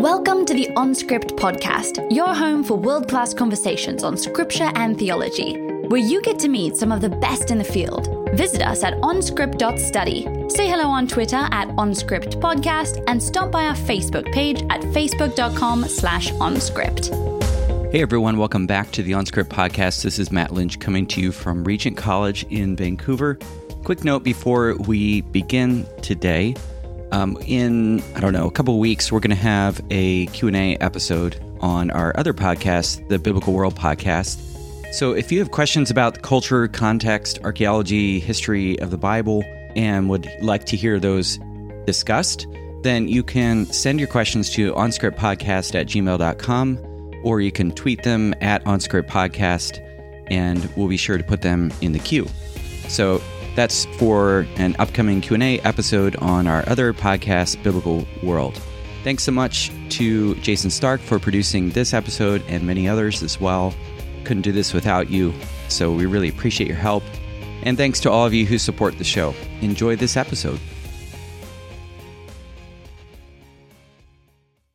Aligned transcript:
Welcome 0.00 0.46
to 0.46 0.54
the 0.54 0.66
OnScript 0.76 1.32
podcast, 1.36 2.10
your 2.10 2.34
home 2.34 2.64
for 2.64 2.72
world 2.72 3.06
class 3.06 3.34
conversations 3.34 4.02
on 4.02 4.16
scripture 4.16 4.70
and 4.74 4.98
theology, 4.98 5.60
where 5.88 6.00
you 6.00 6.22
get 6.22 6.38
to 6.38 6.48
meet 6.48 6.78
some 6.78 6.90
of 6.90 7.02
the 7.02 7.10
best 7.10 7.50
in 7.50 7.58
the 7.58 7.64
field. 7.64 8.08
Visit 8.34 8.62
us 8.62 8.82
at 8.82 8.94
onscript.study. 9.02 10.48
Say 10.48 10.68
hello 10.70 10.84
on 10.84 11.06
Twitter 11.06 11.46
at 11.50 11.68
OnScript 11.68 12.40
Podcast 12.40 13.04
and 13.08 13.22
stop 13.22 13.52
by 13.52 13.66
our 13.66 13.74
Facebook 13.74 14.32
page 14.32 14.62
at 14.70 14.80
facebook.com 14.80 15.84
slash 15.84 16.32
OnScript. 16.32 17.92
Hey 17.92 18.00
everyone, 18.00 18.38
welcome 18.38 18.66
back 18.66 18.92
to 18.92 19.02
the 19.02 19.12
OnScript 19.12 19.48
podcast. 19.48 20.02
This 20.02 20.18
is 20.18 20.32
Matt 20.32 20.50
Lynch 20.50 20.80
coming 20.80 21.06
to 21.08 21.20
you 21.20 21.30
from 21.30 21.62
Regent 21.62 21.98
College 21.98 22.46
in 22.48 22.74
Vancouver. 22.74 23.38
Quick 23.84 24.02
note 24.02 24.24
before 24.24 24.76
we 24.76 25.20
begin 25.20 25.86
today. 26.00 26.54
Um, 27.12 27.36
in 27.46 28.02
I 28.14 28.20
don't 28.20 28.32
know 28.32 28.46
a 28.46 28.50
couple 28.50 28.78
weeks, 28.78 29.10
we're 29.10 29.20
going 29.20 29.30
to 29.30 29.36
have 29.36 29.80
a 29.90 30.26
Q 30.26 30.48
and 30.48 30.56
A 30.56 30.76
episode 30.76 31.40
on 31.60 31.90
our 31.90 32.16
other 32.16 32.32
podcast, 32.32 33.06
the 33.08 33.18
Biblical 33.18 33.52
World 33.52 33.74
podcast. 33.74 34.38
So 34.92 35.12
if 35.12 35.30
you 35.30 35.38
have 35.38 35.50
questions 35.50 35.90
about 35.90 36.22
culture, 36.22 36.66
context, 36.68 37.38
archaeology, 37.44 38.18
history 38.18 38.78
of 38.80 38.90
the 38.90 38.96
Bible, 38.96 39.44
and 39.76 40.08
would 40.08 40.28
like 40.40 40.66
to 40.66 40.76
hear 40.76 40.98
those 40.98 41.38
discussed, 41.86 42.46
then 42.82 43.08
you 43.08 43.22
can 43.22 43.66
send 43.66 44.00
your 44.00 44.08
questions 44.08 44.50
to 44.50 44.72
onscriptpodcast 44.72 45.74
at 45.74 45.86
gmail.com 45.86 46.78
or 47.22 47.40
you 47.40 47.52
can 47.52 47.70
tweet 47.72 48.02
them 48.02 48.34
at 48.40 48.64
onscriptpodcast 48.64 49.86
and 50.30 50.68
we'll 50.76 50.88
be 50.88 50.96
sure 50.96 51.18
to 51.18 51.24
put 51.24 51.42
them 51.42 51.72
in 51.80 51.92
the 51.92 51.98
queue. 51.98 52.26
So 52.88 53.20
that's 53.54 53.84
for 53.96 54.46
an 54.56 54.76
upcoming 54.78 55.20
Q&A 55.20 55.60
episode 55.60 56.16
on 56.16 56.46
our 56.46 56.68
other 56.68 56.92
podcast, 56.92 57.62
Biblical 57.62 58.06
World. 58.22 58.60
Thanks 59.02 59.22
so 59.22 59.32
much 59.32 59.72
to 59.90 60.34
Jason 60.36 60.70
Stark 60.70 61.00
for 61.00 61.18
producing 61.18 61.70
this 61.70 61.94
episode 61.94 62.42
and 62.48 62.66
many 62.66 62.88
others 62.88 63.22
as 63.22 63.40
well. 63.40 63.74
Couldn't 64.24 64.42
do 64.42 64.52
this 64.52 64.74
without 64.74 65.10
you, 65.10 65.32
so 65.68 65.92
we 65.92 66.06
really 66.06 66.28
appreciate 66.28 66.66
your 66.66 66.76
help. 66.76 67.02
And 67.62 67.76
thanks 67.76 68.00
to 68.00 68.10
all 68.10 68.26
of 68.26 68.34
you 68.34 68.46
who 68.46 68.58
support 68.58 68.98
the 68.98 69.04
show. 69.04 69.34
Enjoy 69.60 69.96
this 69.96 70.16
episode. 70.16 70.60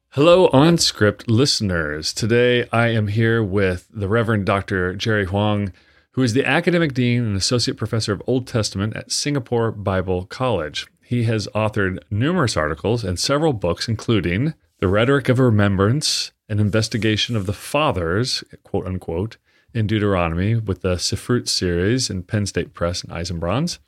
Hello, 0.10 0.48
OnScript 0.50 1.26
listeners. 1.28 2.14
Today 2.14 2.70
I 2.72 2.88
am 2.88 3.08
here 3.08 3.44
with 3.44 3.88
the 3.94 4.08
Reverend 4.08 4.46
Dr. 4.46 4.96
Jerry 4.96 5.26
Hwang 5.26 5.74
who 6.16 6.24
is 6.24 6.32
the 6.32 6.46
academic 6.46 6.94
dean 6.94 7.26
and 7.26 7.36
associate 7.36 7.76
professor 7.76 8.14
of 8.14 8.24
Old 8.26 8.48
Testament 8.48 8.96
at 8.96 9.12
Singapore 9.12 9.70
Bible 9.70 10.26
College. 10.26 10.88
He 11.04 11.24
has 11.24 11.46
authored 11.54 12.00
numerous 12.10 12.56
articles 12.56 13.04
and 13.04 13.20
several 13.20 13.52
books, 13.52 13.90
including 13.90 14.54
The 14.80 14.88
Rhetoric 14.88 15.28
of 15.28 15.40
Remembrance, 15.40 16.32
an 16.48 16.62
investigation 16.62 17.36
of 17.36 17.48
the 17.48 17.54
fathers, 17.54 18.46
quote 18.64 18.88
unquote, 18.88 19.36
in 19.74 19.88
Deuteronomy 19.88 20.56
with 20.56 20.84
the 20.84 20.96
Siphrut 20.96 21.50
series 21.50 22.10
in 22.10 22.24
Penn 22.24 22.46
State 22.46 22.74
Press 22.74 23.04
and 23.04 23.12
Eisenbrauns, 23.12 23.80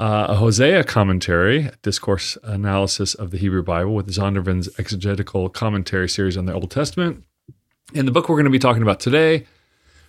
uh, 0.00 0.26
a 0.30 0.34
Hosea 0.34 0.82
commentary, 0.82 1.70
discourse 1.82 2.36
analysis 2.42 3.14
of 3.14 3.30
the 3.30 3.38
Hebrew 3.38 3.62
Bible 3.62 3.94
with 3.94 4.12
Zondervan's 4.12 4.68
exegetical 4.80 5.48
commentary 5.48 6.08
series 6.08 6.36
on 6.36 6.46
the 6.46 6.54
Old 6.54 6.72
Testament. 6.72 7.22
And 7.94 8.08
the 8.08 8.12
book 8.12 8.28
we're 8.28 8.34
going 8.34 8.46
to 8.46 8.50
be 8.50 8.58
talking 8.58 8.82
about 8.82 8.98
today 8.98 9.46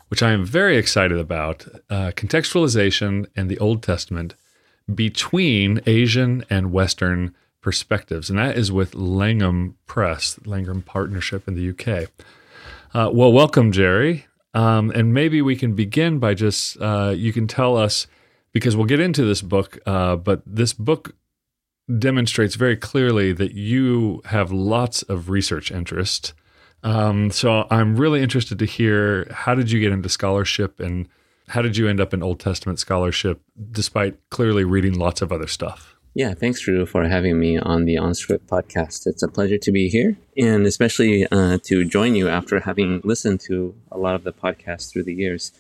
which 0.10 0.24
I 0.24 0.32
am 0.32 0.46
very 0.46 0.78
excited 0.78 1.18
about 1.18 1.66
uh, 1.90 2.12
contextualization 2.16 3.26
and 3.36 3.50
the 3.50 3.60
Old 3.60 3.82
Testament 3.82 4.36
between 4.94 5.82
Asian 5.86 6.44
and 6.50 6.72
Western 6.72 7.34
perspectives. 7.62 8.30
And 8.30 8.38
that 8.38 8.58
is 8.58 8.72
with 8.72 8.94
Langham 8.94 9.78
Press, 9.88 10.40
Langham 10.46 10.82
Partnership 10.82 11.48
in 11.48 11.56
the 11.56 11.70
UK. 11.70 12.10
Uh, 12.94 13.10
well, 13.12 13.32
welcome, 13.32 13.72
Jerry. 13.72 14.28
Um, 14.54 14.92
and 14.92 15.14
maybe 15.14 15.42
we 15.42 15.56
can 15.56 15.74
begin 15.74 16.20
by 16.20 16.36
just, 16.36 16.80
uh, 16.80 17.14
you 17.16 17.34
can 17.34 17.48
tell 17.48 17.76
us, 17.76 18.06
because 18.52 18.76
we'll 18.76 18.86
get 18.86 19.00
into 19.00 19.26
this 19.26 19.42
book, 19.42 19.80
uh, 19.88 20.16
but 20.16 20.44
this 20.46 20.74
book 20.74 21.16
demonstrates 21.98 22.56
very 22.56 22.78
clearly 22.78 23.34
that 23.34 23.54
you 23.54 24.22
have 24.26 24.52
lots 24.52 25.02
of 25.04 25.30
research 25.30 25.72
interest 25.72 26.34
um, 26.84 27.32
so 27.32 27.66
I'm 27.70 27.96
really 27.96 28.22
interested 28.22 28.60
to 28.60 28.66
hear 28.66 29.28
how 29.32 29.56
did 29.56 29.72
you 29.72 29.80
get 29.80 29.92
into 29.92 30.10
scholarship 30.10 30.80
and 30.80 31.08
how 31.48 31.62
did 31.62 31.78
you 31.78 31.88
end 31.88 32.00
up 32.00 32.14
in 32.14 32.24
Old 32.24 32.40
Testament 32.40 32.80
scholarship 32.80 33.42
despite 33.72 34.18
clearly 34.30 34.64
reading 34.64 34.98
lots 34.98 35.22
of 35.22 35.32
other 35.32 35.48
stuff? 35.48 35.96
Yeah, 36.16 36.36
thanks, 36.36 36.62
Drew, 36.62 36.86
for 36.86 37.06
having 37.06 37.40
me 37.40 37.58
on 37.58 37.86
the 37.86 37.96
OnScript 37.96 38.46
podcast. 38.46 39.08
It's 39.08 39.24
a 39.24 39.28
pleasure 39.28 39.58
to 39.58 39.72
be 39.72 39.90
here 39.90 40.16
and 40.38 40.68
especially 40.68 41.26
uh, 41.32 41.58
to 41.64 41.86
join 41.86 42.16
you 42.16 42.30
after 42.30 42.60
having 42.60 43.02
listened 43.04 43.40
to 43.42 43.74
a 43.92 43.98
lot 43.98 44.14
of 44.14 44.24
the 44.24 44.34
podcasts 44.34 44.92
through 44.92 45.04
the 45.04 45.14
years. 45.14 45.52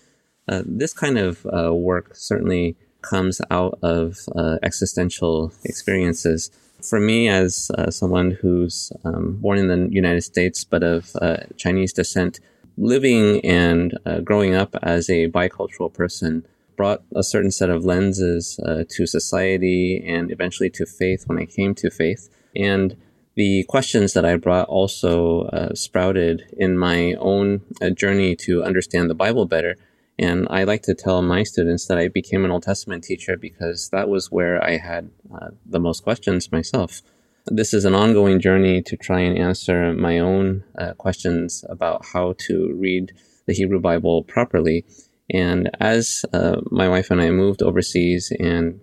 Uh, 0.48 0.62
this 0.66 0.94
kind 0.94 1.18
of 1.18 1.48
uh, 1.48 1.74
work 1.74 2.16
certainly 2.16 2.76
comes 3.02 3.42
out 3.50 3.80
of 3.82 4.18
uh, 4.36 4.58
existential 4.62 5.52
experiences 5.64 6.52
for 6.84 7.00
me, 7.00 7.28
as 7.28 7.72
uh, 7.78 7.90
someone 7.90 8.32
who's 8.32 8.92
um, 9.04 9.38
born 9.42 9.58
in 9.58 9.68
the 9.68 9.94
United 9.94 10.22
States 10.22 10.64
but 10.64 10.84
of 10.84 11.16
uh, 11.22 11.38
Chinese 11.58 11.94
descent, 11.94 12.40
living 12.78 13.44
and 13.46 13.98
uh, 14.06 14.20
growing 14.20 14.54
up 14.54 14.76
as 14.82 15.10
a 15.10 15.30
bicultural 15.30 15.94
person 15.94 16.46
brought 16.76 17.04
a 17.16 17.24
certain 17.24 17.52
set 17.52 17.70
of 17.70 17.86
lenses 17.86 18.60
uh, 18.66 18.84
to 18.90 19.06
society 19.06 20.04
and 20.06 20.32
eventually 20.32 20.70
to 20.72 20.86
faith 20.86 21.28
when 21.28 21.38
I 21.38 21.46
came 21.46 21.76
to 21.76 21.90
faith. 21.90 22.30
And 22.56 22.98
the 23.36 23.64
questions 23.64 24.14
that 24.14 24.26
I 24.26 24.36
brought 24.38 24.68
also 24.68 25.44
uh, 25.44 25.74
sprouted 25.74 26.44
in 26.58 26.78
my 26.78 27.14
own 27.14 27.62
uh, 27.82 27.90
journey 27.90 28.36
to 28.38 28.64
understand 28.64 29.10
the 29.10 29.16
Bible 29.16 29.46
better 29.46 29.76
and 30.20 30.48
I 30.50 30.64
like 30.64 30.84
to 30.84 30.94
tell 30.94 31.22
my 31.22 31.44
students 31.44 31.88
that 31.88 31.98
I 31.98 32.08
became 32.08 32.46
an 32.46 32.52
Old 32.52 32.64
Testament 32.64 33.04
teacher 33.04 33.36
because 33.36 33.90
that 33.90 34.10
was 34.10 34.32
where 34.32 34.64
I 34.64 34.78
had 34.78 35.10
uh, 35.34 35.50
the 35.66 35.80
most 35.80 36.04
questions 36.04 36.52
myself. 36.52 37.02
This 37.48 37.74
is 37.74 37.84
an 37.84 37.96
ongoing 37.96 38.40
journey 38.40 38.82
to 38.84 38.96
try 38.96 39.20
and 39.20 39.38
answer 39.38 39.94
my 39.94 40.20
own 40.20 40.64
uh, 40.78 40.94
questions 40.94 41.66
about 41.68 42.06
how 42.14 42.36
to 42.48 42.74
read 42.80 43.12
the 43.48 43.54
Hebrew 43.54 43.80
Bible 43.80 44.24
properly. 44.24 44.86
And 45.30 45.70
as 45.80 46.24
uh, 46.32 46.62
my 46.70 46.88
wife 46.88 47.12
and 47.12 47.22
I 47.22 47.32
moved 47.32 47.62
overseas 47.62 48.32
and 48.40 48.80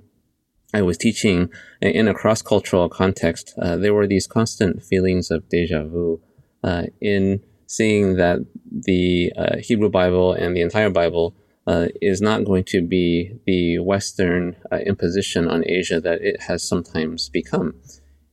I 0.75 0.83
was 0.83 0.99
teaching 0.99 1.51
in 1.81 2.07
a 2.07 2.15
cross 2.15 2.43
cultural 2.43 2.89
context, 2.89 3.55
uh, 3.61 3.77
there 3.77 3.95
were 3.95 4.07
these 4.07 4.27
constant 4.27 4.83
feelings 4.83 5.31
of 5.31 5.49
deja 5.49 5.85
vu 5.85 6.21
uh, 6.63 6.85
in 7.01 7.43
seeing 7.71 8.17
that 8.17 8.41
the 8.69 9.33
uh, 9.37 9.57
Hebrew 9.59 9.89
Bible 9.89 10.33
and 10.33 10.57
the 10.57 10.61
entire 10.61 10.91
Bible 10.91 11.37
uh, 11.69 11.87
is 12.03 12.21
not 12.21 12.45
going 12.45 12.65
to 12.65 12.83
be 12.83 13.33
the 13.47 13.79
Western 13.79 14.57
uh, 14.73 14.79
imposition 14.79 15.47
on 15.47 15.63
Asia 15.65 16.01
that 16.01 16.21
it 16.21 16.43
has 16.43 16.67
sometimes 16.67 17.29
become. 17.29 17.77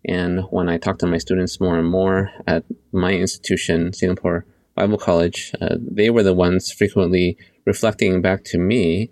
And 0.04 0.42
when 0.50 0.68
I 0.70 0.80
talk 0.80 0.98
to 1.00 1.06
my 1.06 1.20
students 1.20 1.60
more 1.60 1.78
and 1.78 1.88
more 1.88 2.32
at 2.48 2.64
my 2.92 3.14
institution, 3.14 3.94
Singapore 3.94 4.48
Bible 4.74 4.98
College, 4.98 5.54
uh, 5.62 5.76
they 5.80 6.10
were 6.10 6.24
the 6.24 6.34
ones 6.34 6.72
frequently 6.72 7.38
reflecting 7.64 8.24
back 8.24 8.44
to 8.46 8.58
me 8.58 9.12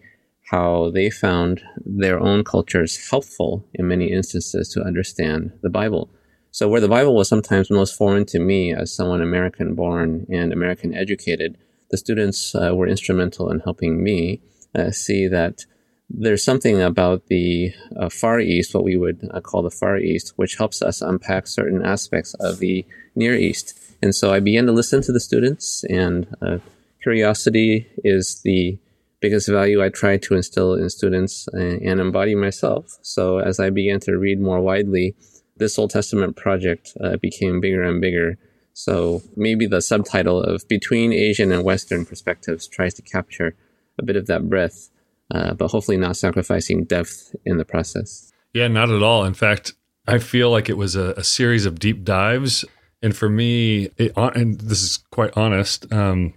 how 0.50 0.90
they 0.90 1.12
found 1.12 1.62
their 1.86 2.20
own 2.20 2.44
cultures 2.44 3.10
helpful 3.12 3.64
in 3.76 3.88
many 3.88 4.12
instances 4.12 4.70
to 4.70 4.82
understand 4.82 5.52
the 5.62 5.70
Bible. 5.70 6.10
So 6.56 6.70
where 6.70 6.80
the 6.80 6.88
Bible 6.88 7.14
was 7.14 7.28
sometimes 7.28 7.70
most 7.70 7.98
foreign 7.98 8.24
to 8.28 8.40
me 8.40 8.74
as 8.74 8.96
someone 8.96 9.22
American 9.22 9.76
born 9.76 10.26
and 10.30 10.54
American 10.54 10.96
educated, 10.96 11.58
the 11.92 11.98
students 11.98 12.56
uh, 12.56 12.74
were 12.74 12.88
instrumental 12.88 13.52
in 13.52 13.60
helping 13.60 14.02
me 14.02 14.40
uh, 14.74 14.92
see 14.92 15.28
that 15.28 15.66
there's 16.10 16.46
something 16.46 16.82
about 16.82 17.28
the 17.28 17.74
uh, 18.00 18.08
Far 18.08 18.40
East, 18.40 18.74
what 18.74 18.86
we 18.86 18.96
would 18.96 19.30
uh, 19.34 19.42
call 19.42 19.64
the 19.64 19.70
Far 19.70 19.98
East, 19.98 20.32
which 20.38 20.56
helps 20.56 20.82
us 20.82 21.02
unpack 21.02 21.48
certain 21.48 21.86
aspects 21.86 22.34
of 22.36 22.60
the 22.60 22.86
Near 23.16 23.36
East. 23.36 23.78
And 24.02 24.16
so 24.16 24.32
I 24.32 24.40
began 24.40 24.66
to 24.68 24.72
listen 24.72 25.02
to 25.02 25.12
the 25.12 25.20
students, 25.20 25.84
and 25.90 26.26
uh, 26.42 26.60
curiosity 27.04 27.86
is 28.06 28.40
the 28.46 28.80
biggest 29.20 29.50
value 29.50 29.84
I 29.84 29.90
try 29.90 30.16
to 30.16 30.36
instill 30.36 30.76
in 30.76 30.90
students 30.90 31.50
uh, 31.54 31.58
and 31.58 32.00
embody 32.00 32.34
myself. 32.34 32.98
So 33.02 33.40
as 33.40 33.60
I 33.60 33.72
began 33.72 34.00
to 34.02 34.18
read 34.18 34.40
more 34.40 34.62
widely, 34.62 35.18
this 35.58 35.80
Old 35.80 35.92
Testament 35.92 36.36
project 36.36 36.94
uh, 37.02 37.18
became 37.18 37.62
bigger 37.62 37.84
and 37.84 38.02
bigger. 38.02 38.38
So 38.74 39.22
maybe 39.36 39.68
the 39.68 39.82
subtitle 39.82 40.42
of 40.42 40.68
Between 40.68 41.14
Asian 41.14 41.52
and 41.52 41.64
Western 41.64 42.06
Perspectives 42.06 42.68
tries 42.68 42.94
to 42.96 43.02
capture 43.02 43.56
a 43.98 44.04
bit 44.04 44.18
of 44.18 44.28
that 44.28 44.50
breadth, 44.50 44.90
uh, 45.34 45.54
but 45.54 45.72
hopefully 45.72 45.98
not 45.98 46.18
sacrificing 46.18 46.84
depth 46.84 47.34
in 47.46 47.58
the 47.58 47.66
process. 47.66 48.34
Yeah, 48.54 48.68
not 48.68 48.90
at 48.90 49.02
all. 49.02 49.24
In 49.24 49.34
fact, 49.34 49.74
I 50.08 50.20
feel 50.20 50.50
like 50.50 50.70
it 50.70 50.78
was 50.78 50.96
a, 50.96 51.14
a 51.18 51.24
series 51.24 51.66
of 51.66 51.80
deep 51.80 52.04
dives. 52.04 52.66
And 53.02 53.16
for 53.16 53.30
me, 53.30 53.90
it, 53.98 54.12
and 54.16 54.60
this 54.60 54.84
is 54.84 54.98
quite 55.12 55.36
honest, 55.38 55.92
um, 55.94 56.34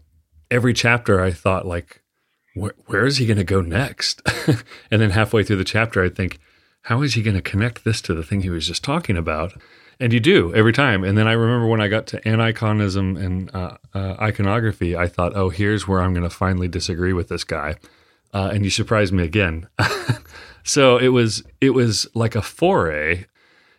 every 0.51 0.75
chapter 0.75 1.21
I 1.21 1.33
thought, 1.33 1.67
like, 1.67 2.03
where, 2.55 2.75
where 2.87 3.07
is 3.07 3.19
he 3.19 3.27
going 3.27 3.39
to 3.39 3.45
go 3.45 3.61
next? 3.61 4.23
and 4.91 5.01
then 5.01 5.11
halfway 5.11 5.43
through 5.43 5.57
the 5.57 5.65
chapter, 5.65 6.03
I 6.03 6.09
think, 6.09 6.39
how 6.89 7.03
is 7.03 7.15
he 7.15 7.23
going 7.23 7.37
to 7.37 7.43
connect 7.43 7.85
this 7.85 8.01
to 8.03 8.15
the 8.15 8.23
thing 8.23 8.41
he 8.41 8.51
was 8.51 8.67
just 8.67 8.83
talking 8.83 9.17
about? 9.17 9.55
and 10.01 10.13
you 10.13 10.21
do 10.21 10.55
every 10.55 10.73
time. 10.73 11.05
And 11.05 11.19
then 11.19 11.27
I 11.27 11.33
remember 11.33 11.67
when 11.67 11.81
I 11.81 11.89
got 11.89 12.07
to 12.09 12.21
aniconism 12.21 13.21
and 13.21 13.55
uh, 13.55 13.77
uh, 13.95 14.15
iconography, 14.21 14.97
I 14.97 15.09
thought, 15.09 15.35
oh, 15.35 15.49
here's 15.49 15.89
where 15.89 16.01
I'm 16.01 16.13
going 16.13 16.29
to 16.29 16.31
finally 16.31 16.69
disagree 16.69 17.13
with 17.13 17.29
this 17.29 17.45
guy. 17.45 17.77
Uh, 18.33 18.51
and 18.53 18.65
you 18.65 18.71
surprised 18.71 19.13
me 19.13 19.25
again. 19.25 19.67
so 20.63 20.99
it 20.99 21.09
was 21.09 21.43
it 21.61 21.71
was 21.71 22.07
like 22.15 22.35
a 22.35 22.43
foray, 22.43 23.25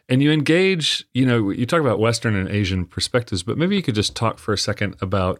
and 0.10 0.24
you 0.24 0.32
engage. 0.32 1.06
You 1.14 1.28
know, 1.28 1.52
you 1.52 1.68
talk 1.68 1.82
about 1.82 2.00
Western 2.00 2.36
and 2.36 2.50
Asian 2.50 2.86
perspectives, 2.86 3.44
but 3.44 3.60
maybe 3.60 3.76
you 3.76 3.84
could 3.84 3.94
just 3.94 4.16
talk 4.16 4.40
for 4.40 4.52
a 4.52 4.58
second 4.58 4.96
about 5.02 5.40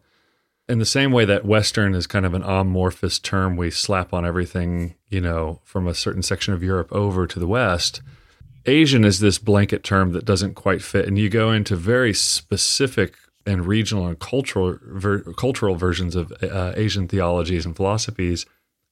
in 0.70 0.78
the 0.78 0.86
same 0.86 1.12
way 1.12 1.26
that 1.26 1.46
Western 1.46 1.96
is 1.96 2.06
kind 2.08 2.26
of 2.26 2.34
an 2.34 2.44
amorphous 2.44 3.18
term 3.18 3.58
we 3.58 3.72
slap 3.72 4.14
on 4.14 4.26
everything, 4.26 4.96
you 5.10 5.20
know, 5.20 5.60
from 5.64 5.88
a 5.88 5.96
certain 5.96 6.22
section 6.22 6.54
of 6.54 6.64
Europe 6.64 6.90
over 6.92 7.26
to 7.26 7.40
the 7.40 7.48
West. 7.48 8.02
Asian 8.66 9.04
is 9.04 9.20
this 9.20 9.40
blanket 9.40 9.84
term 9.84 10.12
that 10.14 10.26
doesn't 10.26 10.54
quite 10.54 10.82
fit, 10.82 11.08
and 11.08 11.18
you 11.18 11.28
go 11.28 11.52
into 11.52 11.76
very 11.76 12.14
specific 12.14 13.16
and 13.46 13.66
regional 13.66 14.06
and 14.06 14.20
cultural 14.20 14.78
ver- 14.84 15.34
cultural 15.34 15.76
versions 15.76 16.16
of 16.16 16.32
uh, 16.44 16.74
Asian 16.76 17.08
theologies 17.08 17.66
and 17.66 17.76
philosophies. 17.76 18.46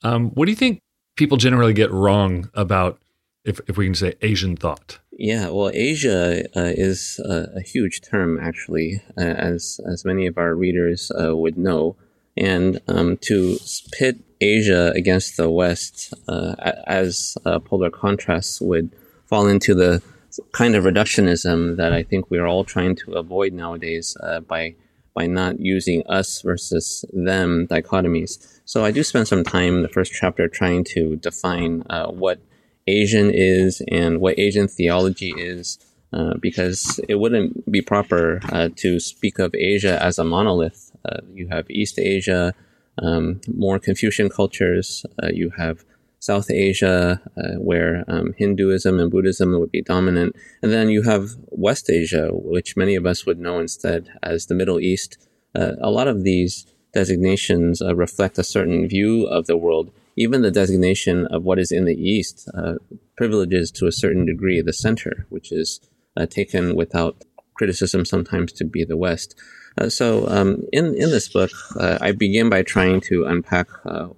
Um, 0.03 0.31
what 0.31 0.45
do 0.45 0.51
you 0.51 0.55
think 0.55 0.79
people 1.15 1.37
generally 1.37 1.73
get 1.73 1.91
wrong 1.91 2.49
about, 2.55 2.99
if, 3.45 3.59
if 3.67 3.77
we 3.77 3.85
can 3.85 3.95
say, 3.95 4.15
Asian 4.21 4.55
thought? 4.55 4.99
Yeah, 5.19 5.49
well, 5.49 5.71
Asia 5.73 6.45
uh, 6.55 6.73
is 6.75 7.19
a, 7.25 7.47
a, 7.55 7.61
huge 7.61 8.01
term, 8.01 8.39
actually, 8.39 9.01
uh, 9.17 9.21
as 9.21 9.79
as 9.91 10.05
many 10.05 10.27
of 10.27 10.37
our 10.37 10.53
readers 10.53 11.11
uh, 11.19 11.35
would 11.35 11.57
know. 11.57 11.95
And 12.37 12.79
um, 12.87 13.17
to 13.21 13.57
pit 13.91 14.17
Asia 14.39 14.91
against 14.95 15.35
the 15.35 15.49
West 15.49 16.13
uh, 16.27 16.53
as 16.85 17.35
polar 17.65 17.89
contrasts 17.89 18.61
would 18.61 18.95
fall 19.25 19.47
into 19.47 19.73
the 19.73 20.03
kind 20.51 20.75
of 20.75 20.83
reductionism 20.83 21.77
that 21.77 21.93
I 21.93 22.03
think 22.03 22.29
we 22.29 22.37
are 22.37 22.45
all 22.45 22.63
trying 22.63 22.95
to 22.97 23.13
avoid 23.13 23.53
nowadays 23.53 24.15
uh, 24.21 24.41
by 24.41 24.75
by 25.15 25.25
not 25.25 25.59
using 25.59 26.03
us 26.05 26.43
versus 26.43 27.03
them 27.11 27.65
dichotomies. 27.67 28.59
So 28.65 28.85
I 28.85 28.91
do 28.91 29.01
spend 29.01 29.27
some 29.27 29.43
time 29.43 29.77
in 29.77 29.81
the 29.81 29.89
first 29.89 30.13
chapter 30.13 30.47
trying 30.47 30.83
to 30.93 31.15
define 31.15 31.83
uh, 31.89 32.11
what 32.11 32.39
Asian 32.87 33.31
is 33.31 33.81
and 33.91 34.19
what 34.19 34.39
Asian 34.39 34.67
theology 34.67 35.33
is, 35.37 35.77
uh, 36.13 36.35
because 36.39 36.99
it 37.09 37.15
wouldn't 37.15 37.69
be 37.69 37.81
proper 37.81 38.39
uh, 38.51 38.69
to 38.77 38.99
speak 38.99 39.39
of 39.39 39.53
Asia 39.55 40.01
as 40.01 40.17
a 40.17 40.23
monolith. 40.23 40.91
Uh, 41.05 41.19
you 41.33 41.47
have 41.49 41.69
East 41.69 41.99
Asia, 41.99 42.53
um, 43.01 43.41
more 43.53 43.79
Confucian 43.79 44.29
cultures. 44.29 45.05
Uh, 45.21 45.29
you 45.33 45.51
have 45.57 45.83
South 46.19 46.49
Asia, 46.49 47.21
uh, 47.37 47.59
where 47.59 48.03
um, 48.07 48.33
Hinduism 48.37 48.99
and 48.99 49.11
Buddhism 49.11 49.57
would 49.59 49.71
be 49.71 49.81
dominant. 49.81 50.35
And 50.61 50.71
then 50.71 50.89
you 50.89 51.03
have 51.03 51.35
West 51.49 51.89
Asia, 51.89 52.29
which 52.31 52.75
many 52.75 52.95
of 52.95 53.05
us 53.05 53.25
would 53.25 53.39
know 53.39 53.59
instead 53.59 54.09
as 54.23 54.45
the 54.45 54.55
Middle 54.55 54.79
East. 54.79 55.17
Uh, 55.53 55.73
a 55.81 55.91
lot 55.91 56.07
of 56.07 56.23
these 56.23 56.65
designations 56.93 57.81
reflect 57.93 58.39
a 58.39 58.43
certain 58.43 58.87
view 58.87 59.25
of 59.27 59.45
the 59.45 59.57
world. 59.57 59.91
Even 60.17 60.41
the 60.41 60.51
designation 60.51 61.27
of 61.27 61.43
what 61.43 61.59
is 61.59 61.71
in 61.71 61.85
the 61.85 61.95
East 61.95 62.49
uh, 62.53 62.75
privileges 63.15 63.71
to 63.71 63.87
a 63.87 63.91
certain 63.91 64.25
degree 64.25 64.61
the 64.61 64.73
center, 64.73 65.25
which 65.29 65.51
is 65.51 65.79
uh, 66.17 66.25
taken 66.25 66.75
without 66.75 67.23
criticism 67.53 68.03
sometimes 68.03 68.51
to 68.53 68.65
be 68.65 68.83
the 68.83 68.97
West. 68.97 69.35
Uh, 69.79 69.89
so 69.89 70.27
um, 70.27 70.63
in, 70.73 70.87
in 70.95 71.11
this 71.11 71.29
book, 71.29 71.51
I 71.79 72.11
begin 72.11 72.49
by 72.49 72.63
trying 72.63 72.99
to 73.01 73.25
unpack 73.25 73.67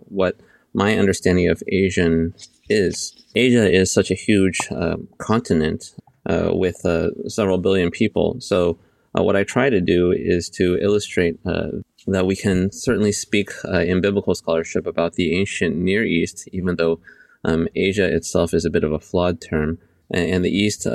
what 0.07 0.39
my 0.73 0.97
understanding 0.97 1.47
of 1.49 1.61
Asian 1.67 2.33
is. 2.69 3.13
Asia 3.35 3.71
is 3.71 3.91
such 3.91 4.11
a 4.11 4.15
huge 4.15 4.59
uh, 4.71 4.97
continent 5.17 5.95
uh, 6.25 6.51
with 6.53 6.85
uh, 6.85 7.09
several 7.27 7.57
billion 7.57 7.91
people. 7.91 8.37
So, 8.39 8.79
uh, 9.17 9.23
what 9.23 9.35
I 9.35 9.43
try 9.43 9.69
to 9.69 9.81
do 9.81 10.11
is 10.11 10.49
to 10.51 10.77
illustrate 10.79 11.39
uh, 11.45 11.69
that 12.11 12.25
we 12.25 12.35
can 12.35 12.71
certainly 12.71 13.11
speak 13.11 13.51
uh, 13.65 13.79
in 13.79 14.01
biblical 14.01 14.35
scholarship 14.35 14.85
about 14.85 15.13
the 15.13 15.37
ancient 15.37 15.75
Near 15.75 16.03
East, 16.03 16.47
even 16.51 16.75
though 16.75 16.99
um, 17.43 17.67
Asia 17.75 18.05
itself 18.05 18.53
is 18.53 18.65
a 18.65 18.69
bit 18.69 18.83
of 18.83 18.91
a 18.91 18.99
flawed 18.99 19.41
term. 19.41 19.77
And 20.11 20.43
the 20.43 20.49
East 20.49 20.87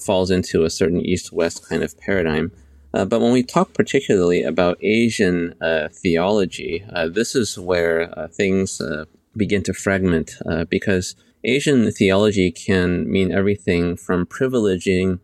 falls 0.00 0.30
into 0.32 0.64
a 0.64 0.70
certain 0.70 1.00
East 1.00 1.32
West 1.32 1.68
kind 1.68 1.84
of 1.84 1.96
paradigm. 2.00 2.50
Uh, 2.94 3.04
but 3.04 3.20
when 3.20 3.32
we 3.32 3.42
talk 3.42 3.74
particularly 3.74 4.44
about 4.44 4.78
Asian 4.80 5.52
uh, 5.60 5.88
theology, 5.90 6.84
uh, 6.92 7.08
this 7.08 7.34
is 7.34 7.58
where 7.58 8.16
uh, 8.16 8.28
things 8.28 8.80
uh, 8.80 9.04
begin 9.36 9.64
to 9.64 9.72
fragment 9.72 10.36
uh, 10.46 10.64
because 10.64 11.16
Asian 11.42 11.90
theology 11.90 12.52
can 12.52 13.10
mean 13.10 13.32
everything 13.32 13.96
from 13.96 14.24
privileging 14.24 15.18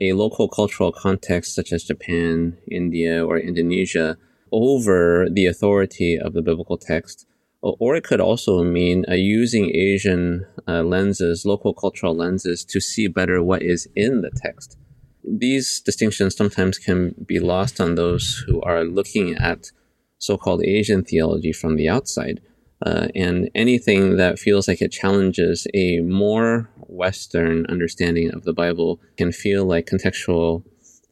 a 0.00 0.12
local 0.12 0.48
cultural 0.48 0.92
context 0.92 1.54
such 1.54 1.72
as 1.72 1.82
Japan, 1.82 2.56
India, 2.70 3.24
or 3.24 3.38
Indonesia 3.38 4.18
over 4.52 5.28
the 5.30 5.46
authority 5.46 6.18
of 6.18 6.34
the 6.34 6.42
biblical 6.42 6.78
text. 6.78 7.26
Or 7.62 7.94
it 7.94 8.04
could 8.04 8.20
also 8.20 8.62
mean 8.64 9.04
using 9.08 9.70
Asian 9.74 10.46
lenses, 10.66 11.44
local 11.44 11.72
cultural 11.72 12.14
lenses, 12.14 12.64
to 12.64 12.80
see 12.80 13.06
better 13.06 13.42
what 13.42 13.62
is 13.62 13.88
in 13.94 14.20
the 14.20 14.30
text 14.30 14.76
these 15.24 15.80
distinctions 15.80 16.36
sometimes 16.36 16.78
can 16.78 17.14
be 17.26 17.38
lost 17.38 17.80
on 17.80 17.94
those 17.94 18.44
who 18.46 18.60
are 18.62 18.84
looking 18.84 19.34
at 19.36 19.70
so-called 20.18 20.64
Asian 20.64 21.04
theology 21.04 21.52
from 21.52 21.76
the 21.76 21.88
outside. 21.88 22.40
Uh, 22.84 23.08
and 23.14 23.48
anything 23.54 24.16
that 24.16 24.38
feels 24.38 24.66
like 24.66 24.82
it 24.82 24.90
challenges 24.90 25.66
a 25.72 26.00
more 26.00 26.68
Western 26.78 27.64
understanding 27.66 28.32
of 28.32 28.42
the 28.42 28.52
Bible 28.52 29.00
can 29.16 29.30
feel 29.30 29.64
like 29.64 29.86
contextual 29.86 30.64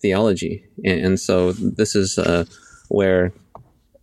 theology. 0.02 0.64
And, 0.84 1.00
and 1.06 1.20
so 1.20 1.52
this 1.52 1.94
is 1.94 2.18
uh, 2.18 2.44
where 2.90 3.32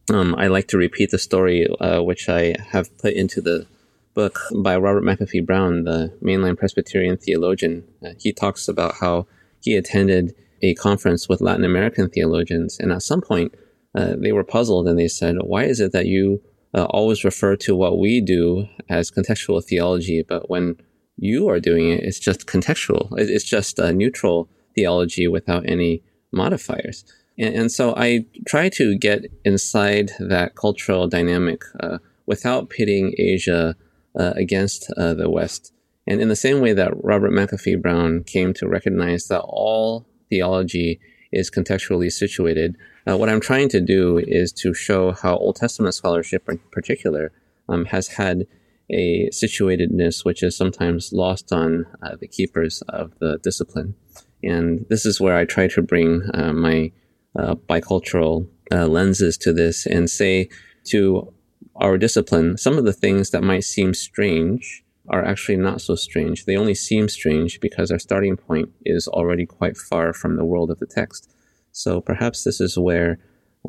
um, 0.10 0.34
I 0.36 0.48
like 0.48 0.70
to 0.70 0.78
repeat 0.78 1.12
the 1.12 1.20
story, 1.20 1.68
uh, 1.82 2.02
which 2.02 2.30
I 2.30 2.56
have 2.70 2.98
put 2.98 3.14
into 3.14 3.42
the 3.42 3.68
book 4.14 4.40
by 4.56 4.78
Robert 4.78 5.04
McAfee 5.04 5.46
Brown, 5.46 5.84
the 5.84 6.14
mainline 6.24 6.58
Presbyterian 6.58 7.18
theologian. 7.18 7.84
Uh, 8.04 8.12
he 8.18 8.32
talks 8.32 8.70
about 8.70 8.96
how 9.02 9.28
he 9.62 9.76
attended 9.76 10.34
a 10.62 10.74
conference 10.76 11.28
with 11.28 11.42
Latin 11.42 11.66
American 11.66 12.10
theologians, 12.10 12.80
and 12.80 12.94
at 12.94 13.04
some 13.04 13.22
point, 13.22 13.54
uh, 13.94 14.16
they 14.18 14.32
were 14.32 14.46
puzzled 14.46 14.88
and 14.88 14.98
they 14.98 15.10
said, 15.10 15.36
"Why 15.44 15.66
is 15.66 15.82
it 15.82 15.92
that 15.92 16.06
you 16.06 16.42
uh, 16.74 16.86
always 16.86 17.26
refer 17.26 17.58
to 17.58 17.76
what 17.76 18.00
we 18.00 18.22
do 18.22 18.68
as 18.90 19.12
contextual 19.12 19.64
theology, 19.64 20.24
but 20.24 20.50
when 20.50 20.78
you 21.18 21.50
are 21.50 21.60
doing 21.60 21.90
it, 21.90 22.04
it's 22.04 22.20
just 22.20 22.48
contextual. 22.48 23.10
It's 23.18 23.44
just 23.44 23.80
a 23.80 23.92
neutral 23.92 24.50
theology 24.76 25.28
without 25.28 25.70
any 25.70 26.04
modifiers." 26.32 27.04
And, 27.38 27.56
and 27.56 27.72
so 27.72 27.94
I 27.96 28.26
try 28.48 28.70
to 28.70 28.98
get 28.98 29.26
inside 29.46 30.12
that 30.20 30.56
cultural 30.56 31.08
dynamic 31.08 31.64
uh, 31.80 32.00
without 32.26 32.70
pitting 32.70 33.14
Asia 33.18 33.76
uh, 34.20 34.34
against 34.36 34.92
uh, 34.98 35.14
the 35.14 35.30
West. 35.30 35.74
And 36.08 36.22
in 36.22 36.30
the 36.30 36.36
same 36.36 36.62
way 36.62 36.74
that 36.74 37.04
Robert 37.04 37.32
McAfee 37.32 37.82
Brown 37.82 38.24
came 38.24 38.54
to 38.56 38.68
recognize 38.68 39.28
that 39.28 39.42
all 39.42 40.06
theology 40.30 41.00
is 41.32 41.52
contextually 41.52 42.12
situated, 42.12 42.78
uh, 43.08 43.18
what 43.18 43.30
I'm 43.30 43.42
trying 43.42 43.70
to 43.70 43.82
do 43.82 44.18
is 44.18 44.52
to 44.54 44.74
show 44.74 45.12
how 45.12 45.36
Old 45.36 45.58
Testament 45.58 45.94
scholarship 45.96 46.48
in 46.50 46.60
particular 46.72 47.32
um, 47.70 47.86
has 47.86 48.08
had 48.08 48.48
a 48.90 49.30
situatedness 49.30 50.24
which 50.24 50.42
is 50.42 50.56
sometimes 50.56 51.12
lost 51.12 51.52
on 51.52 51.86
uh, 52.02 52.16
the 52.20 52.28
keepers 52.28 52.82
of 52.88 53.12
the 53.20 53.38
discipline. 53.44 53.96
And 54.44 54.86
this 54.90 55.06
is 55.06 55.20
where 55.20 55.36
I 55.36 55.44
try 55.44 55.68
to 55.68 55.82
bring 55.82 56.24
uh, 56.34 56.54
my 56.54 56.92
uh, 57.38 57.56
bicultural 57.56 58.48
uh, 58.72 58.88
lenses 58.88 59.38
to 59.38 59.54
this 59.54 59.86
and 59.86 60.10
say 60.10 60.50
to 60.86 61.34
our 61.76 61.98
discipline, 61.98 62.58
some 62.58 62.78
of 62.78 62.86
the 62.86 62.94
things 62.94 63.30
that 63.30 63.44
might 63.44 63.64
seem 63.64 63.94
strange 63.94 64.84
are 65.10 65.24
actually 65.24 65.58
not 65.58 65.80
so 65.82 65.96
strange. 65.96 66.46
They 66.46 66.58
only 66.58 66.76
seem 66.76 67.08
strange 67.08 67.60
because 67.60 67.92
our 67.92 68.00
starting 68.00 68.36
point 68.36 68.70
is 68.86 69.08
already 69.08 69.46
quite 69.46 69.78
far 69.78 70.14
from 70.14 70.36
the 70.36 70.46
world 70.46 70.70
of 70.70 70.80
the 70.80 70.86
text. 70.86 71.32
So 71.72 72.02
perhaps 72.02 72.44
this 72.44 72.60
is 72.60 72.78
where 72.78 73.20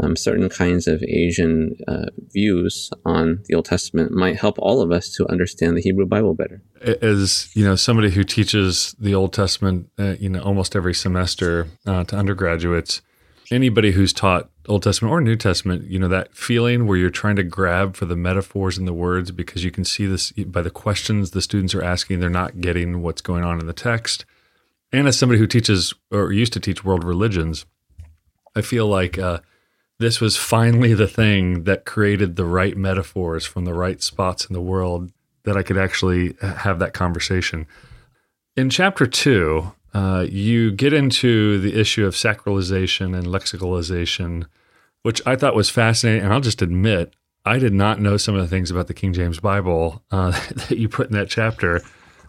um, 0.00 0.16
certain 0.16 0.48
kinds 0.48 0.87
of 0.87 1.02
Asian 1.02 1.76
uh, 1.87 2.06
views 2.32 2.90
on 3.04 3.42
the 3.46 3.54
Old 3.54 3.64
Testament 3.64 4.12
might 4.12 4.37
help 4.37 4.56
all 4.58 4.80
of 4.80 4.92
us 4.92 5.10
to 5.14 5.28
understand 5.28 5.76
the 5.76 5.82
Hebrew 5.82 6.06
Bible 6.06 6.34
better. 6.34 6.62
As 6.80 7.50
you 7.54 7.64
know, 7.64 7.76
somebody 7.76 8.10
who 8.10 8.25
teaches 8.25 8.94
the 8.98 9.14
Old 9.14 9.32
Testament, 9.32 9.90
uh, 9.98 10.14
you 10.18 10.28
know, 10.28 10.40
almost 10.40 10.76
every 10.76 10.94
semester 10.94 11.68
uh, 11.87 12.04
to 12.04 12.16
undergraduates, 12.16 13.02
anybody 13.50 13.93
who's 13.93 14.12
taught 14.12 14.50
Old 14.69 14.83
Testament 14.83 15.12
or 15.12 15.21
New 15.21 15.37
Testament, 15.37 15.85
you 15.85 15.99
know, 15.99 16.09
that 16.09 16.35
feeling 16.35 16.87
where 16.87 16.99
you're 16.99 17.11
trying 17.11 17.37
to 17.37 17.43
grab 17.43 17.97
for 17.97 18.05
the 18.05 18.17
metaphors 18.17 18.76
and 18.76 18.87
the 18.87 18.93
words 18.93 19.31
because 19.31 19.64
you 19.64 19.71
can 19.71 19.85
see 19.85 20.07
this 20.07 20.33
by 20.33 20.62
the 20.62 20.71
questions 20.71 21.31
the 21.31 21.43
students 21.43 21.75
are 21.75 21.83
asking, 21.83 22.21
they're 22.21 22.28
not 22.28 22.61
getting 22.61 23.02
what's 23.02 23.23
going 23.23 23.45
on 23.45 23.61
in 23.61 23.67
the 23.67 23.73
text. 23.73 24.25
And 24.93 25.07
as 25.07 25.19
somebody 25.19 25.38
who 25.38 25.47
teaches 25.47 25.95
or 26.11 26.33
used 26.33 26.52
to 26.55 26.61
teach 26.61 26.85
world 26.85 27.05
religions, 27.05 27.67
I 28.55 28.62
feel 28.62 28.87
like 28.87 29.19
uh, 29.19 29.40
this 29.99 30.21
was 30.21 30.37
finally 30.37 30.95
the 30.95 31.09
thing 31.09 31.64
that 31.64 31.85
created 31.85 32.37
the 32.37 32.45
right 32.45 32.76
metaphors 32.76 33.45
from 33.45 33.64
the 33.64 33.75
right 33.75 34.02
spots 34.02 34.47
in 34.47 34.52
the 34.52 34.61
world 34.61 35.12
that 35.45 35.57
I 35.57 35.62
could 35.62 35.78
actually 35.78 36.35
have 36.40 36.78
that 36.78 36.93
conversation. 36.93 37.67
In 38.57 38.71
chapter 38.71 39.07
two, 39.07 39.73
uh, 39.99 40.26
you 40.31 40.71
get 40.71 40.93
into 40.93 41.59
the 41.59 41.75
issue 41.78 42.07
of 42.07 42.14
sacralization 42.14 43.19
and 43.19 43.26
lexicalization, 43.26 44.47
which 45.02 45.21
I 45.26 45.35
thought 45.35 45.57
was 45.57 45.71
fascinating. 45.71 46.23
And 46.23 46.33
I'll 46.33 46.40
just 46.40 46.62
admit, 46.62 47.17
I 47.45 47.59
did 47.59 47.75
not 47.75 48.00
know 48.00 48.17
some 48.17 48.37
of 48.37 48.40
the 48.40 48.47
things 48.47 48.71
about 48.71 48.87
the 48.87 48.95
King 48.95 49.12
James 49.12 49.40
Bible 49.40 50.05
uh, 50.12 50.31
that 50.55 50.78
you 50.78 50.88
put 50.88 51.09
in 51.09 51.14
that 51.14 51.28
chapter 51.28 51.83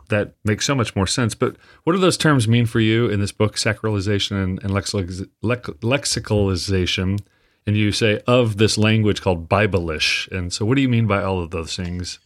that 0.07 0.33
makes 0.43 0.65
so 0.65 0.73
much 0.73 0.95
more 0.95 1.05
sense. 1.05 1.35
But 1.35 1.57
what 1.83 1.93
do 1.93 1.99
those 1.99 2.17
terms 2.17 2.47
mean 2.47 2.65
for 2.65 2.79
you 2.79 3.07
in 3.07 3.19
this 3.19 3.31
book, 3.31 3.55
sacralization 3.55 4.43
and, 4.43 4.59
and 4.63 4.71
lexicalization? 4.71 7.19
And 7.67 7.77
you 7.77 7.91
say 7.91 8.23
of 8.25 8.57
this 8.57 8.79
language 8.79 9.21
called 9.21 9.47
Biblish. 9.47 10.27
And 10.35 10.51
so, 10.51 10.65
what 10.65 10.75
do 10.75 10.81
you 10.81 10.89
mean 10.89 11.05
by 11.05 11.21
all 11.21 11.39
of 11.39 11.51
those 11.51 11.75
things? 11.75 12.17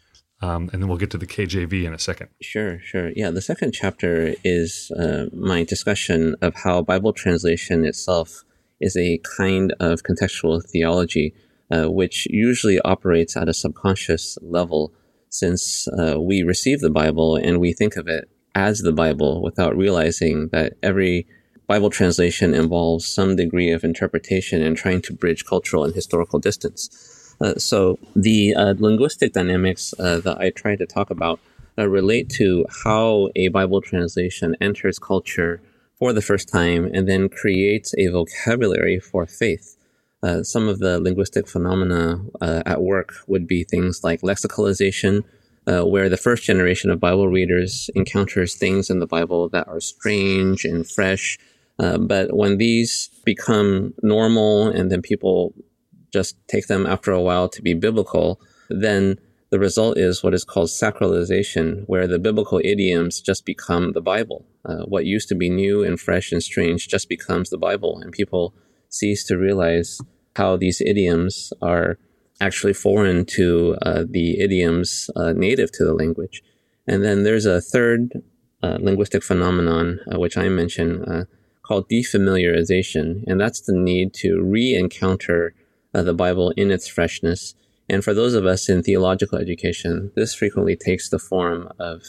Um, 0.44 0.70
and 0.74 0.82
then 0.82 0.90
we'll 0.90 0.98
get 0.98 1.12
to 1.12 1.18
the 1.18 1.26
KJV 1.26 1.86
in 1.86 1.94
a 1.94 2.00
second. 2.00 2.28
Sure, 2.42 2.78
sure. 2.82 3.12
Yeah, 3.16 3.32
the 3.32 3.42
second 3.42 3.72
chapter 3.72 4.34
is 4.44 4.92
uh, 4.92 5.28
my 5.32 5.64
discussion 5.64 6.36
of 6.42 6.54
how 6.54 6.82
Bible 6.82 7.14
translation 7.14 7.86
itself 7.86 8.44
is 8.82 8.98
a 8.98 9.22
kind 9.38 9.74
of 9.80 10.04
contextual 10.04 10.62
theology, 10.70 11.34
uh, 11.72 11.86
which 11.90 12.28
usually 12.30 12.78
operates 12.82 13.38
at 13.38 13.48
a 13.48 13.54
subconscious 13.54 14.38
level, 14.42 14.92
since 15.30 15.88
uh, 15.88 16.20
we 16.20 16.44
receive 16.44 16.82
the 16.82 16.90
Bible 16.90 17.38
and 17.38 17.62
we 17.62 17.72
think 17.72 17.96
of 17.96 18.10
it 18.10 18.30
as 18.54 18.80
the 18.80 18.92
Bible 18.92 19.42
without 19.42 19.78
realizing 19.78 20.50
that 20.52 20.74
every 20.84 21.26
Bible 21.68 21.90
translation 21.90 22.54
involves 22.54 23.08
some 23.08 23.38
degree 23.38 23.72
of 23.72 23.86
interpretation 23.86 24.62
and 24.62 24.76
trying 24.76 25.02
to 25.04 25.14
bridge 25.14 25.46
cultural 25.46 25.86
and 25.86 25.96
historical 25.96 26.38
distance. 26.38 27.12
Uh, 27.44 27.56
so 27.58 28.00
the 28.16 28.56
uh, 28.56 28.74
linguistic 28.78 29.34
dynamics 29.34 29.94
uh, 30.00 30.20
that 30.22 30.40
I 30.40 30.50
try 30.50 30.78
to 30.78 30.86
talk 30.86 31.10
about 31.10 31.42
uh, 31.78 31.90
relate 31.90 32.30
to 32.38 32.66
how 32.86 33.30
a 33.36 33.50
Bible 33.50 33.82
translation 33.82 34.56
enters 34.62 34.98
culture 34.98 35.62
for 36.00 36.14
the 36.14 36.22
first 36.22 36.48
time 36.48 36.90
and 36.94 37.08
then 37.08 37.28
creates 37.28 37.94
a 37.98 38.08
vocabulary 38.08 38.98
for 39.00 39.28
faith. 39.28 39.76
Uh, 40.22 40.42
some 40.42 40.70
of 40.70 40.80
the 40.80 41.02
linguistic 41.02 41.50
phenomena 41.50 42.24
at 42.42 42.82
work 42.82 43.14
would 43.28 43.46
be 43.46 43.66
things 43.66 44.06
like 44.06 44.22
lexicalization, 44.22 45.24
where 45.66 46.08
the 46.08 46.16
first 46.16 46.44
generation 46.44 46.90
of 46.90 47.00
Bible 47.00 47.28
readers 47.28 47.90
encounters 47.94 48.56
things 48.56 48.90
in 48.90 49.00
the 49.00 49.08
Bible 49.08 49.50
that 49.50 49.68
are 49.68 49.82
strange 49.82 50.64
and 50.64 50.90
fresh. 50.90 51.38
but 51.78 52.34
when 52.34 52.58
these 52.58 53.10
become 53.26 53.94
normal 54.02 54.70
and 54.70 54.90
then 54.90 55.02
people 55.02 55.54
just 56.13 56.36
take 56.48 56.67
them 56.67 56.86
after 56.86 57.12
a 57.12 57.22
while 57.22 57.50
to 57.50 57.62
be 57.62 57.74
biblical, 57.74 58.39
then 58.70 59.17
the 59.50 59.60
result 59.60 59.98
is 59.98 60.24
what 60.24 60.34
is 60.34 60.43
called 60.43 60.70
sacralization, 60.70 61.84
where 61.88 62.08
the 62.08 62.20
biblical 62.20 62.62
idioms 62.63 63.22
just 63.22 63.46
become 63.46 63.91
the 63.91 64.01
Bible. 64.01 64.46
Uh, 64.65 64.84
what 64.86 65.05
used 65.05 65.27
to 65.29 65.36
be 65.36 65.50
new 65.50 65.84
and 65.84 66.00
fresh 66.00 66.32
and 66.32 66.41
strange 66.41 66.88
just 66.88 67.10
becomes 67.10 67.50
the 67.50 67.58
Bible, 67.58 68.00
and 68.01 68.12
people 68.12 68.53
cease 68.89 69.24
to 69.25 69.38
realize 69.38 70.00
how 70.36 70.58
these 70.58 70.82
idioms 70.82 71.53
are 71.62 71.98
actually 72.41 72.74
foreign 72.74 73.25
to 73.25 73.77
uh, 73.84 74.03
the 74.10 74.39
idioms 74.39 75.10
uh, 75.15 75.34
native 75.34 75.72
to 75.72 75.86
the 75.86 75.93
language. 75.93 76.41
And 76.88 77.03
then 77.03 77.24
there's 77.24 77.46
a 77.46 77.62
third 77.62 78.22
uh, 78.63 78.77
linguistic 78.82 79.24
phenomenon, 79.24 80.00
uh, 80.12 80.20
which 80.20 80.38
I 80.38 80.50
mentioned, 80.50 81.05
uh, 81.08 81.25
called 81.63 81.89
defamiliarization, 81.89 83.24
and 83.27 83.39
that's 83.39 83.62
the 83.62 83.74
need 83.74 84.13
to 84.15 84.41
re 84.41 84.74
encounter 84.74 85.53
uh, 85.94 86.04
the 86.04 86.14
Bible 86.14 86.52
in 86.52 86.72
its 86.72 86.88
freshness. 86.88 87.56
And 87.90 88.04
for 88.04 88.14
those 88.14 88.34
of 88.34 88.46
us 88.46 88.70
in 88.70 88.82
theological 88.82 89.38
education, 89.38 90.12
this 90.16 90.34
frequently 90.34 90.76
takes 90.76 91.10
the 91.10 91.20
form 91.20 91.70
of 91.80 92.04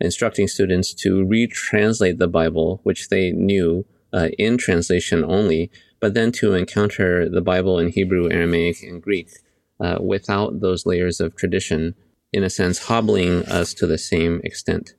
instructing 0.00 0.48
students 0.48 0.94
to 0.94 1.24
retranslate 1.24 2.18
the 2.18 2.28
Bible, 2.28 2.80
which 2.84 3.08
they 3.08 3.32
knew 3.32 3.84
uh, 4.12 4.28
in 4.38 4.56
translation 4.56 5.24
only, 5.24 5.70
but 6.00 6.14
then 6.14 6.30
to 6.32 6.54
encounter 6.54 7.28
the 7.28 7.40
Bible 7.40 7.78
in 7.78 7.88
Hebrew, 7.88 8.30
Aramaic, 8.30 8.82
and 8.82 9.02
Greek 9.02 9.30
uh, 9.80 9.98
without 10.00 10.60
those 10.60 10.86
layers 10.86 11.20
of 11.20 11.36
tradition, 11.36 11.94
in 12.32 12.42
a 12.42 12.50
sense, 12.50 12.78
hobbling 12.78 13.44
us 13.46 13.74
to 13.74 13.86
the 13.86 13.98
same 13.98 14.40
extent. 14.44 14.94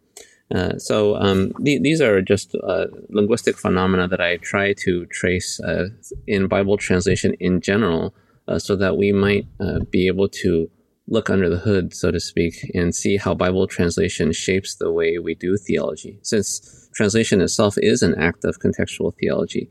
Uh, 0.54 0.78
so 0.78 1.16
um, 1.18 1.52
th- 1.64 1.82
these 1.82 2.02
are 2.02 2.22
just 2.22 2.56
uh, 2.64 2.86
linguistic 3.10 3.58
phenomena 3.58 4.08
that 4.08 4.22
I 4.22 4.38
try 4.38 4.74
to 4.74 5.06
trace 5.08 5.60
uh, 5.60 5.90
in 6.26 6.48
Bible 6.48 6.78
translation 6.78 7.34
in 7.40 7.60
general, 7.60 8.16
uh, 8.48 8.60
so 8.60 8.76
that 8.76 8.98
we 8.98 9.12
might 9.12 9.46
uh, 9.60 9.80
be 9.92 10.08
able 10.08 10.30
to 10.30 10.70
look 11.08 11.30
under 11.30 11.50
the 11.50 11.58
hood, 11.58 11.94
so 11.94 12.12
to 12.12 12.20
speak, 12.20 12.70
and 12.74 12.94
see 12.94 13.18
how 13.18 13.34
Bible 13.34 13.66
translation 13.68 14.34
shapes 14.34 14.76
the 14.76 14.92
way 14.92 15.18
we 15.18 15.36
do 15.36 15.58
theology. 15.58 16.20
Since 16.22 16.90
translation 16.94 17.42
itself 17.42 17.76
is 17.78 18.02
an 18.02 18.16
act 18.16 18.44
of 18.44 18.60
contextual 18.60 19.14
theology, 19.20 19.70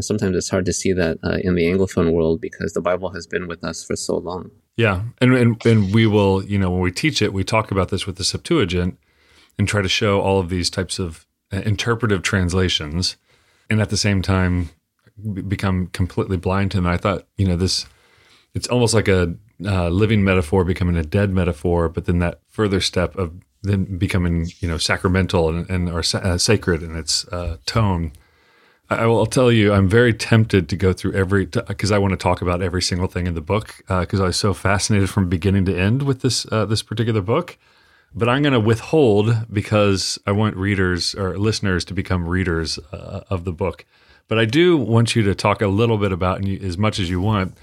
sometimes 0.00 0.36
it's 0.36 0.48
hard 0.48 0.64
to 0.64 0.72
see 0.72 0.92
that 0.92 1.18
uh, 1.24 1.38
in 1.42 1.54
the 1.54 1.64
Anglophone 1.64 2.12
world 2.12 2.40
because 2.40 2.72
the 2.72 2.80
Bible 2.80 3.10
has 3.10 3.26
been 3.26 3.48
with 3.48 3.62
us 3.64 3.84
for 3.84 3.96
so 3.96 4.16
long. 4.16 4.50
Yeah, 4.76 5.02
and, 5.20 5.34
and 5.34 5.66
and 5.66 5.94
we 5.94 6.06
will, 6.06 6.42
you 6.44 6.58
know, 6.58 6.70
when 6.70 6.80
we 6.80 6.90
teach 6.90 7.20
it, 7.20 7.34
we 7.34 7.44
talk 7.44 7.70
about 7.70 7.90
this 7.90 8.06
with 8.06 8.16
the 8.16 8.24
Septuagint 8.24 8.98
and 9.58 9.68
try 9.68 9.82
to 9.82 9.88
show 9.88 10.20
all 10.20 10.40
of 10.40 10.48
these 10.48 10.70
types 10.70 10.98
of 10.98 11.26
uh, 11.52 11.58
interpretive 11.58 12.22
translations, 12.22 13.16
and 13.68 13.82
at 13.82 13.90
the 13.90 13.98
same 13.98 14.22
time 14.22 14.70
become 15.46 15.88
completely 15.88 16.38
blind 16.38 16.70
to 16.70 16.78
them. 16.78 16.86
I 16.86 16.96
thought, 16.96 17.26
you 17.36 17.46
know, 17.46 17.56
this 17.56 17.84
it's 18.54 18.68
almost 18.68 18.94
like 18.94 19.08
a 19.08 19.34
uh, 19.64 19.88
living 19.88 20.24
metaphor 20.24 20.64
becoming 20.64 20.96
a 20.96 21.02
dead 21.02 21.30
metaphor, 21.30 21.88
but 21.88 22.04
then 22.06 22.18
that 22.18 22.40
further 22.48 22.80
step 22.80 23.16
of 23.16 23.32
then 23.62 23.96
becoming 23.96 24.48
you 24.60 24.68
know 24.68 24.76
sacramental 24.76 25.48
and, 25.48 25.70
and 25.70 25.88
or 25.88 26.02
uh, 26.14 26.38
sacred 26.38 26.82
in 26.82 26.96
its 26.96 27.26
uh, 27.28 27.56
tone. 27.66 28.12
I, 28.90 29.06
will 29.06 29.24
tell 29.24 29.50
you, 29.50 29.72
I'm 29.72 29.88
very 29.88 30.12
tempted 30.12 30.68
to 30.68 30.76
go 30.76 30.92
through 30.92 31.14
every 31.14 31.46
because 31.46 31.90
I 31.90 31.98
want 31.98 32.10
to 32.12 32.16
talk 32.16 32.42
about 32.42 32.60
every 32.60 32.82
single 32.82 33.08
thing 33.08 33.26
in 33.26 33.34
the 33.34 33.40
book 33.40 33.76
because 33.88 34.20
uh, 34.20 34.24
I 34.24 34.26
was 34.26 34.36
so 34.36 34.52
fascinated 34.52 35.08
from 35.08 35.30
beginning 35.30 35.64
to 35.66 35.78
end 35.78 36.02
with 36.02 36.20
this 36.20 36.46
uh, 36.52 36.66
this 36.66 36.82
particular 36.82 37.22
book. 37.22 37.56
But 38.14 38.28
I'm 38.28 38.42
going 38.42 38.52
to 38.52 38.60
withhold 38.60 39.46
because 39.50 40.18
I 40.26 40.32
want 40.32 40.56
readers 40.56 41.14
or 41.14 41.38
listeners 41.38 41.84
to 41.86 41.94
become 41.94 42.28
readers 42.28 42.78
uh, 42.92 43.22
of 43.30 43.44
the 43.44 43.52
book. 43.52 43.86
But 44.28 44.38
I 44.38 44.44
do 44.44 44.76
want 44.76 45.16
you 45.16 45.22
to 45.22 45.34
talk 45.34 45.62
a 45.62 45.66
little 45.66 45.96
bit 45.96 46.12
about, 46.12 46.38
and 46.38 46.46
you, 46.46 46.58
as 46.60 46.76
much 46.76 46.98
as 46.98 47.08
you 47.08 47.22
want, 47.22 47.56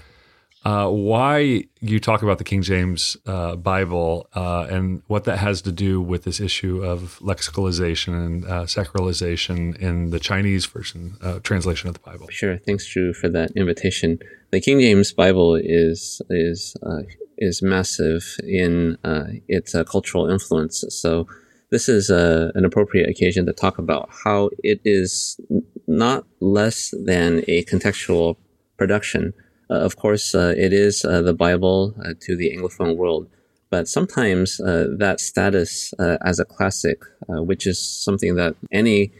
uh, 0.64 0.88
why 0.88 1.64
you 1.80 1.98
talk 1.98 2.22
about 2.22 2.36
the 2.36 2.44
King 2.44 2.60
James 2.60 3.16
uh, 3.26 3.56
Bible 3.56 4.28
uh, 4.34 4.66
and 4.70 5.02
what 5.06 5.24
that 5.24 5.38
has 5.38 5.62
to 5.62 5.72
do 5.72 6.02
with 6.02 6.24
this 6.24 6.38
issue 6.38 6.84
of 6.84 7.18
lexicalization 7.20 8.14
and 8.14 8.44
uh, 8.44 8.64
sacralization 8.64 9.76
in 9.78 10.10
the 10.10 10.20
Chinese 10.20 10.66
version 10.66 11.16
uh, 11.22 11.38
translation 11.40 11.88
of 11.88 11.94
the 11.94 12.00
Bible. 12.00 12.28
Sure. 12.30 12.58
Thanks, 12.58 12.86
Drew, 12.86 13.14
for 13.14 13.30
that 13.30 13.52
invitation. 13.52 14.18
The 14.50 14.60
King 14.60 14.80
James 14.80 15.12
Bible 15.12 15.54
is 15.54 16.20
is 16.28 16.76
uh, 16.82 17.02
is 17.38 17.62
massive 17.62 18.36
in 18.46 18.98
its 19.48 19.72
cultural 19.90 20.28
influence. 20.28 20.84
So 20.90 21.26
this 21.70 21.88
is 21.88 22.10
an 22.10 22.66
appropriate 22.66 23.08
occasion 23.08 23.46
to 23.46 23.54
talk 23.54 23.78
about 23.78 24.10
how 24.24 24.50
it 24.62 24.82
is 24.84 25.40
not 25.86 26.26
less 26.40 26.92
than 27.06 27.44
a 27.48 27.64
contextual 27.64 28.36
production 28.76 29.32
Uh, 29.70 29.74
of 29.74 29.96
course, 29.96 30.34
uh, 30.34 30.52
it 30.56 30.72
is 30.72 31.04
uh, 31.04 31.22
the 31.22 31.32
Bible 31.32 31.94
uh, 32.04 32.14
to 32.20 32.36
the 32.36 32.50
Anglophone 32.56 32.96
world, 32.96 33.28
but 33.70 33.86
sometimes 33.86 34.60
uh, 34.60 34.88
that 34.98 35.20
status 35.20 35.94
as 35.98 36.40
a 36.40 36.44
classic, 36.44 37.02
which 37.28 37.66
is 37.66 37.78
something 37.78 38.34
that 38.34 38.56
any 38.72 39.12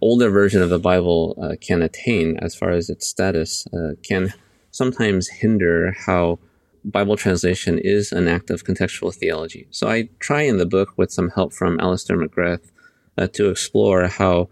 older 0.00 0.30
version 0.30 0.62
of 0.62 0.70
the 0.70 0.78
Bible 0.78 1.56
can 1.60 1.82
attain 1.82 2.36
as 2.38 2.54
far 2.54 2.70
as 2.70 2.88
its 2.88 3.08
status, 3.08 3.66
can 4.04 4.32
sometimes 4.70 5.28
hinder 5.28 5.92
how 6.06 6.38
Bible 6.84 7.16
translation 7.16 7.78
is 7.78 8.12
an 8.12 8.28
act 8.28 8.50
of 8.50 8.64
contextual 8.64 9.14
theology. 9.14 9.66
So 9.70 9.88
I 9.88 10.08
try 10.18 10.42
in 10.42 10.58
the 10.58 10.66
book 10.66 10.90
with 10.96 11.12
some 11.12 11.30
help 11.30 11.52
from 11.52 11.78
Alister 11.80 12.16
McGrath 12.16 12.70
uh, 13.18 13.28
to 13.28 13.50
explore 13.50 14.06
how 14.06 14.48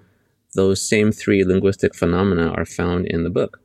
those 0.55 0.83
same 0.83 1.13
three 1.13 1.45
linguistic 1.45 1.95
phenomena 1.95 2.53
are 2.53 2.65
found 2.65 3.07
in 3.07 3.25
the 3.25 3.31
book 3.31 3.61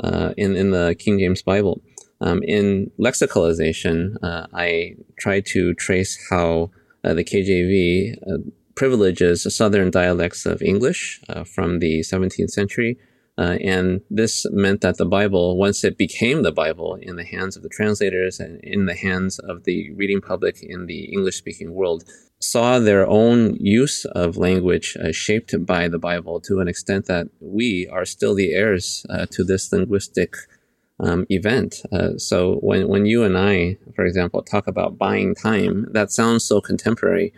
uh, 0.00 0.32
in 0.36 0.56
in 0.56 0.70
the 0.70 0.94
King 0.98 1.18
James 1.18 1.42
Bible. 1.42 1.82
Um, 2.20 2.40
in 2.44 2.90
lexicalization, 3.00 4.16
uh, 4.22 4.46
I 4.54 4.94
try 5.18 5.40
to 5.40 5.74
trace 5.74 6.16
how 6.30 6.70
uh, 7.02 7.14
the 7.14 7.24
KJV 7.24 8.16
uh, 8.22 8.50
privileges 8.76 9.44
southern 9.54 9.90
dialects 9.90 10.46
of 10.46 10.62
English 10.62 11.20
uh, 11.28 11.44
from 11.44 11.80
the 11.80 12.00
17th 12.00 12.50
century. 12.50 12.96
Uh, 13.38 13.56
and 13.64 14.02
this 14.10 14.46
meant 14.50 14.82
that 14.82 14.98
the 14.98 15.06
Bible, 15.06 15.56
once 15.56 15.82
it 15.84 15.96
became 15.96 16.42
the 16.42 16.52
Bible 16.52 16.98
in 17.00 17.16
the 17.16 17.24
hands 17.24 17.56
of 17.56 17.62
the 17.62 17.68
translators 17.68 18.38
and 18.38 18.60
in 18.62 18.86
the 18.86 18.94
hands 18.94 19.38
of 19.38 19.64
the 19.64 19.90
reading 19.94 20.20
public 20.20 20.62
in 20.62 20.86
the 20.86 21.04
English 21.06 21.36
speaking 21.36 21.72
world, 21.72 22.04
saw 22.42 22.78
their 22.78 23.06
own 23.06 23.54
use 23.60 24.04
of 24.04 24.36
language 24.36 24.96
uh, 25.02 25.12
shaped 25.12 25.54
by 25.64 25.88
the 25.88 25.98
Bible 25.98 26.40
to 26.40 26.60
an 26.60 26.68
extent 26.68 27.06
that 27.06 27.28
we 27.40 27.88
are 27.92 28.04
still 28.04 28.34
the 28.34 28.52
heirs 28.52 29.06
uh, 29.08 29.26
to 29.30 29.44
this 29.44 29.72
linguistic 29.72 30.34
um, 30.98 31.24
event. 31.30 31.82
Uh, 31.92 32.18
so 32.18 32.56
when, 32.56 32.88
when 32.88 33.06
you 33.06 33.22
and 33.22 33.38
I, 33.38 33.78
for 33.94 34.04
example, 34.04 34.42
talk 34.42 34.66
about 34.66 34.98
buying 34.98 35.34
time, 35.34 35.86
that 35.92 36.10
sounds 36.10 36.44
so 36.44 36.60
contemporary, 36.60 37.32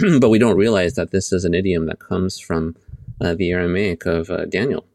but 0.20 0.30
we 0.30 0.38
don't 0.38 0.56
realize 0.56 0.94
that 0.94 1.10
this 1.10 1.32
is 1.32 1.44
an 1.44 1.54
idiom 1.54 1.86
that 1.86 2.00
comes 2.00 2.40
from 2.40 2.76
uh, 3.20 3.34
the 3.34 3.50
Aramaic 3.50 4.06
of 4.06 4.30
uh, 4.30 4.46
Daniel. 4.46 4.86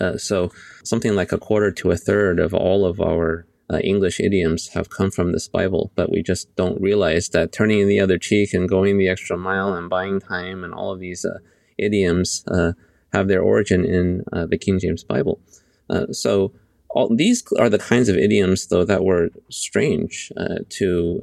Uh, 0.00 0.16
so 0.16 0.50
something 0.84 1.14
like 1.14 1.32
a 1.32 1.38
quarter 1.38 1.70
to 1.72 1.90
a 1.90 1.96
third 1.96 2.38
of 2.38 2.54
all 2.54 2.86
of 2.86 3.00
our 3.00 3.46
uh, 3.72 3.78
English 3.78 4.20
idioms 4.20 4.68
have 4.68 4.90
come 4.90 5.10
from 5.10 5.32
this 5.32 5.48
Bible, 5.48 5.92
but 5.94 6.10
we 6.10 6.22
just 6.22 6.54
don't 6.56 6.80
realize 6.80 7.28
that 7.30 7.52
turning 7.52 7.86
the 7.86 8.00
other 8.00 8.18
cheek 8.18 8.52
and 8.52 8.68
going 8.68 8.98
the 8.98 9.08
extra 9.08 9.36
mile 9.36 9.74
and 9.74 9.88
buying 9.88 10.20
time 10.20 10.64
and 10.64 10.74
all 10.74 10.92
of 10.92 11.00
these 11.00 11.24
uh, 11.24 11.38
idioms 11.78 12.44
uh, 12.48 12.72
have 13.12 13.28
their 13.28 13.42
origin 13.42 13.84
in 13.84 14.24
uh, 14.32 14.46
the 14.46 14.58
King 14.58 14.78
James 14.78 15.04
Bible. 15.04 15.40
Uh, 15.88 16.06
so 16.12 16.52
all 16.90 17.14
these 17.14 17.44
are 17.58 17.68
the 17.68 17.78
kinds 17.78 18.08
of 18.08 18.16
idioms, 18.16 18.66
though, 18.66 18.84
that 18.84 19.04
were 19.04 19.30
strange 19.48 20.32
to 20.68 21.20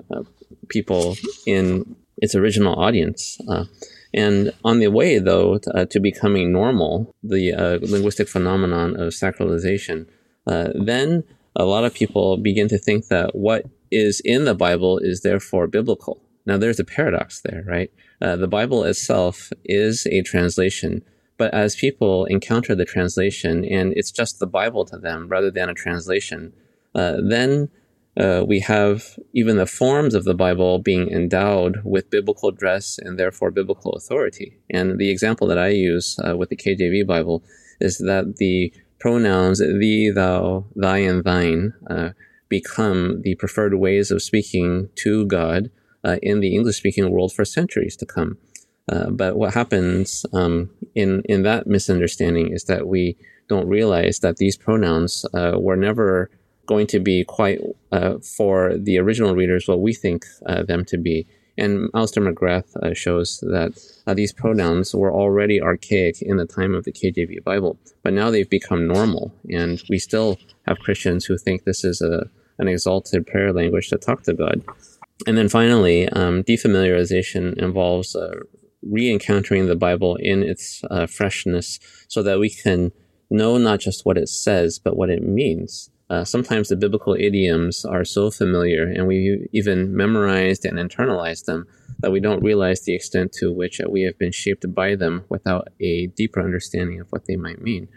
people 0.70 1.18
in 1.46 1.96
its 2.18 2.36
original 2.36 2.74
audience. 2.80 3.38
And 4.14 4.54
on 4.64 4.80
the 4.80 4.88
way, 4.88 5.20
though, 5.20 5.58
to, 5.60 5.78
uh, 5.78 5.86
to 5.86 6.00
becoming 6.00 6.52
normal, 6.52 7.14
the 7.24 7.54
uh, 7.54 7.80
linguistic 7.82 8.28
phenomenon 8.28 9.00
of 9.00 9.14
sacralization, 9.14 10.08
uh, 10.46 10.70
then 10.74 11.24
a 11.58 11.66
lot 11.66 11.84
of 11.84 11.94
people 11.94 12.38
begin 12.38 12.68
to 12.70 12.78
think 12.78 13.08
that 13.08 13.36
what 13.36 13.66
is 13.92 14.22
in 14.24 14.46
the 14.46 14.56
Bible 14.56 15.00
is 15.00 15.22
therefore 15.22 15.68
biblical. 15.68 16.22
Now, 16.46 16.58
there's 16.58 16.80
a 16.80 16.86
paradox 16.86 17.42
there, 17.42 17.64
right? 17.68 17.92
Uh, 18.22 18.36
the 18.36 18.48
Bible 18.48 18.84
itself 18.84 19.52
is 19.66 20.08
a 20.08 20.22
translation, 20.22 21.04
but 21.38 21.54
as 21.54 21.76
people 21.76 22.26
encounter 22.26 22.74
the 22.74 22.86
translation 22.86 23.66
and 23.66 23.92
it's 23.96 24.12
just 24.12 24.40
the 24.40 24.48
Bible 24.48 24.86
to 24.86 24.98
them 24.98 25.28
rather 25.28 25.52
than 25.52 25.70
a 25.70 25.74
translation, 25.74 26.54
uh, 26.96 27.18
then 27.22 27.70
uh, 28.18 28.44
we 28.48 28.60
have 28.60 29.20
even 29.34 29.58
the 29.58 29.66
forms 29.66 30.16
of 30.16 30.24
the 30.24 30.34
Bible 30.34 30.80
being 30.80 31.10
endowed 31.10 31.82
with 31.84 32.10
biblical 32.10 32.52
dress 32.52 32.98
and 32.98 33.20
therefore 33.20 33.52
biblical 33.52 33.92
authority. 33.94 34.58
And 34.70 34.98
the 34.98 35.10
example 35.10 35.48
that 35.48 35.60
I 35.60 35.70
use 35.70 36.20
uh, 36.28 36.36
with 36.38 36.50
the 36.50 36.56
KJV 36.56 37.06
Bible 37.06 37.44
is 37.80 37.98
that 38.00 38.38
the 38.38 38.74
pronouns 39.00 39.60
thee, 39.60 40.10
thou, 40.10 40.66
thy, 40.76 41.00
and 41.00 41.24
thine 41.24 41.74
uh, 41.90 42.10
become 42.50 43.22
the 43.22 43.36
preferred 43.36 43.76
ways 43.76 44.12
of 44.12 44.22
speaking 44.22 44.90
to 44.96 45.26
God 45.26 45.70
uh, 46.04 46.18
in 46.22 46.40
the 46.40 46.56
English 46.56 46.78
speaking 46.78 47.10
world 47.10 47.34
for 47.34 47.46
centuries 47.46 47.96
to 47.98 48.06
come. 48.06 48.38
Uh, 48.90 49.10
but 49.10 49.36
what 49.36 49.54
happens 49.54 50.26
um, 50.34 50.70
in, 50.96 51.22
in 51.26 51.44
that 51.44 51.68
misunderstanding 51.68 52.54
is 52.54 52.64
that 52.66 52.88
we 52.88 53.18
don't 53.50 53.68
realize 53.68 54.20
that 54.20 54.38
these 54.38 54.58
pronouns 54.58 55.26
uh, 55.34 55.58
were 55.58 55.76
never 55.76 56.30
going 56.66 56.88
to 56.88 57.00
be 57.00 57.24
quite 57.24 57.60
uh, 57.92 58.18
for 58.20 58.78
the 58.78 58.98
original 58.98 59.36
readers 59.36 59.68
what 59.68 59.82
we 59.82 59.94
think 59.94 60.26
uh, 60.46 60.64
them 60.64 60.86
to 60.86 60.98
be. 60.98 61.26
And 61.58 61.90
Alister 61.96 62.22
McGrath 62.22 62.76
uh, 62.78 62.94
shows 62.94 63.40
that 63.42 63.80
uh, 64.06 64.14
these 64.14 64.32
pronouns 64.32 64.94
were 64.94 65.12
already 65.12 65.62
archaic 65.62 66.22
in 66.22 66.38
the 66.38 66.46
time 66.46 66.76
of 66.76 66.84
the 66.84 66.92
KJV 66.92 67.44
Bible, 67.44 67.80
but 68.04 68.14
now 68.14 68.30
they've 68.30 68.50
become 68.50 68.88
normal. 68.88 69.34
And 69.50 69.82
we 69.90 69.98
still 69.98 70.38
have 70.68 70.80
Christians 70.80 71.26
who 71.26 71.38
think 71.38 71.64
this 71.64 71.84
is 71.84 72.02
a, 72.02 72.30
an 72.60 72.68
exalted 72.68 73.26
prayer 73.26 73.52
language 73.52 73.90
to 73.90 73.98
talk 73.98 74.24
to 74.24 74.34
God. 74.34 74.64
And 75.26 75.38
then 75.38 75.50
finally, 75.50 76.08
um, 76.10 76.44
defamiliarization 76.44 77.58
involves 77.58 78.16
uh, 78.16 78.36
re 78.84 79.12
encountering 79.12 79.66
the 79.66 79.76
Bible 79.76 80.16
in 80.18 80.44
its 80.44 80.84
uh, 80.92 81.08
freshness 81.08 81.80
so 82.08 82.22
that 82.22 82.40
we 82.40 82.50
can 82.50 82.92
know 83.30 83.58
not 83.58 83.80
just 83.80 84.06
what 84.06 84.18
it 84.18 84.30
says, 84.30 84.80
but 84.80 84.96
what 84.96 85.10
it 85.10 85.24
means. 85.24 85.90
Uh, 86.10 86.24
sometimes 86.24 86.70
the 86.70 86.76
biblical 86.76 87.14
idioms 87.14 87.84
are 87.84 88.06
so 88.06 88.32
familiar 88.32 88.84
and 88.84 89.08
we 89.08 89.48
even 89.52 89.96
memorized 89.96 90.64
and 90.64 90.78
internalized 90.78 91.46
them 91.46 91.68
that 92.00 92.12
we 92.12 92.20
don't 92.20 92.44
realize 92.44 92.82
the 92.82 92.96
extent 92.96 93.34
to 93.34 93.52
which 93.52 93.82
uh, 93.82 93.90
we 93.90 94.04
have 94.04 94.18
been 94.18 94.32
shaped 94.32 94.66
by 94.74 94.96
them 94.96 95.26
without 95.30 95.68
a 95.82 96.08
deeper 96.08 96.42
understanding 96.42 97.02
of 97.02 97.08
what 97.10 97.26
they 97.26 97.36
might 97.36 97.62
mean. 97.62 97.90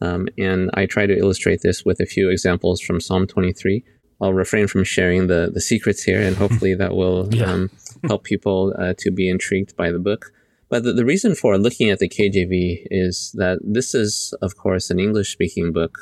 Um, 0.00 0.28
and 0.38 0.70
I 0.74 0.86
try 0.86 1.06
to 1.06 1.16
illustrate 1.16 1.62
this 1.62 1.84
with 1.84 2.00
a 2.00 2.06
few 2.06 2.30
examples 2.30 2.80
from 2.80 3.00
Psalm 3.00 3.26
23. 3.26 3.82
I'll 4.20 4.32
refrain 4.32 4.66
from 4.66 4.84
sharing 4.84 5.26
the, 5.26 5.50
the 5.52 5.60
secrets 5.60 6.02
here, 6.02 6.20
and 6.20 6.36
hopefully 6.36 6.74
that 6.74 6.94
will 6.94 7.28
yeah. 7.34 7.50
um, 7.50 7.70
help 8.06 8.24
people 8.24 8.74
uh, 8.78 8.94
to 8.98 9.10
be 9.10 9.28
intrigued 9.28 9.76
by 9.76 9.90
the 9.90 9.98
book. 9.98 10.32
But 10.68 10.82
the, 10.82 10.92
the, 10.92 11.04
reason 11.04 11.34
for 11.34 11.58
looking 11.58 11.90
at 11.90 11.98
the 11.98 12.08
KJV 12.08 12.88
is 12.90 13.32
that 13.34 13.58
this 13.62 13.94
is, 13.94 14.34
of 14.42 14.56
course, 14.56 14.90
an 14.90 14.98
English 14.98 15.32
speaking 15.32 15.72
book 15.72 15.96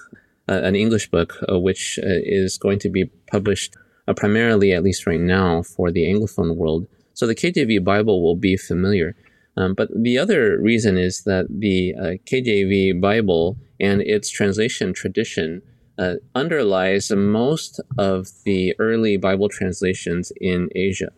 an 0.48 0.74
English 0.74 1.10
book, 1.10 1.36
uh, 1.50 1.58
which 1.58 1.98
uh, 2.02 2.06
is 2.06 2.58
going 2.58 2.78
to 2.80 2.88
be 2.88 3.06
published 3.30 3.74
primarily, 4.16 4.72
at 4.72 4.82
least 4.82 5.06
right 5.06 5.20
now, 5.20 5.62
for 5.62 5.90
the 5.90 6.04
Anglophone 6.04 6.56
world. 6.56 6.86
So 7.14 7.26
the 7.26 7.34
KJV 7.34 7.82
Bible 7.82 8.22
will 8.22 8.36
be 8.36 8.56
familiar. 8.56 9.16
Um, 9.56 9.72
but 9.74 9.88
the 9.94 10.18
other 10.18 10.58
reason 10.60 10.98
is 10.98 11.22
that 11.24 11.46
the 11.48 11.94
KJV 12.26 13.00
Bible 13.00 13.56
and 13.80 14.02
its 14.02 14.28
translation 14.28 14.92
tradition 14.92 15.62
uh, 15.98 16.14
underlies 16.34 17.10
most 17.10 17.80
of 17.98 18.28
the 18.44 18.74
early 18.78 19.16
Bible 19.16 19.48
translations 19.48 20.32
in 20.40 20.68
Asia. 20.74 21.12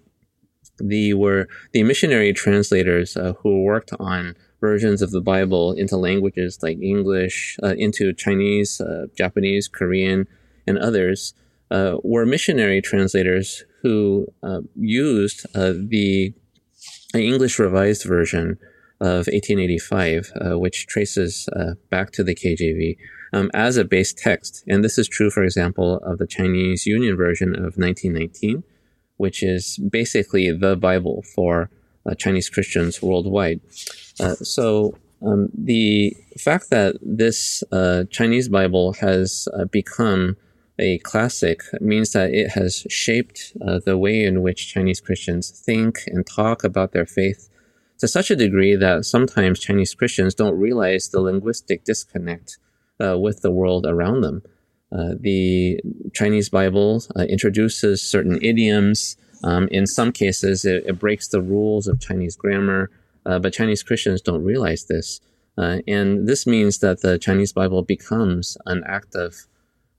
The 0.78 1.14
were 1.14 1.48
the 1.72 1.82
missionary 1.82 2.32
translators 2.34 3.16
uh, 3.16 3.32
who 3.40 3.62
worked 3.62 3.92
on 3.98 4.36
versions 4.61 5.03
of 5.03 5.11
the 5.11 5.21
Bible 5.21 5.73
into 5.73 5.97
languages 5.97 6.59
like 6.62 6.81
English, 6.81 7.57
uh, 7.62 7.75
into 7.77 8.12
Chinese, 8.12 8.81
uh, 8.81 9.07
Japanese, 9.16 9.69
Korean, 9.69 10.27
and 10.66 10.79
others, 10.79 11.35
uh, 11.71 11.97
were 12.03 12.25
missionary 12.25 12.81
translators 12.81 13.64
who 13.83 14.27
uh, 14.42 14.61
used 14.77 15.47
uh, 15.55 15.73
the 15.77 16.33
English 17.14 17.59
Revised 17.59 18.05
Version 18.05 18.59
of 19.01 19.27
1885, 19.27 20.33
uh, 20.35 20.59
which 20.59 20.87
traces 20.87 21.49
back 21.90 22.12
to 22.12 22.25
the 22.25 22.35
KJV. 22.35 22.97
Um, 23.33 23.51
as 23.53 23.77
a 23.77 23.85
base 23.85 24.14
text. 24.14 24.64
And 24.69 24.85
this 24.85 24.97
is 24.97 25.09
true, 25.09 25.31
for 25.31 25.42
example, 25.42 25.99
of 25.99 26.19
the 26.19 26.29
Chinese 26.29 26.87
Union 26.87 27.16
version 27.16 27.55
of 27.55 27.77
1919, 27.77 28.62
which 29.16 29.42
is 29.42 29.79
basically 29.79 30.53
the 30.53 30.77
Bible 30.77 31.23
for 31.35 31.69
Chinese 32.16 32.49
Christians 32.49 33.03
worldwide. 33.03 33.61
Uh, 34.20 34.35
so 34.37 34.96
um, 35.22 35.48
the 35.55 36.16
fact 36.38 36.70
that 36.70 36.96
this 37.02 37.62
uh, 37.72 38.05
Chinese 38.11 38.48
Bible 38.48 38.94
has 38.94 39.48
uh, 39.55 39.64
become 39.66 40.37
a 40.79 40.98
classic 40.98 41.62
means 41.81 42.12
that 42.12 42.31
it 42.31 42.50
has 42.50 42.87
shaped 42.90 43.57
uh, 43.66 43.81
the 43.85 43.96
way 43.96 44.24
in 44.24 44.42
which 44.42 44.72
Chinese 44.72 45.00
Christians 45.00 45.50
think 45.50 46.00
and 46.07 46.26
talk 46.26 46.64
about 46.64 46.92
their 46.92 47.07
faith 47.07 47.48
to 47.98 48.07
such 48.07 48.31
a 48.31 48.37
degree 48.37 48.76
that 48.76 49.07
sometimes 49.07 49.59
Chinese 49.59 49.94
Christians 49.94 50.35
don't 50.35 50.59
realize 50.59 51.09
the 51.09 51.20
linguistic 51.20 51.85
disconnect 51.85 52.59
uh, 53.02 53.18
with 53.18 53.40
the 53.40 53.50
world 53.50 53.87
around 53.87 54.20
them. 54.20 54.42
The 54.90 55.81
Chinese 56.14 56.48
Bible 56.48 57.02
introduces 57.29 58.02
certain 58.02 58.38
idioms. 58.42 59.16
Um, 59.44 59.68
in 59.68 59.87
some 59.87 60.12
cases, 60.12 60.64
it, 60.64 60.85
it 60.87 60.98
breaks 60.98 61.29
the 61.29 61.42
rules 61.42 61.87
of 61.87 62.00
Chinese 62.00 62.37
grammar. 62.37 62.90
Uh, 63.26 63.38
but 63.38 63.52
Chinese 63.52 63.82
Christians 63.82 64.22
don't 64.22 64.44
realize 64.44 64.84
this. 64.84 65.20
Uh, 65.58 65.78
and 65.88 66.28
this 66.28 66.46
means 66.46 66.78
that 66.78 67.00
the 67.00 67.18
Chinese 67.18 67.52
Bible 67.52 67.82
becomes 67.82 68.56
an 68.66 68.84
act 68.86 69.14
of 69.14 69.46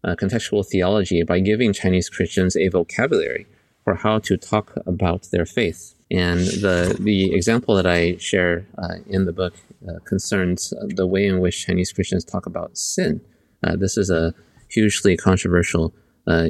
uh, 0.03 0.15
contextual 0.15 0.65
theology 0.65 1.23
by 1.23 1.39
giving 1.39 1.73
Chinese 1.73 2.09
Christians 2.09 2.55
a 2.55 2.69
vocabulary 2.69 3.47
for 3.83 3.95
how 3.95 4.19
to 4.19 4.37
talk 4.37 4.73
about 4.85 5.27
their 5.31 5.45
faith. 5.45 5.95
And 6.09 6.39
the, 6.39 6.95
the 6.99 7.33
example 7.33 7.75
that 7.75 7.87
I 7.87 8.17
share 8.17 8.65
uh, 8.77 8.97
in 9.07 9.25
the 9.25 9.33
book 9.33 9.55
uh, 9.87 9.99
concerns 10.05 10.73
the 10.81 11.07
way 11.07 11.25
in 11.25 11.39
which 11.39 11.65
Chinese 11.65 11.91
Christians 11.91 12.23
talk 12.23 12.45
about 12.45 12.77
sin. 12.77 13.19
Uh, 13.63 13.75
this 13.75 13.97
is 13.97 14.09
a 14.09 14.33
hugely 14.69 15.17
controversial 15.17 15.93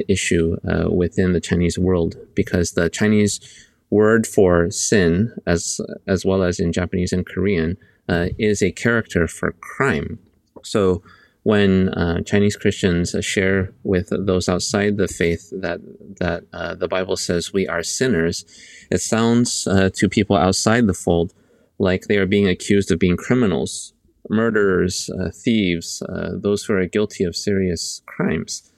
issue 0.08 0.56
within 0.90 1.34
the 1.34 1.40
Chinese 1.40 1.78
world 1.78 2.16
because 2.34 2.72
the 2.72 2.90
Chinese 2.90 3.67
word 3.90 4.26
for 4.26 4.70
sin, 4.70 5.32
as 5.46 5.80
as 6.06 6.24
well 6.24 6.42
as 6.42 6.60
in 6.60 6.72
Japanese 6.72 7.12
and 7.12 7.26
Korean, 7.26 7.76
uh, 8.08 8.28
is 8.38 8.62
a 8.62 8.72
character 8.72 9.26
for 9.26 9.52
crime. 9.60 10.18
So 10.62 11.02
when 11.44 11.88
uh, 11.90 12.20
Chinese 12.22 12.56
Christians 12.56 13.14
share 13.20 13.72
with 13.82 14.08
those 14.10 14.48
outside 14.48 14.96
the 14.96 15.08
faith 15.08 15.50
that 15.52 15.80
that 16.20 16.44
uh, 16.52 16.74
the 16.74 16.88
Bible 16.88 17.16
says 17.16 17.52
we 17.52 17.66
are 17.66 17.82
sinners, 17.82 18.44
it 18.90 19.00
sounds 19.00 19.66
uh, 19.66 19.90
to 19.94 20.08
people 20.08 20.36
outside 20.36 20.86
the 20.86 20.94
fold 20.94 21.32
like 21.78 22.02
they 22.02 22.16
are 22.16 22.26
being 22.26 22.48
accused 22.48 22.90
of 22.90 22.98
being 22.98 23.16
criminals, 23.16 23.92
murderers, 24.28 25.08
uh, 25.10 25.30
thieves, 25.32 26.02
uh, 26.02 26.32
those 26.34 26.64
who 26.64 26.74
are 26.74 26.84
guilty 26.86 27.24
of 27.24 27.36
serious 27.36 28.02
crimes. 28.06 28.70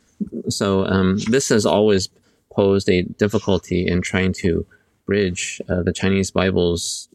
So 0.48 0.84
um, 0.84 1.18
this 1.30 1.48
has 1.48 1.64
always 1.64 2.08
posed 2.52 2.88
a 2.90 3.02
difficulty 3.02 3.86
in 3.86 4.02
trying 4.02 4.34
to 4.34 4.66
bridge 5.10 5.60
uh, 5.68 5.82
the 5.82 5.92
Chinese 5.92 6.30
Bible's 6.30 7.08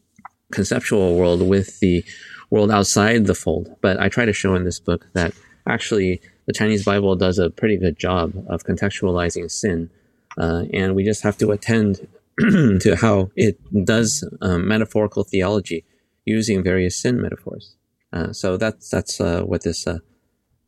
conceptual 0.52 1.16
world 1.20 1.40
with 1.54 1.80
the 1.80 2.04
world 2.50 2.70
outside 2.70 3.26
the 3.26 3.34
fold. 3.34 3.74
But 3.80 3.98
I 3.98 4.08
try 4.16 4.24
to 4.26 4.32
show 4.40 4.54
in 4.54 4.64
this 4.64 4.80
book 4.88 5.06
that 5.14 5.32
actually 5.66 6.20
the 6.46 6.52
Chinese 6.52 6.84
Bible 6.84 7.16
does 7.16 7.38
a 7.38 7.50
pretty 7.60 7.78
good 7.84 7.98
job 7.98 8.32
of 8.48 8.64
contextualizing 8.64 9.50
sin. 9.50 9.90
Uh, 10.38 10.64
and 10.72 10.94
we 10.94 11.04
just 11.04 11.22
have 11.22 11.38
to 11.38 11.50
attend 11.50 12.06
to 12.84 12.96
how 13.00 13.30
it 13.34 13.56
does 13.84 14.28
um, 14.42 14.68
metaphorical 14.68 15.24
theology 15.24 15.84
using 16.26 16.62
various 16.62 17.00
sin 17.00 17.20
metaphors. 17.20 17.76
Uh, 18.12 18.32
so 18.32 18.56
that's 18.56 18.90
that's 18.90 19.20
uh, 19.20 19.40
what 19.42 19.62
this 19.62 19.86
uh, 19.86 19.98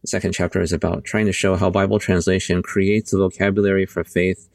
second 0.06 0.32
chapter 0.32 0.60
is 0.62 0.72
about, 0.72 1.04
trying 1.04 1.26
to 1.26 1.32
show 1.32 1.56
how 1.56 1.68
Bible 1.70 1.98
translation 1.98 2.62
creates 2.62 3.12
a 3.12 3.18
vocabulary 3.18 3.86
for 3.86 4.02
faith. 4.02 4.48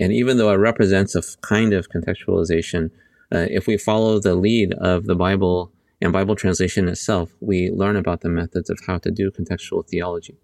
And 0.00 0.12
even 0.12 0.38
though 0.38 0.50
it 0.50 0.56
represents 0.56 1.14
a 1.14 1.22
kind 1.42 1.72
of 1.72 1.90
contextualization, 1.90 2.90
uh, 3.32 3.46
if 3.50 3.66
we 3.66 3.76
follow 3.76 4.18
the 4.18 4.34
lead 4.34 4.74
of 4.74 5.04
the 5.04 5.14
Bible 5.14 5.72
and 6.00 6.12
Bible 6.12 6.34
translation 6.34 6.88
itself, 6.88 7.32
we 7.40 7.70
learn 7.70 7.96
about 7.96 8.22
the 8.22 8.28
methods 8.28 8.68
of 8.70 8.80
how 8.86 8.98
to 8.98 9.10
do 9.10 9.30
contextual 9.30 9.86
theology. 9.86 10.36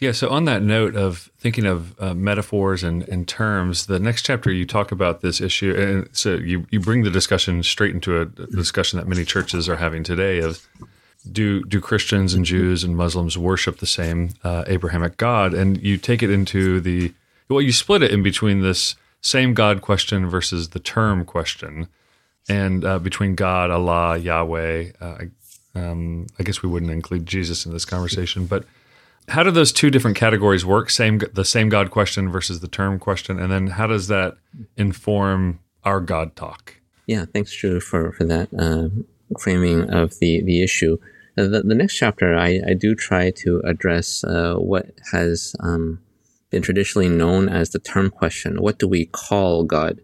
Yeah, 0.00 0.12
so 0.12 0.30
on 0.30 0.46
that 0.46 0.62
note 0.62 0.96
of 0.96 1.30
thinking 1.36 1.66
of 1.66 2.00
uh, 2.00 2.14
metaphors 2.14 2.82
and, 2.82 3.06
and 3.08 3.28
terms, 3.28 3.84
the 3.84 3.98
next 3.98 4.22
chapter 4.22 4.50
you 4.50 4.64
talk 4.64 4.92
about 4.92 5.20
this 5.20 5.42
issue, 5.42 5.74
and 5.74 6.08
so 6.16 6.36
you, 6.36 6.66
you 6.70 6.80
bring 6.80 7.02
the 7.02 7.10
discussion 7.10 7.62
straight 7.62 7.94
into 7.94 8.18
a 8.18 8.24
discussion 8.24 8.98
that 8.98 9.06
many 9.06 9.26
churches 9.26 9.68
are 9.68 9.76
having 9.76 10.02
today 10.02 10.38
of 10.38 10.66
do 11.30 11.62
do 11.64 11.82
Christians 11.82 12.32
and 12.32 12.46
Jews 12.46 12.82
and 12.82 12.96
Muslims 12.96 13.36
worship 13.36 13.78
the 13.78 13.86
same 13.86 14.30
uh, 14.42 14.64
Abrahamic 14.66 15.18
God? 15.18 15.52
And 15.52 15.78
you 15.82 15.98
take 15.98 16.22
it 16.22 16.30
into 16.30 16.80
the 16.80 17.12
well, 17.50 17.62
you 17.62 17.72
split 17.72 18.02
it 18.02 18.10
in 18.10 18.22
between 18.22 18.60
this 18.60 18.94
same 19.20 19.54
God 19.54 19.82
question 19.82 20.28
versus 20.28 20.70
the 20.70 20.78
term 20.78 21.24
question, 21.24 21.88
and 22.48 22.84
uh, 22.84 22.98
between 22.98 23.34
God, 23.34 23.70
Allah, 23.70 24.16
Yahweh. 24.16 24.92
Uh, 25.00 25.18
um, 25.74 26.26
I 26.38 26.42
guess 26.42 26.62
we 26.62 26.68
wouldn't 26.68 26.90
include 26.90 27.26
Jesus 27.26 27.64
in 27.66 27.72
this 27.72 27.84
conversation, 27.84 28.46
but 28.46 28.64
how 29.28 29.42
do 29.42 29.50
those 29.50 29.72
two 29.72 29.90
different 29.90 30.16
categories 30.16 30.64
work? 30.64 30.90
Same 30.90 31.20
the 31.32 31.44
same 31.44 31.68
God 31.68 31.90
question 31.90 32.30
versus 32.30 32.60
the 32.60 32.68
term 32.68 32.98
question, 32.98 33.38
and 33.38 33.52
then 33.52 33.68
how 33.68 33.86
does 33.86 34.08
that 34.08 34.36
inform 34.76 35.60
our 35.84 36.00
God 36.00 36.34
talk? 36.36 36.74
Yeah, 37.06 37.24
thanks, 37.26 37.54
Drew, 37.54 37.80
for 37.80 38.12
for 38.12 38.24
that 38.24 38.48
uh, 38.58 38.88
framing 39.38 39.90
of 39.90 40.18
the 40.18 40.42
the 40.42 40.62
issue. 40.62 40.98
The, 41.36 41.62
the 41.64 41.74
next 41.74 41.96
chapter, 41.96 42.36
I, 42.36 42.60
I 42.66 42.74
do 42.74 42.94
try 42.94 43.30
to 43.30 43.60
address 43.64 44.24
uh, 44.24 44.56
what 44.56 44.90
has 45.12 45.54
um, 45.60 46.00
been 46.50 46.62
traditionally 46.62 47.08
known 47.08 47.48
as 47.48 47.70
the 47.70 47.78
term 47.78 48.10
question. 48.10 48.60
What 48.60 48.78
do 48.78 48.88
we 48.88 49.06
call 49.06 49.64
God? 49.64 50.00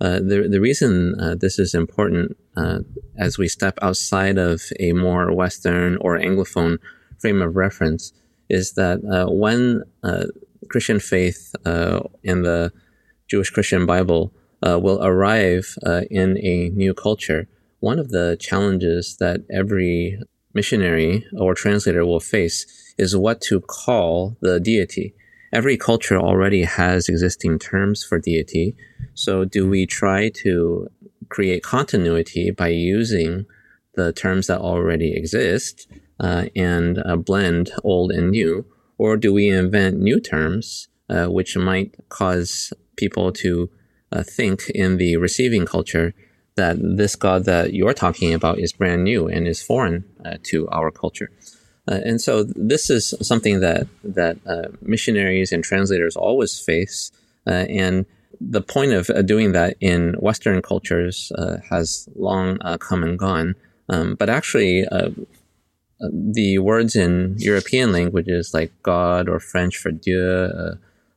Uh, 0.00 0.18
the 0.18 0.48
the 0.50 0.60
reason 0.60 1.14
uh, 1.20 1.34
this 1.34 1.58
is 1.58 1.74
important 1.74 2.36
uh, 2.56 2.78
as 3.18 3.36
we 3.36 3.48
step 3.48 3.78
outside 3.82 4.38
of 4.38 4.62
a 4.80 4.92
more 4.92 5.32
Western 5.32 5.96
or 5.98 6.18
Anglophone 6.18 6.78
frame 7.18 7.42
of 7.42 7.54
reference 7.54 8.12
is 8.48 8.72
that 8.72 9.04
uh, 9.04 9.30
when 9.30 9.82
uh, 10.02 10.24
Christian 10.70 11.00
faith 11.00 11.54
and 11.64 12.44
the 12.44 12.72
Jewish 13.28 13.50
Christian 13.50 13.84
Bible 13.84 14.32
will 14.62 15.04
arrive 15.04 15.76
in 16.10 16.38
a 16.38 16.70
new 16.70 16.94
culture, 16.94 17.46
one 17.80 17.98
of 17.98 18.08
the 18.08 18.36
challenges 18.40 19.16
that 19.20 19.40
every 19.50 20.18
missionary 20.54 21.26
or 21.38 21.54
translator 21.54 22.04
will 22.04 22.20
face 22.20 22.66
is 22.98 23.16
what 23.16 23.40
to 23.40 23.60
call 23.60 24.36
the 24.40 24.58
deity. 24.58 25.14
Every 25.52 25.76
culture 25.76 26.18
already 26.18 26.62
has 26.62 27.08
existing 27.08 27.58
terms 27.58 28.04
for 28.04 28.18
deity. 28.18 28.76
So 29.14 29.44
do 29.44 29.68
we 29.68 29.84
try 29.84 30.30
to 30.42 30.88
create 31.28 31.62
continuity 31.62 32.50
by 32.50 32.68
using 32.68 33.46
the 33.94 34.12
terms 34.12 34.46
that 34.46 34.60
already 34.60 35.12
exist 35.12 35.88
uh, 36.20 36.46
and 36.54 37.02
uh, 37.04 37.16
blend 37.16 37.72
old 37.82 38.12
and 38.12 38.30
new? 38.30 38.64
Or 38.96 39.16
do 39.16 39.32
we 39.32 39.48
invent 39.48 39.98
new 39.98 40.20
terms 40.20 40.88
uh, 41.08 41.26
which 41.26 41.56
might 41.56 41.96
cause 42.08 42.72
people 42.96 43.32
to 43.32 43.68
uh, 44.12 44.22
think 44.22 44.70
in 44.70 44.98
the 44.98 45.16
receiving 45.16 45.66
culture 45.66 46.14
that 46.54 46.76
this 46.80 47.16
God 47.16 47.44
that 47.46 47.74
you're 47.74 47.94
talking 47.94 48.34
about 48.34 48.58
is 48.58 48.72
brand 48.72 49.02
new 49.02 49.26
and 49.26 49.48
is 49.48 49.62
foreign 49.62 50.04
uh, 50.24 50.36
to 50.44 50.68
our 50.68 50.90
culture? 50.90 51.30
Uh, 51.90 52.00
and 52.04 52.20
so 52.20 52.44
this 52.44 52.88
is 52.88 53.12
something 53.20 53.60
that 53.60 53.86
that 54.04 54.38
missionaries 54.80 55.52
and 55.52 55.64
translators 55.64 56.16
always 56.16 56.58
face, 56.58 57.10
and 57.46 58.06
the 58.40 58.62
point 58.62 58.92
of 58.92 59.10
uh, 59.10 59.22
doing 59.22 59.52
that 59.52 59.76
in 59.80 60.14
Western 60.14 60.62
cultures 60.62 61.30
uh, 61.36 61.56
has 61.68 62.08
long 62.14 62.58
uh, 62.62 62.78
come 62.78 63.02
and 63.02 63.18
gone. 63.18 63.54
Um, 63.88 64.14
but 64.14 64.30
actually, 64.30 64.86
the 66.00 66.58
words 66.58 66.96
in 66.96 67.34
European 67.38 67.92
languages 67.92 68.54
like 68.54 68.72
God 68.82 69.28
or 69.28 69.38
French 69.38 69.76
for 69.76 69.90
Dieu 69.90 70.20
uh, 70.20 70.74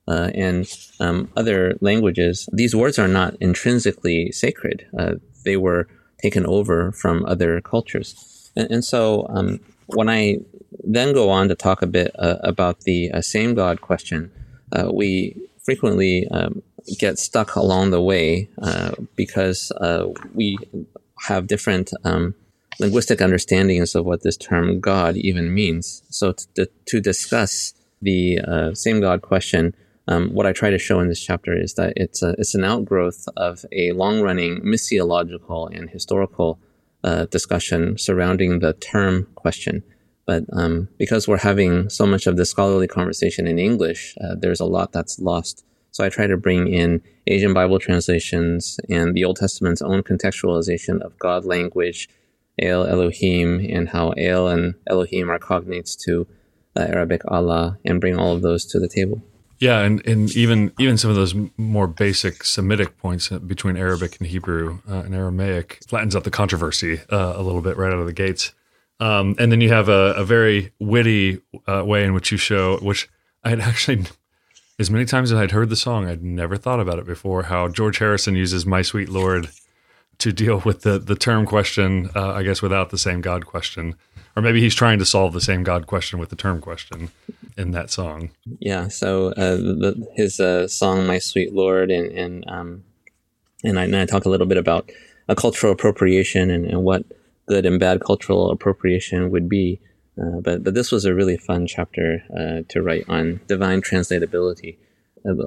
uh, 0.08 0.30
and 0.34 0.68
um, 1.00 1.32
other 1.38 1.76
languages, 1.80 2.50
these 2.52 2.76
words 2.76 3.00
are 3.00 3.08
not 3.08 3.36
intrinsically 3.40 4.32
sacred. 4.32 4.86
Uh, 4.98 5.16
they 5.46 5.56
were 5.56 5.88
taken 6.22 6.46
over 6.46 6.92
from 6.92 7.26
other 7.26 7.62
cultures. 7.62 8.52
And, 8.56 8.70
and 8.72 8.86
so 8.86 9.26
um, 9.30 9.62
when 9.88 10.10
I 10.10 10.40
then 10.84 11.14
go 11.14 11.30
on 11.30 11.48
to 11.50 11.56
talk 11.56 11.82
a 11.82 11.88
bit 11.88 12.12
uh, 12.18 12.38
about 12.44 12.82
the 12.82 13.12
uh, 13.12 13.22
same 13.22 13.56
God 13.56 13.82
question, 13.82 14.32
uh, 14.72 14.90
we 14.94 15.36
frequently 15.64 16.28
um, 16.30 16.62
get 17.00 17.18
stuck 17.18 17.56
along 17.56 17.92
the 17.92 18.02
way 18.02 18.50
because 19.16 19.72
we 20.34 20.58
have 21.22 21.48
different 21.48 21.94
um, 22.04 22.36
linguistic 22.80 23.22
understandings 23.22 23.96
of 23.96 24.06
what 24.06 24.24
this 24.24 24.38
term 24.38 24.80
God 24.80 25.16
even 25.16 25.54
means. 25.54 26.04
So 26.10 26.34
to, 26.56 26.70
to 26.86 27.00
discuss 27.00 27.74
the 28.02 28.40
uh, 28.40 28.74
same 28.74 29.00
God 29.00 29.22
question, 29.22 29.76
um, 30.08 30.30
what 30.34 30.46
I 30.46 30.52
try 30.52 30.70
to 30.70 30.78
show 30.78 31.00
in 31.00 31.08
this 31.08 31.22
chapter 31.22 31.56
is 31.58 31.76
that 31.76 31.94
it's 31.96 32.22
a, 32.22 32.36
it's 32.38 32.56
an 32.56 32.66
outgrowth 32.66 33.26
of 33.38 33.66
a 33.72 33.94
long 33.94 34.22
running 34.22 34.62
missiological 34.62 35.74
and 35.76 35.90
historical 35.90 36.60
uh, 37.04 37.26
discussion 37.26 37.98
surrounding 37.98 38.60
the 38.60 38.74
term 38.74 39.28
question. 39.36 39.84
But 40.26 40.44
um, 40.54 40.88
because 40.98 41.28
we're 41.28 41.38
having 41.38 41.90
so 41.90 42.06
much 42.06 42.28
of 42.28 42.38
the 42.38 42.46
scholarly 42.46 42.88
conversation 42.88 43.46
in 43.46 43.60
English, 43.60 44.16
uh, 44.24 44.36
there's 44.40 44.62
a 44.62 44.66
lot 44.66 44.92
that's 44.92 45.20
lost. 45.20 45.66
So 45.92 46.04
I 46.04 46.10
try 46.10 46.28
to 46.28 46.38
bring 46.38 46.68
in 46.68 47.02
Asian 47.28 47.54
Bible 47.54 47.78
translations 47.80 48.80
and 48.90 49.14
the 49.14 49.26
Old 49.26 49.38
Testament's 49.38 49.82
own 49.82 50.02
contextualization 50.02 51.02
of 51.02 51.20
God 51.20 51.46
language 51.46 52.10
El 52.62 52.86
Elohim 52.86 53.66
and 53.70 53.90
how 53.90 54.12
El 54.12 54.48
and 54.48 54.76
Elohim 54.88 55.30
are 55.30 55.40
cognates 55.40 55.98
to 56.06 56.28
uh, 56.76 56.82
Arabic 56.82 57.22
Allah 57.28 57.78
and 57.86 58.00
bring 58.00 58.18
all 58.18 58.34
of 58.34 58.42
those 58.42 58.66
to 58.66 58.80
the 58.80 58.88
table. 58.88 59.22
Yeah, 59.60 59.80
and, 59.80 60.06
and 60.06 60.36
even 60.36 60.74
even 60.80 60.98
some 60.98 61.10
of 61.10 61.16
those 61.16 61.36
more 61.58 61.88
basic 61.88 62.44
Semitic 62.44 62.98
points 62.98 63.30
between 63.30 63.78
Arabic 63.78 64.18
and 64.20 64.28
Hebrew 64.28 64.80
uh, 64.90 65.04
and 65.06 65.16
Aramaic 65.16 65.80
flattens 65.88 66.16
out 66.16 66.24
the 66.24 66.32
controversy 66.32 67.00
uh, 67.10 67.34
a 67.36 67.42
little 67.42 67.62
bit 67.62 67.78
right 67.78 67.94
out 67.94 68.00
of 68.00 68.06
the 68.06 68.14
gates. 68.14 68.54
Um, 69.04 69.36
and 69.38 69.52
then 69.52 69.60
you 69.60 69.68
have 69.68 69.90
a, 69.90 70.14
a 70.14 70.24
very 70.24 70.72
witty 70.80 71.42
uh, 71.68 71.84
way 71.86 72.06
in 72.06 72.14
which 72.14 72.32
you 72.32 72.38
show, 72.38 72.78
which 72.78 73.10
I 73.44 73.50
had 73.50 73.60
actually, 73.72 74.06
as 74.80 74.90
many 74.90 75.04
times 75.04 75.34
as 75.34 75.38
I'd 75.38 75.52
heard 75.52 75.70
the 75.70 75.76
song, 75.76 76.08
I'd 76.08 76.24
never 76.24 76.56
thought 76.56 76.80
about 76.80 77.00
it 77.00 77.06
before. 77.06 77.44
How 77.44 77.68
George 77.68 77.98
Harrison 77.98 78.36
uses 78.36 78.66
"My 78.66 78.82
Sweet 78.82 79.10
Lord" 79.10 79.50
to 80.20 80.32
deal 80.32 80.62
with 80.64 80.84
the 80.84 81.00
the 81.00 81.16
term 81.16 81.46
question, 81.46 82.12
uh, 82.16 82.32
I 82.32 82.44
guess, 82.44 82.62
without 82.62 82.92
the 82.92 82.98
same 82.98 83.20
God 83.20 83.46
question, 83.46 83.96
or 84.38 84.42
maybe 84.42 84.62
he's 84.62 84.76
trying 84.76 85.00
to 85.00 85.06
solve 85.06 85.34
the 85.34 85.42
same 85.42 85.64
God 85.64 85.86
question 85.86 86.18
with 86.18 86.30
the 86.30 86.38
term 86.38 86.62
question 86.62 87.12
in 87.58 87.72
that 87.72 87.90
song. 87.90 88.32
Yeah. 88.60 88.88
So 88.88 89.34
uh, 89.34 89.58
the, 89.58 90.08
his 90.16 90.40
uh, 90.40 90.70
song 90.70 91.06
"My 91.06 91.20
Sweet 91.20 91.52
Lord" 91.52 91.92
and 91.92 92.10
and 92.18 92.46
um, 92.48 92.84
and 93.66 93.78
I, 93.78 93.84
and 93.84 93.98
I 93.98 94.06
talk 94.06 94.24
a 94.24 94.30
little 94.30 94.48
bit 94.48 94.58
about 94.58 94.90
a 95.28 95.36
cultural 95.36 95.74
appropriation 95.74 96.50
and, 96.50 96.66
and 96.66 96.84
what 96.84 97.04
good 97.48 97.66
and 97.66 97.80
bad 97.80 98.02
cultural 98.02 98.52
appropriation 98.52 99.32
would 99.32 99.50
be. 99.50 99.80
Uh, 100.22 100.40
but 100.42 100.64
but 100.64 100.74
this 100.74 100.92
was 100.92 101.06
a 101.06 101.14
really 101.14 101.38
fun 101.38 101.66
chapter 101.66 102.24
uh, 102.38 102.62
to 102.70 102.82
write 102.82 103.06
on 103.10 103.42
divine 103.48 103.82
translatability. 103.82 104.78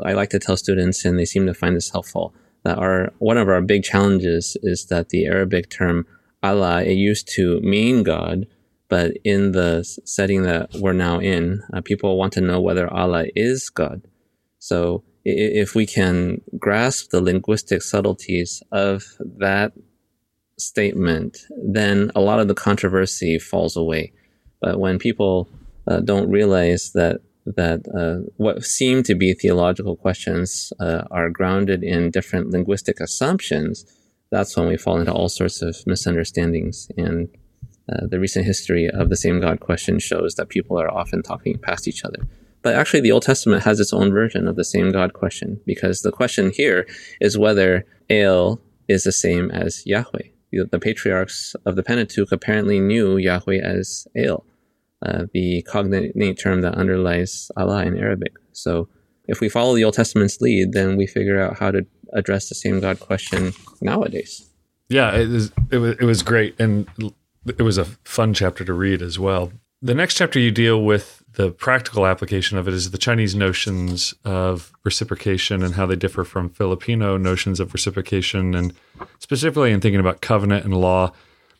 I 0.04 0.14
like 0.14 0.30
to 0.30 0.38
tell 0.38 0.56
students, 0.56 1.04
and 1.04 1.18
they 1.18 1.26
seem 1.26 1.46
to 1.46 1.54
find 1.54 1.76
this 1.76 1.90
helpful 1.90 2.35
that 2.64 2.78
our 2.78 3.12
one 3.18 3.38
of 3.38 3.48
our 3.48 3.61
big 3.61 3.85
challenges 3.85 4.56
is 4.62 4.87
that 4.87 5.11
the 5.11 5.26
Arabic 5.26 5.70
term 5.70 6.06
Allah 6.42 6.82
it 6.82 6.94
used 6.94 7.28
to 7.37 7.61
mean 7.61 8.02
God, 8.02 8.46
but 8.88 9.12
in 9.24 9.52
the 9.52 9.85
setting 10.04 10.42
that 10.42 10.70
we're 10.74 10.92
now 10.92 11.20
in, 11.20 11.62
uh, 11.72 11.80
people 11.80 12.18
want 12.18 12.32
to 12.35 12.40
know 12.40 12.61
whether 12.61 12.92
Allah 12.92 13.26
is 13.37 13.70
God. 13.70 14.02
So 14.59 15.04
if 15.24 15.74
we 15.74 15.87
can 15.87 16.40
grasp 16.59 17.11
the 17.11 17.20
linguistic 17.20 17.82
subtleties 17.82 18.62
of 18.70 19.04
that 19.20 19.72
statement, 20.58 21.38
then 21.62 22.10
a 22.14 22.20
lot 22.20 22.40
of 22.40 22.48
the 22.48 22.54
controversy 22.54 23.38
falls 23.38 23.76
away. 23.76 24.12
But 24.60 24.78
when 24.78 24.98
people 24.98 25.48
uh, 25.86 26.00
don't 26.00 26.30
realize 26.30 26.92
that 26.94 27.20
that 27.54 27.86
uh, 27.94 28.28
what 28.38 28.64
seem 28.64 29.04
to 29.04 29.14
be 29.14 29.32
theological 29.32 29.94
questions 29.94 30.72
uh, 30.80 31.02
are 31.12 31.30
grounded 31.30 31.84
in 31.84 32.10
different 32.10 32.50
linguistic 32.50 32.98
assumptions, 32.98 33.84
that's 34.32 34.56
when 34.56 34.66
we 34.66 34.76
fall 34.76 34.98
into 34.98 35.12
all 35.12 35.28
sorts 35.28 35.62
of 35.62 35.76
misunderstandings. 35.86 36.88
And 36.96 37.28
uh, 37.88 38.06
the 38.08 38.18
recent 38.18 38.46
history 38.46 38.90
of 38.90 39.10
the 39.10 39.16
same 39.16 39.40
God 39.40 39.60
question 39.60 40.00
shows 40.00 40.34
that 40.34 40.48
people 40.48 40.76
are 40.80 40.90
often 40.90 41.22
talking 41.22 41.56
past 41.58 41.86
each 41.86 42.04
other. 42.04 42.26
But 42.62 42.74
actually, 42.74 43.02
the 43.02 43.12
Old 43.12 43.22
Testament 43.22 43.62
has 43.62 43.78
its 43.78 43.92
own 43.92 44.10
version 44.10 44.48
of 44.48 44.56
the 44.56 44.64
same 44.64 44.90
God 44.90 45.12
question 45.12 45.60
because 45.64 46.00
the 46.00 46.10
question 46.10 46.50
here 46.52 46.84
is 47.20 47.38
whether 47.38 47.86
El 48.10 48.60
is 48.88 49.04
the 49.04 49.12
same 49.12 49.52
as 49.52 49.86
Yahweh. 49.86 50.30
The, 50.64 50.78
patriarchs 50.78 51.54
of 51.64 51.76
the 51.76 51.82
Pentateuch 51.82 52.32
apparently 52.32 52.80
knew 52.80 53.16
Yahweh 53.16 53.60
as 53.62 54.06
El, 54.16 54.44
uh, 55.04 55.24
the 55.32 55.62
cognate 55.62 56.38
term 56.38 56.62
that 56.62 56.74
underlies 56.74 57.50
Allah 57.56 57.84
in 57.84 57.96
Arabic. 57.96 58.32
So 58.52 58.88
if 59.28 59.40
we 59.40 59.48
follow 59.48 59.74
the 59.74 59.84
Old 59.84 59.94
Testament's 59.94 60.40
lead, 60.40 60.72
then 60.72 60.96
we 60.96 61.06
figure 61.06 61.40
out 61.40 61.58
how 61.58 61.70
to 61.70 61.86
address 62.12 62.48
the 62.48 62.54
same 62.54 62.80
God 62.80 63.00
question 63.00 63.52
nowadays. 63.80 64.48
Yeah, 64.88 65.16
it 65.16 65.28
was, 65.28 65.52
it 65.70 66.04
was 66.04 66.22
great. 66.22 66.54
And 66.60 66.86
it 67.46 67.62
was 67.62 67.78
a 67.78 67.84
fun 68.04 68.34
chapter 68.34 68.64
to 68.64 68.72
read 68.72 69.02
as 69.02 69.18
well. 69.18 69.52
The 69.87 69.94
next 69.94 70.14
chapter 70.14 70.40
you 70.40 70.51
deal 70.51 70.83
with 70.83 71.22
the 71.35 71.53
practical 71.53 72.09
application 72.09 72.59
of 72.59 72.66
it 72.66 72.75
is 72.75 72.90
the 72.90 72.99
Chinese 72.99 73.37
notions 73.37 74.14
of 74.25 74.72
reciprocation 74.83 75.62
and 75.62 75.77
how 75.77 75.87
they 75.87 75.94
differ 75.94 76.25
from 76.25 76.49
Filipino 76.49 77.16
notions 77.16 77.61
of 77.61 77.72
reciprocation, 77.72 78.57
and 78.57 78.75
specifically 79.20 79.70
in 79.70 79.81
thinking 79.81 80.01
about 80.01 80.20
covenant 80.20 80.64
and 80.64 80.75
law. 80.75 81.12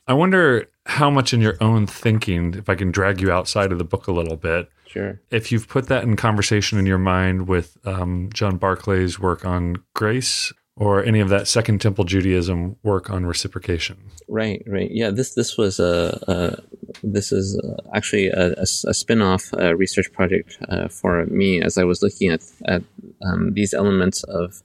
I 0.09 0.15
wonder 0.15 0.67
how 0.87 1.09
much 1.09 1.33
in 1.33 1.41
your 1.41 1.57
own 1.61 1.87
thinking, 1.87 2.55
if 2.55 2.69
I 2.69 2.75
can 2.75 2.91
drag 2.91 3.21
you 3.21 3.31
outside 3.31 3.71
of 3.71 3.79
the 3.79 3.85
book 3.85 4.09
a 4.09 4.13
little 4.13 4.37
bit, 4.37 4.69
sure, 4.89 5.21
if 5.31 5.53
you've 5.53 5.69
put 5.69 5.87
that 5.87 6.03
in 6.03 6.17
conversation 6.17 6.81
in 6.81 6.87
your 6.87 6.99
mind 6.99 7.47
with 7.47 7.79
um, 7.87 8.29
John 8.35 8.59
Barclay's 8.59 9.21
work 9.21 9.45
on 9.45 9.77
grace 9.95 10.53
or 10.77 11.03
any 11.03 11.21
of 11.21 11.31
that 11.31 11.49
Second 11.49 11.81
Temple 11.81 12.05
Judaism 12.05 12.77
work 12.83 13.09
on 13.09 13.25
reciprocation. 13.25 13.97
Right, 14.29 14.63
right. 14.67 14.91
Yeah, 14.91 15.11
this 15.11 15.35
this 15.35 15.57
was 15.57 15.81
a, 15.81 16.19
a 16.29 16.63
this 17.03 17.33
is 17.33 17.61
actually 17.95 18.29
a, 18.29 18.53
a, 18.53 18.63
a 18.63 18.95
spin-off 18.95 19.53
uh, 19.55 19.75
research 19.75 20.13
project 20.13 20.59
uh, 20.69 20.89
for 20.89 21.27
me 21.27 21.63
as 21.63 21.79
I 21.79 21.85
was 21.85 22.03
looking 22.03 22.31
at 22.31 22.43
at 22.67 22.83
um, 23.25 23.55
these 23.55 23.73
elements 23.73 24.23
of 24.25 24.63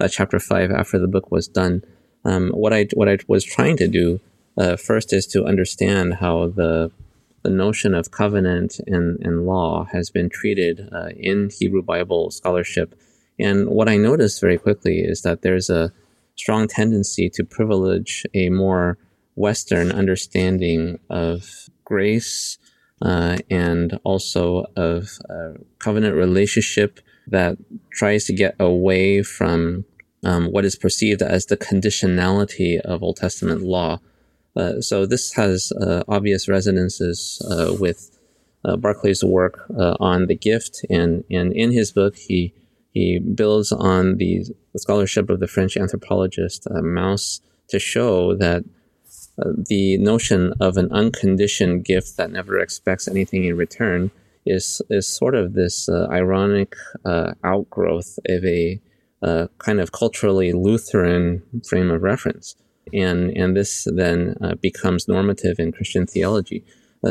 uh, 0.00 0.08
chapter 0.08 0.38
five 0.38 0.70
after 0.70 0.98
the 0.98 1.08
book 1.08 1.30
was 1.30 1.48
done. 1.48 1.82
Um, 2.24 2.50
what 2.50 2.72
I 2.72 2.86
what 2.94 3.08
I 3.08 3.18
was 3.26 3.44
trying 3.44 3.78
to 3.78 3.88
do 3.88 4.20
uh, 4.58 4.76
first 4.76 5.12
is 5.12 5.26
to 5.28 5.44
understand 5.44 6.14
how 6.14 6.48
the 6.48 6.90
the 7.42 7.50
notion 7.50 7.94
of 7.94 8.10
covenant 8.10 8.80
and, 8.86 9.18
and 9.24 9.46
law 9.46 9.84
has 9.92 10.08
been 10.10 10.30
treated 10.30 10.88
uh, 10.92 11.08
in 11.16 11.50
Hebrew 11.50 11.82
Bible 11.82 12.30
scholarship 12.30 12.94
and 13.38 13.68
what 13.68 13.88
I 13.88 13.96
noticed 13.96 14.40
very 14.40 14.58
quickly 14.58 15.00
is 15.00 15.22
that 15.22 15.42
there's 15.42 15.70
a 15.70 15.92
strong 16.36 16.68
tendency 16.68 17.28
to 17.30 17.44
privilege 17.44 18.24
a 18.34 18.48
more 18.50 18.98
Western 19.34 19.90
understanding 19.90 20.98
of 21.10 21.68
grace 21.84 22.58
uh, 23.02 23.38
and 23.50 23.98
also 24.04 24.66
of 24.76 25.18
uh, 25.28 25.58
covenant 25.78 26.14
relationship 26.14 27.00
that 27.26 27.56
tries 27.92 28.24
to 28.24 28.32
get 28.32 28.54
away 28.60 29.22
from 29.22 29.84
um, 30.24 30.46
what 30.46 30.64
is 30.64 30.76
perceived 30.76 31.22
as 31.22 31.46
the 31.46 31.56
conditionality 31.56 32.80
of 32.80 33.02
Old 33.02 33.16
Testament 33.16 33.62
law. 33.62 34.00
Uh, 34.56 34.80
so 34.80 35.04
this 35.04 35.32
has 35.34 35.72
uh, 35.72 36.04
obvious 36.08 36.48
resonances 36.48 37.42
uh, 37.50 37.74
with 37.78 38.16
uh, 38.64 38.76
Barclay's 38.76 39.24
work 39.24 39.66
on 40.00 40.26
the 40.26 40.34
gift, 40.34 40.86
and 40.88 41.24
and 41.30 41.52
in 41.52 41.72
his 41.72 41.92
book 41.92 42.16
he 42.16 42.54
he 42.94 43.18
builds 43.18 43.72
on 43.72 44.16
the 44.18 44.44
scholarship 44.76 45.28
of 45.28 45.40
the 45.40 45.48
French 45.48 45.76
anthropologist 45.76 46.66
uh, 46.70 46.80
Mauss 46.80 47.40
to 47.68 47.80
show 47.80 48.34
that 48.36 48.64
uh, 49.38 49.50
the 49.68 49.98
notion 49.98 50.54
of 50.60 50.76
an 50.76 50.90
unconditioned 50.92 51.84
gift 51.84 52.16
that 52.16 52.30
never 52.30 52.58
expects 52.58 53.08
anything 53.08 53.44
in 53.44 53.56
return 53.56 54.12
is 54.46 54.80
is 54.90 55.08
sort 55.08 55.34
of 55.34 55.54
this 55.54 55.88
uh, 55.88 56.06
ironic 56.10 56.76
uh, 57.04 57.32
outgrowth 57.42 58.18
of 58.28 58.44
a 58.44 58.80
uh, 59.22 59.48
kind 59.58 59.80
of 59.80 59.90
culturally 59.90 60.52
Lutheran 60.52 61.42
frame 61.68 61.90
of 61.90 62.02
reference, 62.02 62.54
and 62.92 63.30
and 63.36 63.56
this 63.56 63.88
then 63.90 64.36
uh, 64.40 64.54
becomes 64.54 65.08
normative 65.08 65.58
in 65.58 65.72
Christian 65.72 66.06
theology. 66.06 66.62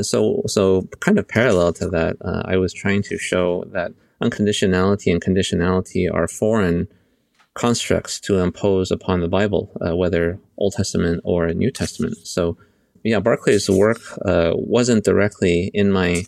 so 0.02 0.44
so 0.48 0.84
kind 1.02 1.20
of 1.20 1.28
parallel 1.28 1.74
to 1.74 1.90
that, 1.90 2.16
I 2.24 2.56
was 2.56 2.72
trying 2.72 3.04
to 3.04 3.18
show 3.18 3.66
that 3.74 3.92
unconditionality 4.22 5.12
and 5.12 5.22
conditionality 5.22 6.12
are 6.14 6.28
foreign 6.28 6.88
constructs 7.54 8.20
to 8.20 8.40
impose 8.40 8.92
upon 8.92 9.20
the 9.20 9.28
Bible, 9.28 9.72
uh, 9.86 9.96
whether 9.96 10.40
Old 10.58 10.74
Testament 10.74 11.22
or 11.24 11.54
New 11.54 11.72
Testament. 11.72 12.18
So, 12.26 12.58
yeah, 13.04 13.20
Barclay's 13.20 13.70
work 13.70 14.00
uh, 14.26 14.52
wasn't 14.56 15.04
directly 15.04 15.70
in 15.74 15.92
my 15.92 16.24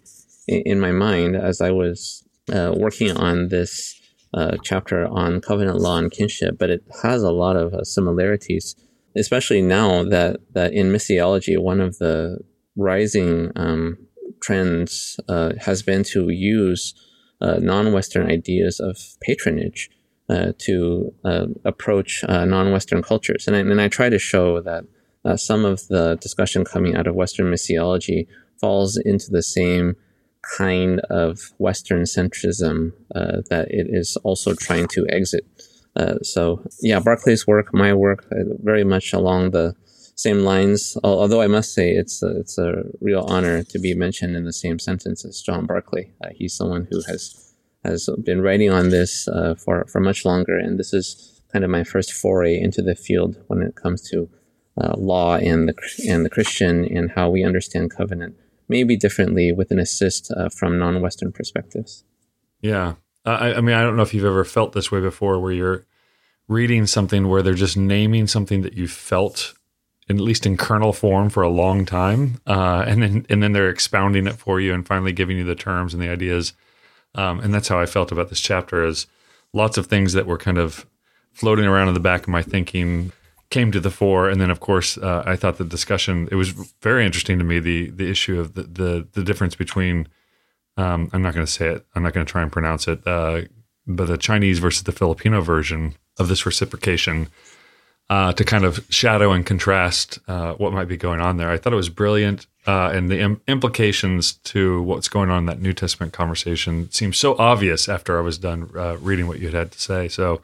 in 0.48 0.80
my 0.80 0.92
mind 0.92 1.36
as 1.36 1.62
I 1.62 1.72
was 1.72 2.24
uh, 2.54 2.74
working 2.76 3.12
on 3.18 3.48
this 3.48 4.00
uh, 4.36 4.58
chapter 4.62 5.08
on 5.08 5.42
covenant 5.42 5.80
law 5.80 5.98
and 5.98 6.12
kinship, 6.12 6.58
but 6.60 6.70
it 6.70 6.84
has 7.02 7.24
a 7.24 7.32
lot 7.32 7.56
of 7.56 7.74
uh, 7.74 7.84
similarities, 7.84 8.76
especially 9.16 9.62
now 9.62 10.04
that 10.04 10.42
that 10.54 10.74
in 10.74 10.92
missiology, 10.92 11.58
one 11.58 11.82
of 11.82 11.98
the 11.98 12.40
rising 12.76 13.52
um, 13.56 13.98
trends 14.42 15.20
uh, 15.30 15.54
has 15.60 15.82
been 15.82 16.04
to 16.04 16.30
use 16.30 16.94
uh, 17.46 17.60
non-Western 17.62 18.30
ideas 18.30 18.80
of 18.80 18.98
patronage 19.22 19.92
uh, 20.30 20.54
to 20.58 21.14
uh, 21.24 21.46
approach 21.64 22.24
uh, 22.28 22.44
non-Western 22.44 23.04
cultures. 23.04 23.46
And 23.46 23.56
I, 23.56 23.60
and 23.60 23.80
I 23.80 23.88
try 23.88 24.10
to 24.10 24.18
show 24.18 24.60
that 24.62 24.84
uh, 25.24 25.38
some 25.38 25.64
of 25.64 25.88
the 25.88 26.18
discussion 26.20 26.66
coming 26.66 26.96
out 26.96 27.06
of 27.06 27.14
Western 27.14 27.52
missiology 27.52 28.26
falls 28.60 28.98
into 28.98 29.30
the 29.30 29.44
same 29.44 29.96
kind 30.58 31.02
of 31.12 31.54
Western 31.60 32.04
centrism 32.04 32.94
that 33.50 33.68
it 33.70 33.88
is 33.90 34.18
also 34.24 34.56
trying 34.56 34.88
to 34.88 35.06
exit. 35.10 35.46
so 36.24 36.64
yeah, 36.82 37.00
Barclay's 37.00 37.46
work, 37.46 37.74
my 37.74 37.94
work, 37.94 38.26
very 38.64 38.84
much 38.84 39.14
along 39.14 39.52
the 39.52 39.76
same 40.16 40.40
lines. 40.40 40.98
Although 41.04 41.42
I 41.42 41.48
must 41.48 41.74
say 41.74 41.92
it's 41.92 42.24
a, 42.24 42.40
it's 42.40 42.58
a 42.58 42.84
real 43.02 43.26
honor 43.28 43.64
to 43.64 43.80
be 43.80 43.94
mentioned 43.94 44.36
in 44.36 44.46
the 44.46 44.54
same 44.54 44.80
sentence 44.80 45.26
as 45.26 45.42
John 45.42 45.66
Barclay. 45.66 46.12
Uh, 46.24 46.30
he's 46.34 46.56
someone 46.56 46.88
who 46.90 47.02
has 47.08 47.54
has 47.84 48.10
been 48.24 48.42
writing 48.42 48.72
on 48.72 48.90
this 48.90 49.28
uh, 49.28 49.56
for 49.56 49.86
for 49.86 50.00
much 50.00 50.26
longer, 50.26 50.58
and 50.58 50.80
this 50.80 50.94
is 50.94 51.42
kind 51.52 51.64
of 51.64 51.72
my 51.72 51.84
first 51.84 52.12
foray 52.12 52.60
into 52.60 52.82
the 52.82 52.96
field 52.96 53.38
when 53.48 53.62
it 53.62 53.76
comes 53.76 54.02
to 54.10 54.30
uh, 54.82 54.94
law 54.98 55.36
and 55.36 55.70
the 55.70 55.76
and 56.10 56.26
the 56.26 56.30
Christian 56.30 56.86
and 56.86 57.12
how 57.12 57.30
we 57.30 57.44
understand 57.44 57.92
covenant, 57.92 58.36
maybe 58.68 58.98
differently 58.98 59.52
with 59.52 59.72
an 59.72 59.80
assist 59.80 60.32
uh, 60.32 60.50
from 60.50 60.80
non-Western 60.80 61.32
perspectives. 61.32 62.04
Yeah, 62.62 62.96
I, 63.26 63.56
I 63.56 63.62
mean, 63.62 63.76
I 63.76 63.84
don't 63.84 63.96
know 63.96 64.04
if 64.04 64.14
you've 64.14 64.26
ever 64.26 64.44
felt 64.44 64.74
this 64.74 64.92
way 64.92 65.02
before, 65.02 65.40
where 65.40 65.52
you're 65.52 65.86
reading 66.48 66.86
something 66.88 67.28
where 67.28 67.42
they're 67.42 67.54
just 67.54 67.76
naming 67.78 68.28
something 68.28 68.62
that 68.62 68.74
you 68.74 68.88
felt 68.88 69.55
at 70.10 70.18
least 70.18 70.46
in 70.46 70.58
kernel 70.58 70.94
form 70.94 71.30
for 71.30 71.44
a 71.44 71.50
long 71.50 71.86
time, 71.86 72.40
uh, 72.46 72.84
and 72.88 73.02
then 73.02 73.26
and 73.30 73.42
then 73.42 73.54
they're 73.54 73.70
expounding 73.70 74.28
it 74.28 74.36
for 74.36 74.60
you 74.60 74.74
and 74.74 74.86
finally 74.86 75.12
giving 75.12 75.38
you 75.38 75.44
the 75.44 75.56
terms 75.56 75.94
and 75.94 76.02
the 76.02 76.10
ideas. 76.10 76.54
Um, 77.16 77.40
and 77.40 77.54
that's 77.54 77.68
how 77.68 77.80
I 77.80 77.86
felt 77.86 78.12
about 78.12 78.30
this 78.30 78.40
chapter. 78.40 78.86
Is 78.86 79.08
lots 79.54 79.78
of 79.78 79.88
things 79.88 80.14
that 80.14 80.28
were 80.28 80.38
kind 80.38 80.58
of 80.58 80.86
floating 81.34 81.66
around 81.66 81.88
in 81.88 81.94
the 81.94 82.00
back 82.00 82.24
of 82.24 82.28
my 82.28 82.42
thinking 82.42 83.12
came 83.50 83.72
to 83.72 83.80
the 83.80 83.92
fore, 83.92 84.30
and 84.30 84.40
then 84.40 84.52
of 84.52 84.60
course 84.60 84.98
uh, 84.98 85.24
I 85.26 85.36
thought 85.36 85.58
the 85.58 85.64
discussion 85.64 86.28
it 86.32 86.36
was 86.36 86.50
very 86.82 87.06
interesting 87.06 87.40
to 87.40 87.46
me 87.46 87.60
the 87.60 87.90
the 87.90 88.10
issue 88.10 88.40
of 88.40 88.54
the 88.54 88.64
the, 88.64 89.08
the 89.14 89.24
difference 89.24 89.56
between 89.56 90.08
um, 90.78 91.10
I'm 91.14 91.22
not 91.22 91.34
going 91.34 91.46
to 91.46 91.52
say 91.52 91.70
it. 91.70 91.86
I'm 91.96 92.04
not 92.04 92.14
going 92.14 92.26
to 92.26 92.32
try 92.32 92.42
and 92.42 92.52
pronounce 92.52 92.88
it. 92.88 93.06
Uh, 93.08 93.42
but 93.88 94.08
the 94.08 94.18
Chinese 94.18 94.60
versus 94.60 94.84
the 94.84 94.92
Filipino 94.92 95.42
version 95.42 95.96
of 96.18 96.28
this 96.28 96.46
reciprocation 96.46 97.30
uh, 98.10 98.34
to 98.34 98.44
kind 98.44 98.66
of 98.66 98.86
shadow 98.90 99.32
and 99.32 99.46
contrast 99.46 100.20
uh, 100.28 100.54
what 100.54 100.74
might 100.74 100.88
be 100.88 100.98
going 100.98 101.20
on 101.20 101.38
there. 101.38 101.50
I 101.50 101.58
thought 101.58 101.74
it 101.74 101.78
was 101.78 101.90
brilliant, 101.90 102.46
uh, 102.68 102.92
and 102.94 103.10
the 103.10 103.20
Im- 103.20 103.42
implications 103.48 104.34
to 104.34 104.82
what's 104.84 105.10
going 105.10 105.30
on 105.30 105.40
in 105.40 105.46
that 105.48 105.62
New 105.62 105.74
Testament 105.74 106.14
conversation 106.14 106.92
seemed 106.92 107.16
so 107.16 107.36
obvious 107.38 107.90
after 107.90 108.18
I 108.18 108.22
was 108.22 108.38
done 108.38 108.70
uh, 108.76 108.98
reading 108.98 109.28
what 109.28 109.40
you 109.40 109.48
had, 109.48 109.56
had 109.56 109.72
to 109.72 109.82
say. 109.82 110.08
So, 110.08 110.42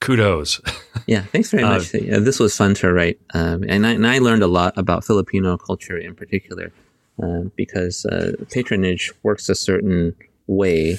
kudos. 0.00 0.60
yeah, 1.06 1.22
thanks 1.22 1.50
very 1.50 1.62
uh, 1.62 1.78
much. 1.78 1.92
This 1.92 2.38
was 2.38 2.54
fun 2.54 2.74
to 2.74 2.92
write, 2.92 3.18
um, 3.32 3.64
and, 3.66 3.86
I, 3.86 3.92
and, 3.92 4.06
I, 4.06 4.18
learned 4.18 4.42
a 4.42 4.46
lot 4.46 4.76
about 4.76 5.04
Filipino 5.04 5.56
culture 5.56 5.96
in 5.96 6.14
particular 6.14 6.72
uh, 7.22 7.44
because 7.56 8.06
patronage 8.50 9.12
works 9.22 9.48
a 9.48 9.54
certain 9.54 10.14
way 10.46 10.98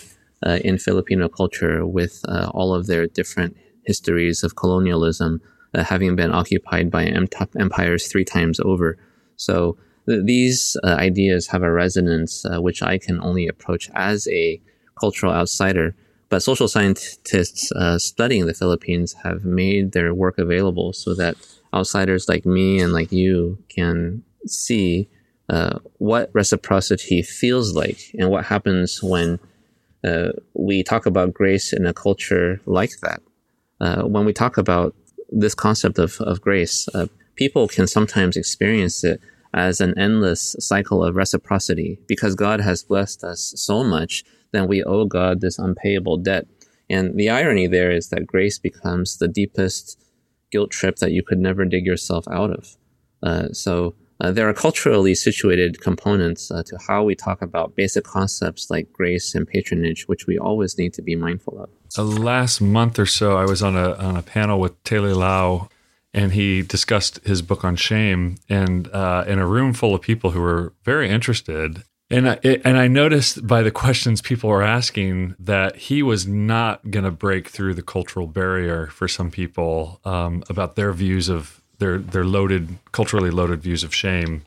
in 0.63 0.79
Filipino 0.79 1.29
culture 1.29 1.85
with 1.85 2.25
all 2.27 2.73
of 2.73 2.87
their 2.87 3.05
different 3.05 3.55
histories 3.85 4.43
of 4.43 4.55
colonialism 4.55 5.39
uh, 5.73 5.83
having 5.83 6.15
been 6.15 6.31
occupied 6.31 6.91
by 6.91 7.05
empires 7.59 8.07
three 8.07 8.25
times 8.25 8.59
over. 8.59 8.97
So 9.35 9.77
th- 10.07 10.25
these 10.25 10.77
uh, 10.83 10.95
ideas 10.95 11.47
have 11.47 11.63
a 11.63 11.71
resonance 11.71 12.45
uh, 12.45 12.61
which 12.61 12.81
I 12.81 12.97
can 12.97 13.21
only 13.21 13.47
approach 13.47 13.89
as 13.93 14.27
a 14.27 14.61
cultural 14.99 15.33
outsider. 15.33 15.95
But 16.29 16.43
social 16.43 16.67
scientists 16.67 17.71
uh, 17.71 17.97
studying 17.97 18.45
the 18.45 18.53
Philippines 18.53 19.13
have 19.23 19.45
made 19.45 19.93
their 19.93 20.13
work 20.13 20.37
available 20.37 20.93
so 20.93 21.15
that 21.15 21.35
outsiders 21.73 22.27
like 22.29 22.45
me 22.45 22.79
and 22.79 22.93
like 22.93 23.11
you 23.11 23.57
can 23.69 24.23
see 24.45 25.07
uh, 25.49 25.79
what 25.97 26.29
reciprocity 26.33 27.23
feels 27.23 27.73
like 27.73 27.99
and 28.17 28.29
what 28.29 28.45
happens 28.45 29.01
when 29.01 29.39
uh, 30.03 30.29
we 30.53 30.83
talk 30.83 31.05
about 31.05 31.33
grace 31.33 31.73
in 31.73 31.85
a 31.85 31.93
culture 31.93 32.61
like 32.65 32.91
that. 33.01 33.21
Uh, 33.81 34.03
when 34.03 34.25
we 34.25 34.33
talk 34.33 34.57
about 34.57 34.95
this 35.31 35.55
concept 35.55 35.99
of, 35.99 36.19
of 36.21 36.41
grace, 36.41 36.87
uh, 36.93 37.07
people 37.35 37.67
can 37.67 37.87
sometimes 37.87 38.35
experience 38.35 39.03
it 39.03 39.21
as 39.53 39.81
an 39.81 39.97
endless 39.97 40.55
cycle 40.59 41.03
of 41.03 41.15
reciprocity 41.15 41.99
because 42.07 42.35
God 42.35 42.61
has 42.61 42.83
blessed 42.83 43.23
us 43.23 43.53
so 43.55 43.83
much, 43.83 44.23
then 44.51 44.67
we 44.67 44.83
owe 44.83 45.05
God 45.05 45.41
this 45.41 45.57
unpayable 45.57 46.17
debt. 46.17 46.47
And 46.89 47.17
the 47.17 47.29
irony 47.29 47.67
there 47.67 47.91
is 47.91 48.09
that 48.09 48.27
grace 48.27 48.59
becomes 48.59 49.17
the 49.17 49.27
deepest 49.27 49.99
guilt 50.51 50.71
trip 50.71 50.97
that 50.97 51.11
you 51.11 51.23
could 51.23 51.39
never 51.39 51.65
dig 51.65 51.85
yourself 51.85 52.27
out 52.29 52.51
of. 52.51 52.77
Uh, 53.21 53.49
so 53.51 53.95
uh, 54.21 54.31
there 54.31 54.49
are 54.49 54.53
culturally 54.53 55.15
situated 55.15 55.81
components 55.81 56.51
uh, 56.51 56.63
to 56.63 56.77
how 56.87 57.03
we 57.03 57.15
talk 57.15 57.41
about 57.41 57.75
basic 57.75 58.03
concepts 58.03 58.69
like 58.69 58.91
grace 58.91 59.33
and 59.33 59.47
patronage, 59.47 60.07
which 60.07 60.27
we 60.27 60.37
always 60.37 60.77
need 60.77 60.93
to 60.93 61.01
be 61.01 61.15
mindful 61.15 61.59
of. 61.61 61.69
The 61.95 62.03
last 62.03 62.61
month 62.61 62.99
or 62.99 63.05
so, 63.05 63.37
I 63.37 63.45
was 63.45 63.63
on 63.63 63.75
a 63.75 63.93
on 63.93 64.15
a 64.15 64.21
panel 64.21 64.59
with 64.59 64.81
Te-Li 64.83 65.13
Lau, 65.13 65.69
and 66.13 66.33
he 66.33 66.61
discussed 66.61 67.19
his 67.25 67.41
book 67.41 67.63
on 67.63 67.75
shame, 67.75 68.37
and 68.47 68.87
uh, 68.89 69.25
in 69.27 69.39
a 69.39 69.47
room 69.47 69.73
full 69.73 69.95
of 69.95 70.01
people 70.01 70.31
who 70.31 70.41
were 70.41 70.73
very 70.83 71.09
interested. 71.09 71.83
And 72.11 72.27
I, 72.27 72.39
it, 72.41 72.61
and 72.65 72.77
I 72.77 72.87
noticed 72.87 73.45
by 73.45 73.61
the 73.61 73.71
questions 73.71 74.21
people 74.21 74.49
were 74.49 74.63
asking 74.63 75.35
that 75.39 75.75
he 75.75 76.01
was 76.01 76.25
not 76.25 76.89
going 76.89 77.05
to 77.05 77.11
break 77.11 77.49
through 77.49 77.75
the 77.75 77.83
cultural 77.83 78.25
barrier 78.25 78.87
for 78.87 79.07
some 79.07 79.29
people 79.29 79.99
um, 80.05 80.43
about 80.49 80.75
their 80.75 80.91
views 80.91 81.29
of 81.29 81.61
their 81.77 81.97
their 81.97 82.25
loaded 82.25 82.77
culturally 82.91 83.29
loaded 83.29 83.61
views 83.61 83.83
of 83.83 83.93
shame 83.93 84.43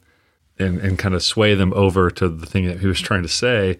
and 0.58 0.78
and 0.80 0.98
kind 0.98 1.14
of 1.14 1.22
sway 1.22 1.54
them 1.54 1.72
over 1.74 2.10
to 2.10 2.28
the 2.28 2.46
thing 2.46 2.66
that 2.66 2.80
he 2.80 2.86
was 2.86 3.00
trying 3.00 3.22
to 3.22 3.28
say. 3.28 3.78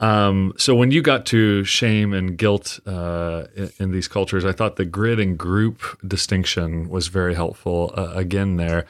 Um, 0.00 0.54
so 0.56 0.74
when 0.76 0.90
you 0.92 1.02
got 1.02 1.26
to 1.26 1.64
shame 1.64 2.12
and 2.12 2.36
guilt 2.36 2.78
uh, 2.86 3.46
in, 3.56 3.72
in, 3.78 3.90
these 3.90 4.06
cultures, 4.06 4.44
I 4.44 4.52
thought 4.52 4.76
the 4.76 4.84
grid 4.84 5.18
and 5.18 5.36
group 5.36 5.82
distinction 6.06 6.88
was 6.88 7.08
very 7.08 7.34
helpful 7.34 7.92
uh, 7.96 8.12
again 8.14 8.56
there. 8.56 8.86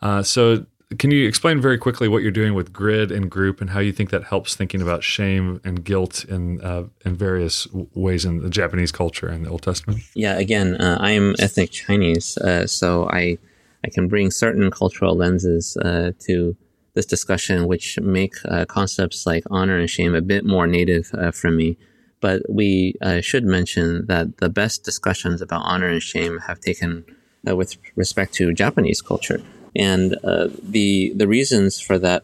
Uh, 0.00 0.22
so 0.22 0.64
can 0.98 1.10
you 1.10 1.26
explain 1.26 1.60
very 1.60 1.78
quickly 1.78 2.06
what 2.06 2.22
you're 2.22 2.30
doing 2.30 2.54
with 2.54 2.72
grid 2.72 3.10
and 3.10 3.28
group 3.28 3.60
and 3.60 3.70
how 3.70 3.80
you 3.80 3.92
think 3.92 4.10
that 4.10 4.24
helps 4.24 4.54
thinking 4.54 4.80
about 4.80 5.02
shame 5.02 5.60
and 5.64 5.84
guilt 5.84 6.24
in 6.26 6.60
uh, 6.60 6.84
in 7.04 7.16
various 7.16 7.66
ways 7.94 8.24
in 8.24 8.38
the 8.42 8.50
Japanese 8.50 8.92
culture 8.92 9.26
and 9.26 9.44
the 9.44 9.50
Old 9.50 9.62
Testament? 9.62 10.02
Yeah, 10.14 10.38
again, 10.38 10.76
uh, 10.76 10.98
I 11.00 11.10
am 11.12 11.34
ethnic 11.40 11.72
Chinese, 11.72 12.36
uh, 12.38 12.68
so 12.68 13.08
I 13.08 13.38
I 13.84 13.90
can 13.90 14.06
bring 14.06 14.30
certain 14.30 14.70
cultural 14.70 15.16
lenses 15.16 15.76
to 15.82 16.56
this 16.94 17.06
discussion, 17.06 17.66
which 17.66 17.98
make 18.00 18.34
uh, 18.44 18.64
concepts 18.66 19.26
like 19.26 19.44
honor 19.50 19.78
and 19.78 19.88
shame 19.88 20.14
a 20.14 20.20
bit 20.20 20.44
more 20.44 20.66
native 20.66 21.10
uh, 21.14 21.30
for 21.30 21.50
me. 21.50 21.78
But 22.20 22.42
we 22.48 22.94
uh, 23.00 23.20
should 23.20 23.44
mention 23.44 24.06
that 24.06 24.38
the 24.38 24.48
best 24.48 24.84
discussions 24.84 25.42
about 25.42 25.62
honor 25.64 25.88
and 25.88 26.02
shame 26.02 26.38
have 26.46 26.60
taken 26.60 27.04
uh, 27.48 27.56
with 27.56 27.76
respect 27.96 28.34
to 28.34 28.52
Japanese 28.52 29.02
culture, 29.02 29.42
and 29.74 30.16
uh, 30.22 30.48
the 30.62 31.12
the 31.16 31.26
reasons 31.26 31.80
for 31.80 31.98
that 31.98 32.22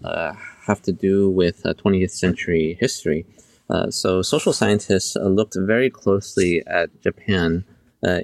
have 0.66 0.82
to 0.82 0.92
do 0.92 1.30
with 1.30 1.62
20th 1.62 2.10
century 2.10 2.76
history. 2.78 3.24
so, 3.88 4.22
social 4.22 4.52
scientists 4.52 5.16
looked 5.16 5.56
very 5.58 5.90
closely 5.90 6.62
at 6.66 6.88
Japan 7.00 7.64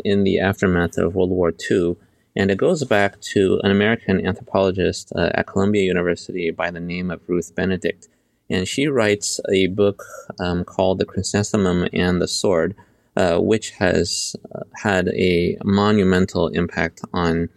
in 0.05 0.23
the 0.23 0.39
aftermath 0.39 0.97
of 0.99 1.15
World 1.17 1.31
War 1.31 1.53
II 1.71 1.97
and 2.37 2.51
it 2.51 2.59
goes 2.59 2.85
back 2.85 3.21
to 3.21 3.61
an 3.63 3.71
American 3.71 4.25
anthropologist 4.27 5.13
uh, 5.15 5.31
at 5.35 5.47
Columbia 5.47 5.83
University 5.83 6.51
by 6.51 6.71
the 6.71 6.81
name 6.81 7.11
of 7.11 7.21
Ruth 7.29 7.55
Benedict. 7.55 8.09
And 8.51 8.67
she 8.69 8.89
writes 8.89 9.41
a 9.51 9.69
book 9.69 10.05
um, 10.39 10.65
called 10.65 10.99
The 10.99 11.07
Chrysanthemum 11.07 11.89
and 11.93 12.21
the 12.21 12.29
Sword, 12.29 12.75
uh, 13.17 13.39
which 13.39 13.71
has 13.73 14.37
uh, 14.55 14.61
had 14.75 15.09
a 15.09 15.57
monumental 15.65 16.49
impact 16.49 17.01
on 17.13 17.49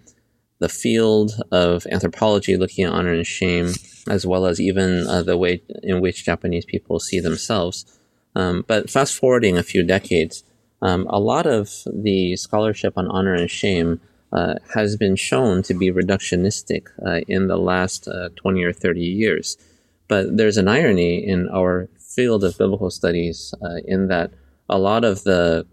the 0.60 0.70
field 0.70 1.34
of 1.52 1.86
anthropology 1.92 2.56
looking 2.56 2.86
at 2.86 2.92
honor 2.92 3.14
and 3.14 3.28
shame, 3.28 3.74
as 4.08 4.26
well 4.26 4.46
as 4.46 4.62
even 4.62 5.06
uh, 5.08 5.22
the 5.22 5.38
way 5.38 5.62
in 5.84 6.02
which 6.02 6.26
Japanese 6.26 6.66
people 6.66 7.00
see 7.00 7.20
themselves. 7.20 7.86
Um, 8.36 8.64
but 8.68 8.90
fast 8.90 9.16
forwarding 9.16 9.58
a 9.58 9.64
few 9.64 9.84
decades, 9.84 10.44
um, 10.82 11.08
a 11.10 11.20
lot 11.20 11.48
of 11.48 11.72
the 11.92 12.36
scholarship 12.36 12.94
on 12.96 13.08
honor 13.08 13.34
and 13.34 13.50
shame 13.50 14.00
uh, 14.32 14.56
has 14.74 14.98
been 14.98 15.16
shown 15.16 15.62
to 15.64 15.74
be 15.74 15.92
reductionistic 15.92 16.88
uh, 17.06 17.22
in 17.28 17.48
the 17.48 17.58
last 17.58 18.08
uh, 18.08 18.30
20 18.36 18.64
or 18.64 18.74
30 18.74 19.00
years. 19.00 19.58
But 20.08 20.38
there's 20.38 20.58
an 20.58 20.68
irony 20.68 21.26
in 21.26 21.50
our 21.50 21.90
field 21.98 22.44
of 22.44 22.58
biblical 22.58 22.90
studies 22.92 23.54
uh, 23.62 23.78
in 23.86 24.08
that 24.08 24.32
a 24.70 24.78
lot 24.78 25.04
of 25.04 25.24
the 25.24 25.66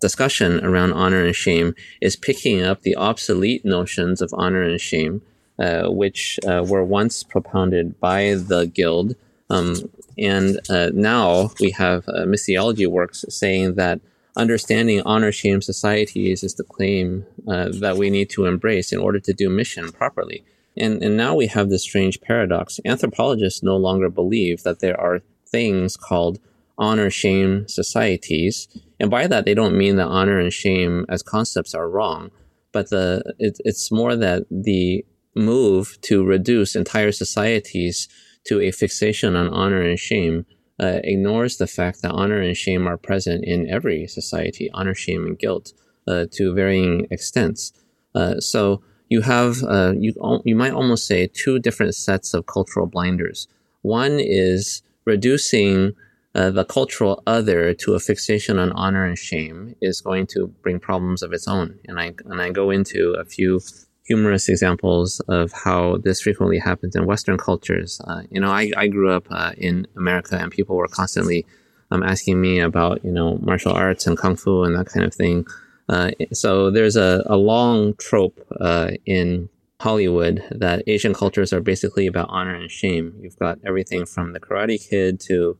discussion 0.00 0.64
around 0.64 0.92
honor 0.92 1.24
and 1.24 1.34
shame 1.34 1.74
is 2.00 2.16
picking 2.16 2.62
up 2.62 2.82
the 2.82 2.96
obsolete 2.96 3.64
notions 3.64 4.22
of 4.22 4.32
honor 4.32 4.62
and 4.62 4.80
shame, 4.80 5.20
uh, 5.58 5.88
which 5.88 6.38
uh, 6.46 6.64
were 6.66 6.84
once 6.84 7.22
propounded 7.22 7.98
by 8.00 8.34
the 8.36 8.66
guild. 8.66 9.16
Um, 9.50 9.90
and 10.16 10.60
now 10.94 11.50
we 11.60 11.70
have 11.72 12.04
missiology 12.06 12.86
works 12.86 13.24
saying 13.28 13.74
that 13.74 14.00
understanding 14.38 15.02
honor 15.04 15.32
shame 15.32 15.60
societies 15.60 16.42
is 16.42 16.54
the 16.54 16.64
claim 16.64 17.26
uh, 17.46 17.68
that 17.80 17.96
we 17.96 18.08
need 18.08 18.30
to 18.30 18.46
embrace 18.46 18.92
in 18.92 19.00
order 19.00 19.18
to 19.20 19.32
do 19.32 19.50
mission 19.50 19.92
properly. 19.92 20.44
And, 20.76 21.02
and 21.02 21.16
now 21.16 21.34
we 21.34 21.48
have 21.48 21.68
this 21.68 21.82
strange 21.82 22.20
paradox. 22.20 22.78
Anthropologists 22.84 23.62
no 23.62 23.76
longer 23.76 24.08
believe 24.08 24.62
that 24.62 24.78
there 24.78 24.98
are 24.98 25.20
things 25.46 25.96
called 25.96 26.38
honor 26.78 27.10
shame 27.10 27.66
societies. 27.66 28.68
And 29.00 29.10
by 29.10 29.26
that, 29.26 29.44
they 29.44 29.54
don't 29.54 29.76
mean 29.76 29.96
that 29.96 30.06
honor 30.06 30.38
and 30.38 30.52
shame 30.52 31.04
as 31.08 31.22
concepts 31.22 31.74
are 31.74 31.90
wrong, 31.90 32.30
but 32.72 32.90
the, 32.90 33.34
it, 33.38 33.58
it's 33.64 33.90
more 33.90 34.14
that 34.14 34.44
the 34.50 35.04
move 35.34 35.98
to 36.02 36.24
reduce 36.24 36.76
entire 36.76 37.12
societies 37.12 38.08
to 38.46 38.60
a 38.60 38.70
fixation 38.70 39.34
on 39.34 39.48
honor 39.48 39.82
and 39.82 39.98
shame 39.98 40.46
uh, 40.80 41.00
ignores 41.04 41.56
the 41.56 41.66
fact 41.66 42.02
that 42.02 42.12
honor 42.12 42.40
and 42.40 42.56
shame 42.56 42.86
are 42.86 42.96
present 42.96 43.44
in 43.44 43.68
every 43.68 44.06
society, 44.06 44.70
honor, 44.72 44.94
shame, 44.94 45.26
and 45.26 45.38
guilt 45.38 45.72
uh, 46.06 46.26
to 46.30 46.54
varying 46.54 47.06
extents. 47.10 47.72
Uh, 48.14 48.38
so 48.40 48.82
you 49.08 49.22
have, 49.22 49.62
uh, 49.64 49.92
you, 49.96 50.14
you 50.44 50.54
might 50.54 50.72
almost 50.72 51.06
say, 51.06 51.26
two 51.26 51.58
different 51.58 51.94
sets 51.94 52.34
of 52.34 52.46
cultural 52.46 52.86
blinders. 52.86 53.48
One 53.82 54.18
is 54.20 54.82
reducing 55.04 55.94
uh, 56.34 56.50
the 56.50 56.64
cultural 56.64 57.22
other 57.26 57.74
to 57.74 57.94
a 57.94 58.00
fixation 58.00 58.58
on 58.58 58.70
honor 58.72 59.04
and 59.04 59.18
shame 59.18 59.74
is 59.80 60.00
going 60.00 60.26
to 60.28 60.48
bring 60.62 60.78
problems 60.78 61.22
of 61.22 61.32
its 61.32 61.48
own. 61.48 61.78
And 61.86 61.98
I, 61.98 62.14
and 62.26 62.40
I 62.40 62.50
go 62.50 62.70
into 62.70 63.14
a 63.18 63.24
few 63.24 63.60
humorous 64.08 64.48
examples 64.48 65.20
of 65.28 65.52
how 65.52 65.98
this 65.98 66.22
frequently 66.22 66.58
happens 66.58 66.96
in 66.96 67.06
Western 67.06 67.38
cultures. 67.38 68.00
Uh, 68.04 68.22
you 68.30 68.40
know, 68.40 68.50
I, 68.50 68.72
I 68.76 68.88
grew 68.88 69.10
up 69.10 69.26
uh, 69.30 69.52
in 69.56 69.86
America 69.96 70.36
and 70.40 70.50
people 70.50 70.76
were 70.76 70.88
constantly 70.88 71.46
um, 71.90 72.02
asking 72.02 72.40
me 72.40 72.58
about, 72.58 73.04
you 73.04 73.12
know, 73.12 73.38
martial 73.42 73.72
arts 73.72 74.06
and 74.06 74.16
kung 74.16 74.36
fu 74.36 74.64
and 74.64 74.74
that 74.76 74.86
kind 74.86 75.04
of 75.04 75.14
thing. 75.14 75.46
Uh, 75.88 76.10
so 76.32 76.70
there's 76.70 76.96
a, 76.96 77.22
a 77.26 77.36
long 77.36 77.94
trope 77.94 78.38
uh, 78.60 78.90
in 79.06 79.48
Hollywood 79.80 80.42
that 80.50 80.82
Asian 80.86 81.14
cultures 81.14 81.52
are 81.52 81.60
basically 81.60 82.06
about 82.06 82.28
honor 82.30 82.54
and 82.54 82.70
shame. 82.70 83.14
You've 83.22 83.38
got 83.38 83.58
everything 83.64 84.06
from 84.06 84.32
the 84.32 84.40
Karate 84.40 84.78
Kid 84.88 85.20
to 85.28 85.56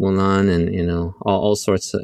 Mulan 0.00 0.50
and, 0.50 0.74
you 0.74 0.84
know, 0.84 1.14
all, 1.22 1.40
all 1.40 1.56
sorts 1.56 1.94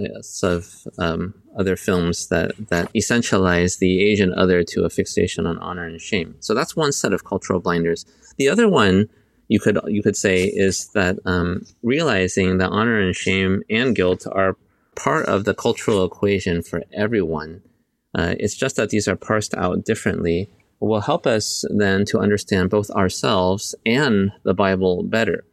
of 0.43 0.87
um, 0.99 1.35
other 1.57 1.77
films 1.77 2.29
that 2.29 2.53
that 2.69 2.93
essentialize 2.93 3.79
the 3.79 4.03
Asian 4.03 4.33
other 4.35 4.63
to 4.63 4.85
a 4.85 4.91
fixation 4.91 5.47
on 5.47 5.59
honor 5.59 5.87
and 5.87 6.01
shame. 6.01 6.37
So 6.41 6.55
that's 6.55 6.77
one 6.77 6.93
set 6.93 7.15
of 7.15 7.25
cultural 7.25 7.61
blinders. 7.61 8.05
The 8.37 8.49
other 8.49 8.69
one 8.69 9.09
you 9.49 9.59
could 9.61 9.79
you 9.87 10.03
could 10.03 10.17
say 10.17 10.45
is 10.45 10.89
that 10.89 11.19
um, 11.25 11.65
realizing 11.83 12.59
that 12.59 12.71
honor 12.71 13.01
and 13.01 13.15
shame 13.15 13.63
and 13.71 13.97
guilt 13.97 14.27
are 14.31 14.57
part 14.95 15.27
of 15.27 15.45
the 15.45 15.55
cultural 15.55 16.05
equation 16.05 16.63
for 16.63 16.83
everyone. 16.93 17.63
Uh, 18.15 18.35
it's 18.39 18.55
just 18.55 18.77
that 18.77 18.91
these 18.91 19.09
are 19.09 19.17
parsed 19.17 19.55
out 19.55 19.85
differently. 19.85 20.51
Will 20.79 21.01
help 21.01 21.27
us 21.27 21.65
then 21.71 22.05
to 22.07 22.19
understand 22.19 22.69
both 22.69 22.91
ourselves 22.91 23.75
and 23.87 24.31
the 24.43 24.53
Bible 24.53 25.03
better. 25.03 25.45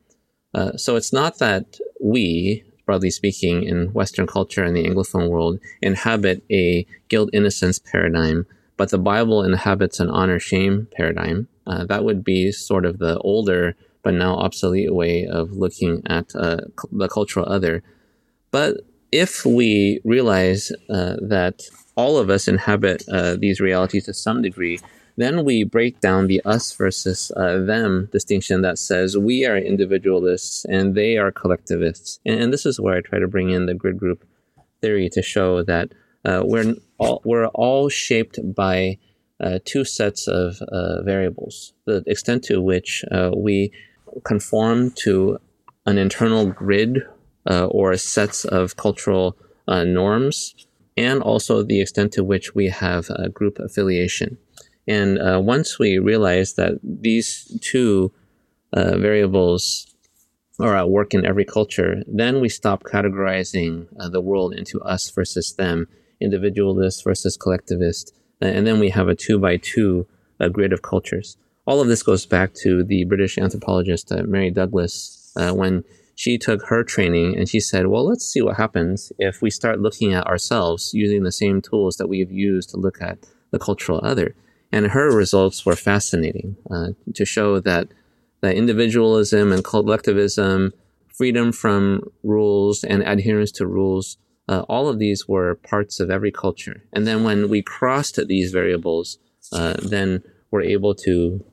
Uh, 0.54 0.76
so 0.76 0.98
it's 0.98 1.14
not 1.14 1.40
that 1.40 1.80
we, 2.04 2.64
broadly 2.86 3.10
speaking, 3.10 3.64
in 3.64 3.94
Western 3.94 4.28
culture 4.28 4.64
and 4.64 4.76
the 4.76 4.84
Anglophone 4.84 5.30
world, 5.30 5.60
inhabit 5.82 6.44
a 6.52 6.86
guilt 7.08 7.30
innocence 7.34 7.80
paradigm, 7.80 8.46
but 8.78 8.90
the 8.90 8.98
Bible 8.98 9.44
inhabits 9.44 10.00
an 10.00 10.10
honor 10.10 10.40
shame 10.40 10.88
paradigm. 10.96 11.48
Uh, 11.66 11.86
that 11.86 12.04
would 12.04 12.24
be 12.24 12.52
sort 12.52 12.86
of 12.86 13.00
the 13.00 13.18
older 13.20 13.76
but 14.04 14.14
now 14.14 14.36
obsolete 14.36 14.94
way 14.94 15.26
of 15.26 15.54
looking 15.54 16.04
at 16.08 16.36
uh, 16.36 16.58
the 16.92 17.08
cultural 17.08 17.48
other. 17.50 17.82
But 18.52 18.82
if 19.12 19.46
we 19.46 20.02
realize 20.04 20.72
uh, 20.90 21.16
that 21.22 21.62
all 21.96 22.18
of 22.18 22.30
us 22.30 22.48
inhabit 22.48 23.04
uh, 23.10 23.38
these 23.38 23.62
realities 23.62 24.06
to 24.06 24.14
some 24.14 24.42
degree, 24.42 24.80
then 25.16 25.46
we 25.46 25.64
break 25.64 26.00
down 26.00 26.28
the 26.28 26.42
us 26.44 26.74
versus 26.74 27.32
uh, 27.38 27.60
them 27.60 28.10
distinction 28.12 28.62
that 28.62 28.80
says 28.80 29.18
we 29.18 29.46
are 29.46 29.58
individualists 29.58 30.66
and 30.66 30.96
they 30.96 31.18
are 31.18 31.32
collectivists. 31.32 32.20
And, 32.26 32.40
and, 32.40 32.54
this 32.54 32.66
is 32.66 32.80
where 32.80 32.96
I 32.96 33.02
try 33.02 33.20
to 33.20 33.28
bring 33.28 33.52
in 33.52 33.66
the 33.66 33.74
grid 33.74 34.00
group 34.00 34.26
theory 34.82 35.10
to 35.10 35.22
show 35.22 35.64
that 35.64 35.92
uh, 36.26 36.42
we're 36.44 36.76
all 36.98 37.22
we're 37.26 37.48
all 37.48 37.90
shaped 37.90 38.40
by 38.56 38.98
uh, 39.40 39.60
two 39.66 39.84
sets 39.84 40.28
of 40.28 40.62
uh, 40.62 41.02
variables. 41.04 41.74
The 41.86 42.04
extent 42.08 42.44
to 42.46 42.62
which 42.62 43.04
uh, 43.12 43.32
we 43.36 43.72
conform 44.24 44.92
to 45.04 45.40
an 45.86 45.98
internal 45.98 46.46
grid 46.46 47.04
uh, 47.50 47.66
or 47.66 47.96
sets 47.98 48.46
of 48.46 48.78
cultural 48.78 49.36
norms, 49.68 50.56
and 50.96 51.22
also 51.22 51.64
the 51.64 51.82
extent 51.82 52.14
to 52.14 52.24
which 52.24 52.56
we 52.56 52.70
have 52.70 53.10
group 53.34 53.60
affiliation. 53.60 54.38
And 54.88 55.20
uh, 55.20 55.40
once 55.42 55.80
we 55.80 55.98
realize 55.98 56.54
that 56.54 56.80
these 56.84 57.58
two 57.62 58.12
variables 58.74 59.88
are 60.60 60.76
at 60.76 60.90
work 60.90 61.14
in 61.14 61.26
every 61.26 61.46
culture, 61.46 62.04
then 62.08 62.42
we 62.42 62.50
stop 62.50 62.84
categorizing 62.84 63.88
the 64.12 64.22
world 64.22 64.54
into 64.54 64.82
us 64.82 65.10
versus 65.10 65.54
them, 65.54 65.88
individualist 66.20 67.04
versus 67.04 67.38
collectivist, 67.38 68.14
and 68.42 68.68
then 68.68 68.80
we 68.80 68.90
have 68.90 69.08
a 69.08 69.16
two 69.16 69.40
by 69.40 69.58
two 69.58 70.08
uh, 70.40 70.50
grid 70.50 70.74
of 70.74 70.82
cultures. 70.82 71.38
All 71.66 71.80
of 71.80 71.88
this 71.88 72.04
goes 72.04 72.26
back 72.26 72.54
to 72.56 72.84
the 72.84 73.06
British 73.06 73.38
anthropologist 73.38 74.12
uh, 74.12 74.24
Mary 74.24 74.52
Douglas 74.52 75.32
uh, 75.36 75.52
when 75.54 75.84
she 76.16 76.38
took 76.38 76.64
her 76.64 76.84
training 76.84 77.38
and 77.38 77.48
she 77.48 77.60
said, 77.60 77.88
"Well, 77.88 78.06
let's 78.08 78.26
see 78.26 78.42
what 78.42 78.58
happens 78.58 79.12
if 79.18 79.42
we 79.42 79.50
start 79.50 79.80
looking 79.80 80.14
at 80.14 80.28
ourselves 80.28 80.92
using 80.94 81.24
the 81.24 81.32
same 81.32 81.62
tools 81.62 81.98
that 81.98 82.08
we've 82.08 82.32
used 82.32 82.70
to 82.72 82.78
look 82.78 83.02
at 83.02 83.20
the 83.52 83.60
cultural 83.60 84.00
other." 84.04 84.36
And 84.74 84.88
her 84.88 85.16
results 85.16 85.66
were 85.66 85.76
fascinating 85.78 86.58
uh, 86.70 86.90
to 87.14 87.24
show 87.26 87.60
that 87.62 87.88
that 88.42 88.56
individualism 88.56 89.54
and 89.54 89.64
collectivism, 89.64 90.74
freedom 91.08 91.54
from 91.54 92.02
rules 92.24 92.84
and 92.84 93.04
adherence 93.04 93.52
to 93.54 93.66
rules 93.66 94.18
uh, 94.48 94.64
all 94.68 94.90
of 94.90 95.00
these 95.00 95.28
were 95.28 95.56
parts 95.56 96.00
of 96.00 96.10
every 96.10 96.32
culture. 96.32 96.84
And 96.92 97.08
then 97.08 97.24
when 97.24 97.50
we 97.50 97.62
crossed 97.62 98.20
these 98.28 98.52
variables, 98.52 99.18
uh, 99.52 99.76
then 99.82 100.24
we're 100.52 100.64
able 100.64 100.96
to 100.96 101.44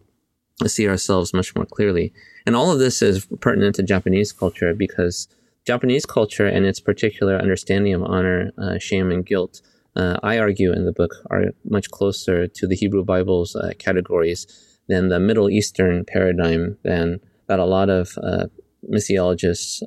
see 0.66 0.88
ourselves 0.88 1.32
much 1.32 1.54
more 1.54 1.66
clearly. 1.66 2.12
And 2.46 2.56
all 2.56 2.70
of 2.70 2.78
this 2.78 3.00
is 3.00 3.26
pertinent 3.40 3.76
to 3.76 3.82
Japanese 3.82 4.32
culture 4.32 4.74
because 4.74 5.28
Japanese 5.64 6.04
culture 6.04 6.46
and 6.46 6.66
its 6.66 6.80
particular 6.80 7.36
understanding 7.36 7.94
of 7.94 8.02
honor, 8.02 8.50
uh, 8.58 8.78
shame, 8.78 9.10
and 9.10 9.24
guilt, 9.24 9.62
uh, 10.00 10.16
I 10.22 10.38
argue 10.38 10.72
in 10.72 10.84
the 10.84 10.92
book, 10.92 11.12
are 11.30 11.44
much 11.64 11.90
closer 11.90 12.46
to 12.46 12.66
the 12.66 12.76
Hebrew 12.76 13.04
Bible's 13.04 13.54
uh, 13.54 13.72
categories 13.78 14.46
than 14.88 15.08
the 15.08 15.20
Middle 15.20 15.48
Eastern 15.50 16.04
paradigm 16.04 16.78
than 16.82 17.20
that 17.48 17.58
a 17.58 17.64
lot 17.64 17.88
of 17.90 18.16
uh, 18.22 18.46
missiologists 18.88 19.82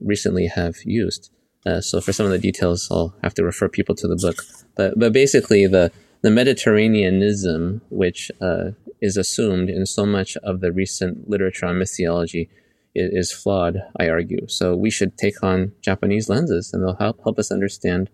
recently 0.00 0.46
have 0.46 0.76
used. 0.84 1.30
Uh, 1.66 1.80
so 1.80 2.00
for 2.00 2.12
some 2.12 2.26
of 2.26 2.32
the 2.32 2.38
details, 2.38 2.88
I'll 2.90 3.14
have 3.22 3.34
to 3.34 3.44
refer 3.44 3.68
people 3.68 3.94
to 3.96 4.06
the 4.06 4.16
book. 4.16 4.36
But 4.76 4.98
but 4.98 5.12
basically, 5.12 5.66
the 5.66 5.90
the 6.22 6.30
Mediterraneanism, 6.30 7.80
which 7.90 8.30
uh, 8.40 8.70
is 9.00 9.16
assumed 9.16 9.68
in 9.68 9.84
so 9.84 10.06
much 10.06 10.36
of 10.38 10.60
the 10.60 10.72
recent 10.72 11.28
literature 11.28 11.66
on 11.66 11.76
missiology, 11.76 12.48
is, 12.94 13.10
is, 13.12 13.32
flawed. 13.32 13.82
I 13.98 14.08
argue. 14.08 14.46
So 14.48 14.76
we 14.76 14.90
should 14.90 15.18
take 15.18 15.42
on 15.42 15.72
Japanese 15.82 16.28
lenses, 16.28 16.72
and 16.72 16.82
they'll 16.82 16.96
help 16.96 17.20
help 17.24 17.38
us 17.38 17.50
understand 17.50 18.10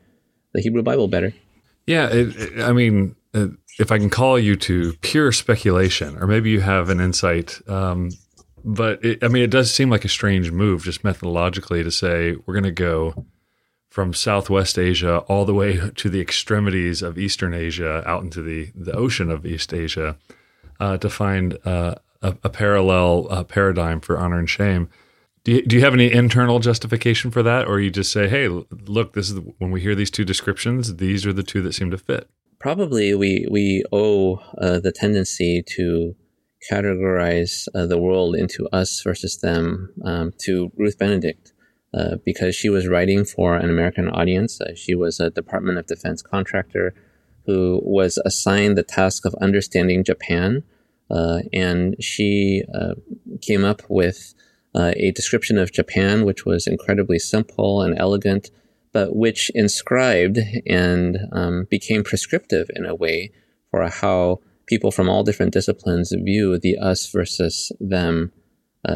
the 0.53 0.61
Hebrew 0.61 0.83
Bible 0.83 1.09
better. 1.09 1.33
Yeah, 1.87 2.09
it, 2.09 2.37
it, 2.37 2.61
I 2.61 2.73
mean, 2.73 3.17
if 3.79 3.91
I 3.91 3.99
can 3.99 4.11
call 4.11 4.39
you 4.39 4.57
to 4.57 4.93
pure 5.01 5.33
speculation, 5.33 6.17
or 6.19 6.27
maybe 6.27 6.51
you 6.51 6.61
have 6.61 6.89
an 6.89 7.01
insight. 7.01 7.61
Um, 7.69 8.11
but 8.65 9.01
I 9.23 9.29
mean, 9.29 9.43
it 9.43 9.51
does 9.51 9.73
seem 9.73 9.91
like 9.91 10.05
a 10.05 10.09
strange 10.09 10.51
move, 10.51 10.85
just 10.85 11.03
methodologically, 11.03 11.83
to 11.83 11.91
say 11.91 12.37
we're 12.47 12.55
going 12.55 12.65
to 12.65 12.71
go 12.71 13.27
from 13.89 14.15
Southwest 14.15 14.79
Asia 14.79 15.19
all 15.29 15.45
the 15.45 15.55
way 15.55 15.91
to 15.97 16.09
the 16.09 16.21
extremities 16.21 17.03
of 17.03 17.19
Eastern 17.19 17.53
Asia, 17.53 18.03
out 18.07 18.23
into 18.23 18.43
the, 18.43 18.71
the 18.75 18.93
ocean 18.93 19.31
of 19.31 19.45
East 19.45 19.75
Asia, 19.75 20.17
uh, 20.81 20.97
to 20.99 21.11
find 21.11 21.59
uh, 21.67 21.97
a, 22.23 22.37
a, 22.43 22.49
parallel 22.49 23.27
uh, 23.31 23.45
paradigm 23.45 24.01
for 24.01 24.19
honor 24.19 24.39
and 24.39 24.49
shame. 24.49 24.89
Do 25.45 25.53
you, 25.53 25.67
do 25.67 25.77
you 25.77 25.83
have 25.83 25.95
any 25.95 26.13
internal 26.13 26.61
justification 26.61 27.31
for 27.31 27.43
that, 27.43 27.67
or 27.67 27.81
you 27.81 27.91
just 27.91 28.13
say, 28.13 28.29
"Hey, 28.29 28.49
look, 28.49 29.13
this 29.15 29.29
is 29.29 29.35
the, 29.35 29.41
when 29.59 29.71
we 29.71 29.81
hear 29.81 29.95
these 29.95 30.11
two 30.11 30.25
descriptions, 30.25 30.97
these 30.97 31.27
are 31.27 31.33
the 31.33 31.43
two 31.43 31.63
that 31.63 31.75
seem 31.75 31.91
to 31.91 31.99
fit." 31.99 32.29
Probably, 32.61 33.15
we 33.15 33.47
we 33.51 33.83
owe 33.91 34.37
uh, 34.59 34.79
the 34.79 34.93
tendency 34.93 35.63
to 35.77 36.15
categorize 36.71 37.67
uh, 37.75 37.87
the 37.87 37.99
world 37.99 38.37
into 38.37 38.69
us 38.69 39.01
versus 39.03 39.39
them 39.39 39.93
um, 40.05 40.33
to 40.43 40.71
Ruth 40.77 40.97
Benedict 40.97 41.53
uh, 41.93 42.17
because 42.25 42.55
she 42.55 42.69
was 42.69 42.87
writing 42.87 43.25
for 43.25 43.57
an 43.57 43.69
American 43.69 44.09
audience. 44.09 44.61
Uh, 44.61 44.75
she 44.75 44.95
was 44.95 45.19
a 45.19 45.31
Department 45.31 45.79
of 45.79 45.87
Defense 45.87 46.23
contractor 46.23 46.95
who 47.47 47.81
was 47.83 48.19
assigned 48.25 48.79
the 48.79 48.83
task 48.83 49.27
of 49.27 49.35
understanding 49.41 50.05
Japan. 50.05 50.63
Uh, 51.11 51.41
and 51.53 51.97
she 52.03 52.63
uh, 52.75 52.95
came 53.43 53.65
up 53.65 53.83
with 53.89 54.35
uh, 54.75 54.93
a 54.97 55.11
description 55.13 55.59
of 55.59 55.73
Japan, 55.73 56.25
which 56.25 56.45
was 56.45 56.67
incredibly 56.67 57.19
simple 57.19 57.83
and 57.83 57.99
elegant, 57.99 58.51
but 58.93 59.15
which 59.17 59.51
inscribed 59.55 60.39
and 60.67 61.19
um, 61.33 61.67
became 61.71 62.05
prescriptive 62.05 62.69
in 62.75 62.87
a 62.87 62.95
way 62.95 63.33
for 63.71 63.89
how 63.89 64.41
people 64.67 64.91
from 64.91 65.09
all 65.09 65.23
different 65.23 65.53
disciplines 65.53 66.13
view 66.13 66.59
the 66.59 66.77
us 66.77 67.11
versus 67.11 67.73
them 67.81 68.33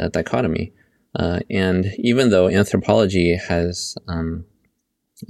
dichotomy. 0.09 0.73
Uh, 1.15 1.41
and 1.49 1.93
even 1.99 2.31
though 2.31 2.49
anthropology 2.49 3.37
has 3.37 3.97
um, 4.07 4.45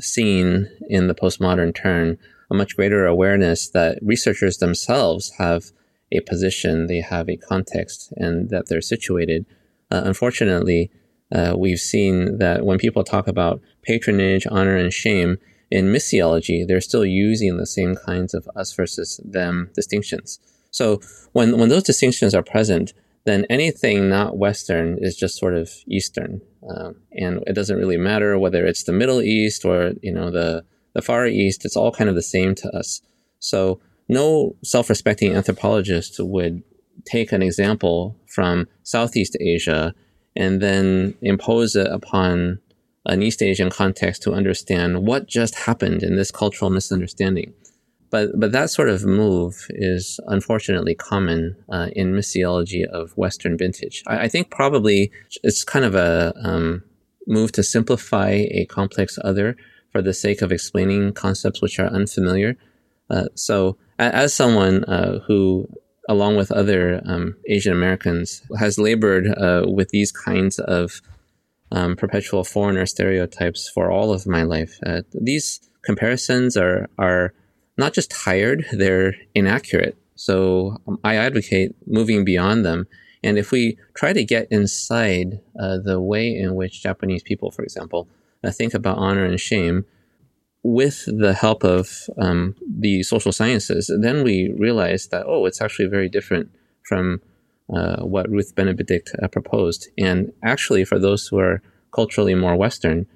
seen 0.01 0.69
in 0.89 1.07
the 1.07 1.15
postmodern 1.15 1.75
turn 1.75 2.19
a 2.51 2.55
much 2.55 2.75
greater 2.77 3.07
awareness 3.07 3.69
that 3.71 3.99
researchers 4.03 4.59
themselves 4.59 5.33
have 5.39 5.67
a 6.13 6.21
position, 6.21 6.87
they 6.87 7.01
have 7.01 7.29
a 7.29 7.37
context, 7.37 8.13
and 8.17 8.51
that 8.51 8.69
they're 8.69 8.81
situated, 8.81 9.47
uh, 9.91 10.03
unfortunately, 10.05 10.91
uh, 11.35 11.55
we've 11.59 11.81
seen 11.81 12.39
that 12.39 12.65
when 12.65 12.79
people 12.79 13.05
talk 13.05 13.27
about 13.27 13.61
patronage, 13.83 14.47
honor, 14.51 14.77
and 14.77 14.93
shame 14.93 15.39
in 15.71 15.87
missiology, 15.87 16.67
they're 16.67 16.81
still 16.81 17.05
using 17.05 17.57
the 17.57 17.67
same 17.67 17.97
kinds 17.97 18.35
of 18.35 18.49
us 18.55 18.73
versus 18.73 19.21
them 19.25 19.71
distinctions. 19.75 20.39
So 20.71 21.01
when, 21.33 21.59
when 21.59 21.69
those 21.69 21.83
distinctions 21.83 22.35
are 22.35 22.43
present, 22.43 22.93
then 23.25 23.45
anything 23.51 24.09
not 24.09 24.39
Western 24.39 24.99
is 25.01 25.17
just 25.17 25.37
sort 25.37 25.55
of 25.55 25.71
Eastern. 25.89 26.41
Um, 26.71 26.97
and 27.13 27.43
it 27.47 27.55
doesn't 27.55 27.79
really 27.79 27.97
matter 27.97 28.39
whether 28.39 28.65
it's 28.65 28.85
the 28.85 28.93
Middle 28.93 29.21
East 29.21 29.65
or, 29.65 29.95
you 30.03 30.13
know, 30.13 30.31
the, 30.31 30.65
the 30.95 31.03
Far 31.03 31.27
East, 31.27 31.65
it's 31.65 31.77
all 31.77 31.91
kind 31.91 32.09
of 32.09 32.15
the 32.15 32.23
same 32.23 32.55
to 32.57 32.69
us. 32.71 33.03
So 33.41 33.81
no 34.09 34.55
self-respecting 34.63 35.35
anthropologist 35.35 36.17
would 36.21 36.63
take 37.05 37.33
an 37.33 37.43
example 37.43 38.17
from 38.27 38.69
Southeast 38.83 39.37
Asia 39.41 39.95
and 40.35 40.61
then 40.61 41.15
impose 41.23 41.77
it 41.77 41.87
upon 41.87 42.59
an 43.07 43.23
East 43.23 43.43
Asian 43.43 43.71
context 43.71 44.23
to 44.23 44.33
understand 44.33 45.07
what 45.07 45.27
just 45.27 45.55
happened 45.55 46.03
in 46.03 46.17
this 46.17 46.31
cultural 46.31 46.71
misunderstanding. 46.71 47.55
But 48.11 48.39
but 48.39 48.53
that 48.53 48.71
sort 48.71 48.89
of 48.89 49.05
move 49.05 49.67
is 49.71 50.21
unfortunately 50.27 50.95
common 50.95 51.57
uh, 51.69 51.89
in 51.93 52.13
missiology 52.13 52.85
of 52.85 53.17
Western 53.17 53.59
vintage. 53.59 54.03
I, 54.07 54.25
I, 54.25 54.29
think 54.29 54.51
probably 54.51 55.11
it's 55.43 55.65
kind 55.65 55.85
of 55.85 55.95
a 55.95 56.33
um, 56.43 56.85
move 57.27 57.53
to 57.53 57.63
simplify 57.63 58.31
a 58.31 58.67
complex 58.67 59.19
other 59.25 59.57
for 59.91 60.03
the 60.03 60.15
sake 60.15 60.41
of 60.41 60.53
explaining 60.53 61.13
concepts 61.15 61.61
which 61.61 61.79
are 61.81 61.87
unfamiliar. 61.89 62.57
Uh, 63.11 63.27
so 63.35 63.77
as 63.99 64.35
someone 64.35 64.85
uh, 64.85 65.21
who 65.27 65.69
along 66.09 66.37
with 66.37 66.53
other 66.53 67.01
um, 67.07 67.37
Asian 67.47 67.73
Americans, 67.73 68.43
has 68.59 68.79
labored 68.79 69.27
uh, 69.27 69.65
with 69.67 69.89
these 69.91 70.13
kinds 70.13 70.59
of 70.59 71.01
um, 71.73 71.97
perpetual 71.97 72.45
foreigner 72.45 72.87
stereotypes 72.87 73.69
for 73.69 73.91
all 73.91 74.13
of 74.13 74.27
my 74.27 74.43
life. 74.43 74.79
Uh, 74.85 75.03
these 75.13 75.61
comparisons 75.85 76.57
are 76.57 76.89
are 76.99 77.33
not 77.79 77.93
just 77.93 78.11
tired, 78.11 78.65
they're 78.73 79.15
inaccurate. 79.35 79.97
So 80.15 80.79
um, 80.89 80.99
I 81.05 81.17
advocate 81.17 81.75
moving 81.87 82.25
beyond 82.25 82.65
them. 82.65 82.87
And 83.23 83.39
if 83.39 83.51
we 83.51 83.77
try 83.95 84.13
to 84.13 84.25
get 84.25 84.49
inside 84.51 85.41
uh, 85.59 85.79
the 85.79 86.01
way 86.01 86.35
in 86.35 86.55
which 86.55 86.83
Japanese 86.83 87.23
people, 87.23 87.51
for 87.51 87.63
example, 87.63 88.09
uh, 88.45 88.51
think 88.51 88.73
about 88.73 88.99
honor 88.99 89.25
and 89.25 89.39
shame, 89.39 89.85
with 90.67 91.05
the 91.07 91.33
help 91.33 91.63
of 91.63 92.11
um, 92.19 92.57
the 92.69 93.05
social 93.05 93.31
sciences, 93.31 93.89
then 94.01 94.25
we 94.25 94.53
realized 94.59 95.13
that, 95.13 95.25
oh, 95.25 95.47
it's 95.47 95.61
actually 95.61 95.87
very 95.87 96.09
different 96.09 96.51
from 96.83 97.23
uh, 97.73 98.03
what 98.03 98.29
Ruth 98.29 98.53
Benedict 98.57 99.13
uh, 99.23 99.29
proposed. 99.29 99.89
And 99.97 100.33
actually, 100.43 100.85
for 100.85 100.99
those 100.99 101.29
who 101.29 101.39
are 101.39 101.63
culturally 101.95 102.35
more 102.35 102.57
Western, 102.57 103.07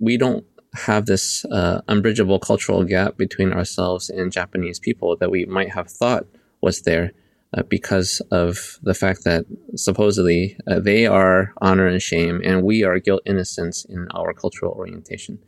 we 0.00 0.18
don't 0.18 0.44
have 0.74 1.06
this 1.06 1.46
uh, 1.46 1.80
unbridgeable 1.88 2.38
cultural 2.38 2.84
gap 2.84 3.16
between 3.16 3.54
ourselves 3.54 4.10
and 4.10 4.30
Japanese 4.30 4.78
people 4.78 5.16
that 5.16 5.30
we 5.30 5.46
might 5.46 5.72
have 5.72 5.90
thought 5.90 6.26
was 6.60 6.82
there 6.82 7.12
uh, 7.56 7.62
because 7.62 8.20
of 8.30 8.78
the 8.82 8.94
fact 8.94 9.24
that 9.24 9.46
supposedly 9.76 10.58
uh, 10.66 10.78
they 10.78 11.06
are 11.06 11.54
honor 11.62 11.86
and 11.86 12.02
shame 12.02 12.42
and 12.44 12.62
we 12.62 12.84
are 12.84 12.98
guilt 12.98 13.22
innocence 13.24 13.86
in 13.86 14.08
our 14.14 14.34
cultural 14.34 14.72
orientation. 14.72 15.38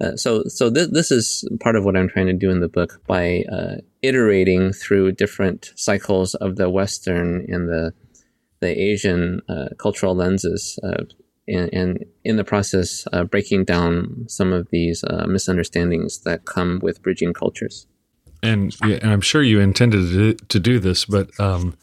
Uh, 0.00 0.16
so, 0.16 0.44
so 0.44 0.70
this 0.70 0.88
this 0.88 1.10
is 1.10 1.46
part 1.60 1.76
of 1.76 1.84
what 1.84 1.96
I'm 1.96 2.08
trying 2.08 2.26
to 2.26 2.32
do 2.32 2.50
in 2.50 2.60
the 2.60 2.68
book 2.68 3.02
by 3.06 3.44
uh, 3.52 3.76
iterating 4.02 4.72
through 4.72 5.12
different 5.12 5.72
cycles 5.76 6.34
of 6.34 6.56
the 6.56 6.70
Western 6.70 7.44
and 7.48 7.68
the 7.68 7.92
the 8.60 8.78
Asian 8.78 9.40
uh, 9.48 9.68
cultural 9.78 10.14
lenses, 10.14 10.78
uh, 10.82 11.04
and, 11.48 11.72
and, 11.72 12.04
in 12.24 12.36
the 12.36 12.44
process, 12.44 13.06
uh, 13.12 13.24
breaking 13.24 13.64
down 13.64 14.26
some 14.28 14.52
of 14.52 14.68
these 14.70 15.02
misunderstandings 15.26 16.20
that 16.20 16.44
come 16.44 16.78
with 16.82 17.02
bridging 17.02 17.32
cultures. 17.32 17.86
And, 18.42 18.76
and 18.82 19.10
I'm 19.10 19.22
sure 19.22 19.42
you 19.42 19.60
intended 19.60 19.96
to 19.96 20.12
do, 20.12 20.34
to 20.34 20.60
do 20.60 20.78
this, 20.78 21.06
but 21.06 21.30
um, 21.40 21.74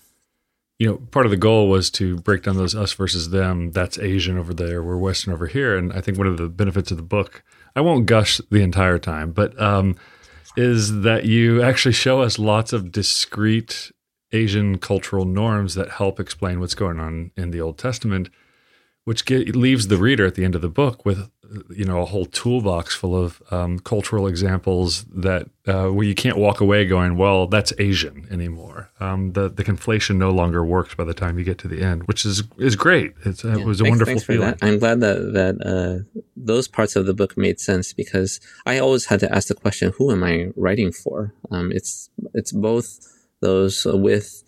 you 0.80 0.88
know, 0.88 0.97
part 0.97 1.26
of 1.26 1.32
the 1.32 1.38
goal 1.38 1.68
was 1.68 1.89
to 1.91 2.18
break 2.18 2.43
down 2.43 2.57
those 2.57 2.76
us 2.76 2.93
versus 2.93 3.32
them. 3.32 3.72
That's 3.72 3.97
Asian 3.97 4.38
over 4.38 4.53
there, 4.53 4.84
we're 4.84 4.97
Western 4.97 5.34
over 5.34 5.47
here. 5.47 5.76
And 5.76 5.91
I 5.91 6.01
think 6.01 6.18
one 6.18 6.28
of 6.28 6.38
the 6.38 6.49
benefits 6.49 6.91
of 6.91 6.97
the 6.97 7.03
book, 7.03 7.43
I 7.78 7.82
won't 7.82 8.07
gush 8.07 8.41
the 8.49 8.63
entire 8.63 8.97
time, 8.97 9.34
but 9.34 9.59
um, 9.61 9.97
is 10.55 11.01
that 11.01 11.25
you 11.25 11.61
actually 11.61 11.91
show 11.91 12.21
us 12.23 12.39
lots 12.39 12.73
of 12.73 12.91
discrete 12.91 13.91
Asian 14.32 14.80
cultural 14.80 15.25
norms 15.25 15.75
that 15.75 15.91
help 15.91 16.19
explain 16.19 16.59
what's 16.59 16.73
going 16.73 16.99
on 16.99 17.30
in 17.38 17.51
the 17.51 17.61
Old 17.61 17.78
Testament, 17.78 18.32
which 19.03 19.25
get, 19.25 19.55
leaves 19.55 19.89
the 19.89 19.97
reader 19.97 20.25
at 20.25 20.34
the 20.34 20.43
end 20.43 20.55
of 20.55 20.63
the 20.63 20.69
book 20.69 21.05
with 21.05 21.30
you 21.70 21.86
know 21.86 22.02
a 22.02 22.06
whole 22.06 22.26
toolbox 22.26 22.95
full 22.95 23.16
of 23.16 23.41
um, 23.52 23.80
cultural 23.80 24.28
examples 24.28 25.04
that 25.06 25.50
uh, 25.66 25.88
where 25.88 26.06
you 26.06 26.16
can't 26.16 26.38
walk 26.38 26.62
away 26.62 26.86
going, 26.86 27.18
well, 27.18 27.48
that's 27.48 27.74
Asian 27.78 28.28
anymore. 28.32 28.89
Um, 29.00 29.34
the 29.34 29.50
the 29.50 29.64
conflation 29.64 30.18
no 30.18 30.32
longer 30.32 30.64
works 30.64 30.95
by 30.95 31.04
the 31.04 31.14
time 31.14 31.38
you 31.38 31.45
get 31.45 31.58
to 31.60 31.68
the 31.68 31.82
end, 31.82 32.04
which 32.08 32.26
is 32.26 32.43
is 32.58 32.76
great. 32.76 33.14
It's, 33.26 33.43
uh, 33.43 33.50
yeah, 33.50 33.60
it 33.60 33.66
was 33.66 33.82
a 33.82 33.84
thanks, 33.84 33.91
wonderful 33.91 34.12
thanks 34.14 34.24
feeling. 34.24 34.50
That. 34.52 34.64
I'm 34.64 34.80
glad 34.80 35.00
that 35.02 35.34
that 35.34 35.56
uh, 35.66 36.22
those 36.36 36.68
parts 36.68 36.95
of 36.95 37.06
the 37.06 37.14
book 37.14 37.38
made 37.38 37.60
sense 37.60 37.93
because 37.93 38.39
I 38.66 38.80
always 38.80 39.06
had 39.06 39.20
to 39.22 39.34
ask 39.34 39.48
the 39.48 39.56
question, 39.56 39.93
who 39.98 40.12
am 40.12 40.24
I 40.24 40.50
writing 40.56 40.91
for? 40.91 41.34
Um, 41.52 41.72
it's 41.72 42.10
it's 42.34 42.52
both 42.52 43.00
those 43.41 43.86
with 43.86 44.43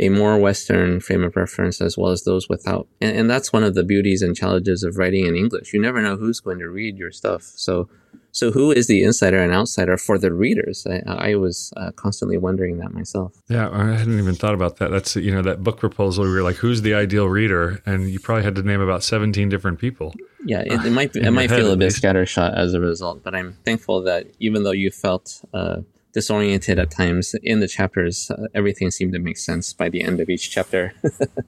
a 0.00 0.08
more 0.08 0.38
Western 0.38 0.98
frame 0.98 1.22
of 1.22 1.36
reference 1.36 1.80
as 1.80 1.96
well 1.96 2.10
as 2.10 2.24
those 2.24 2.48
without. 2.48 2.88
And, 3.00 3.16
and, 3.16 3.30
that's 3.30 3.52
one 3.52 3.62
of 3.62 3.74
the 3.74 3.84
beauties 3.84 4.22
and 4.22 4.34
challenges 4.34 4.82
of 4.82 4.96
writing 4.96 5.26
in 5.26 5.36
English. 5.36 5.72
You 5.72 5.80
never 5.80 6.00
know 6.00 6.16
who's 6.16 6.40
going 6.40 6.58
to 6.58 6.68
read 6.68 6.96
your 6.96 7.12
stuff. 7.12 7.42
So, 7.42 7.88
so 8.32 8.50
who 8.50 8.72
is 8.72 8.86
the 8.86 9.04
insider 9.04 9.38
and 9.42 9.52
outsider 9.52 9.98
for 9.98 10.16
the 10.18 10.32
readers? 10.32 10.86
I, 10.86 11.02
I 11.06 11.34
was 11.34 11.72
uh, 11.76 11.90
constantly 11.92 12.38
wondering 12.38 12.78
that 12.78 12.92
myself. 12.92 13.34
Yeah, 13.48 13.68
I 13.70 13.92
hadn't 13.92 14.18
even 14.18 14.34
thought 14.34 14.54
about 14.54 14.78
that. 14.78 14.90
That's 14.90 15.16
you 15.16 15.32
know 15.32 15.42
that 15.42 15.62
book 15.62 15.78
proposal 15.78 16.24
where 16.24 16.34
you're 16.34 16.42
like, 16.42 16.56
who's 16.56 16.82
the 16.82 16.94
ideal 16.94 17.28
reader, 17.28 17.82
and 17.84 18.08
you 18.08 18.18
probably 18.18 18.44
had 18.44 18.54
to 18.54 18.62
name 18.62 18.80
about 18.80 19.02
17 19.02 19.48
different 19.48 19.78
people. 19.78 20.14
Yeah, 20.44 20.60
it, 20.60 20.84
it 20.86 20.90
might 20.98 21.14
it 21.14 21.30
might 21.30 21.50
feel 21.50 21.72
a 21.72 21.76
bit 21.76 21.92
scattershot 21.92 22.56
as 22.56 22.72
a 22.72 22.80
result, 22.80 23.22
but 23.22 23.34
I'm 23.34 23.52
thankful 23.64 24.02
that 24.02 24.26
even 24.38 24.62
though 24.62 24.72
you 24.72 24.90
felt. 24.90 25.42
Uh, 25.52 25.82
disoriented 26.12 26.78
at 26.78 26.90
times 26.90 27.34
in 27.42 27.60
the 27.60 27.68
chapters. 27.68 28.30
Uh, 28.30 28.48
everything 28.54 28.90
seemed 28.90 29.12
to 29.12 29.18
make 29.18 29.38
sense 29.38 29.72
by 29.72 29.88
the 29.88 30.02
end 30.02 30.20
of 30.20 30.28
each 30.28 30.50
chapter. 30.50 30.92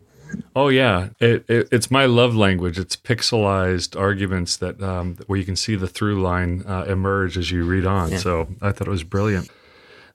oh 0.56 0.68
yeah, 0.68 1.10
it, 1.20 1.44
it, 1.48 1.68
it's 1.72 1.90
my 1.90 2.06
love 2.06 2.34
language. 2.34 2.78
It's 2.78 2.96
pixelized 2.96 3.98
arguments 3.98 4.56
that 4.58 4.82
um, 4.82 5.16
where 5.26 5.38
you 5.38 5.44
can 5.44 5.56
see 5.56 5.76
the 5.76 5.88
through 5.88 6.22
line 6.22 6.64
uh, 6.66 6.84
emerge 6.88 7.36
as 7.36 7.50
you 7.50 7.64
read 7.64 7.86
on. 7.86 8.12
Yeah. 8.12 8.18
So 8.18 8.48
I 8.60 8.72
thought 8.72 8.88
it 8.88 8.90
was 8.90 9.04
brilliant. 9.04 9.50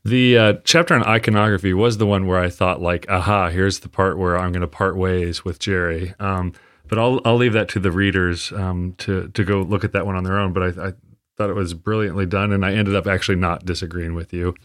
The 0.05 0.37
uh, 0.37 0.53
chapter 0.63 0.93
on 0.93 1.03
iconography 1.03 1.73
was 1.73 1.97
the 1.97 2.05
one 2.05 2.27
where 2.27 2.39
I 2.39 2.49
thought, 2.49 2.81
like, 2.81 3.05
aha, 3.09 3.49
here's 3.49 3.79
the 3.79 3.89
part 3.89 4.17
where 4.17 4.37
I'm 4.37 4.53
going 4.53 4.61
to 4.61 4.67
part 4.67 4.95
ways 4.95 5.43
with 5.43 5.59
Jerry. 5.59 6.13
Um, 6.19 6.53
but 6.87 6.97
I'll 6.97 7.19
I'll 7.25 7.35
leave 7.35 7.53
that 7.53 7.67
to 7.69 7.79
the 7.79 7.91
readers 7.91 8.51
um, 8.53 8.95
to 8.99 9.27
to 9.29 9.43
go 9.43 9.61
look 9.61 9.83
at 9.83 9.91
that 9.91 10.05
one 10.05 10.15
on 10.15 10.23
their 10.23 10.39
own. 10.39 10.53
But 10.53 10.63
I, 10.63 10.87
I 10.87 10.93
thought 11.37 11.49
it 11.49 11.55
was 11.55 11.73
brilliantly 11.73 12.25
done, 12.25 12.51
and 12.51 12.65
I 12.65 12.73
ended 12.73 12.95
up 12.95 13.07
actually 13.07 13.37
not 13.37 13.65
disagreeing 13.65 14.15
with 14.15 14.33
you. 14.33 14.55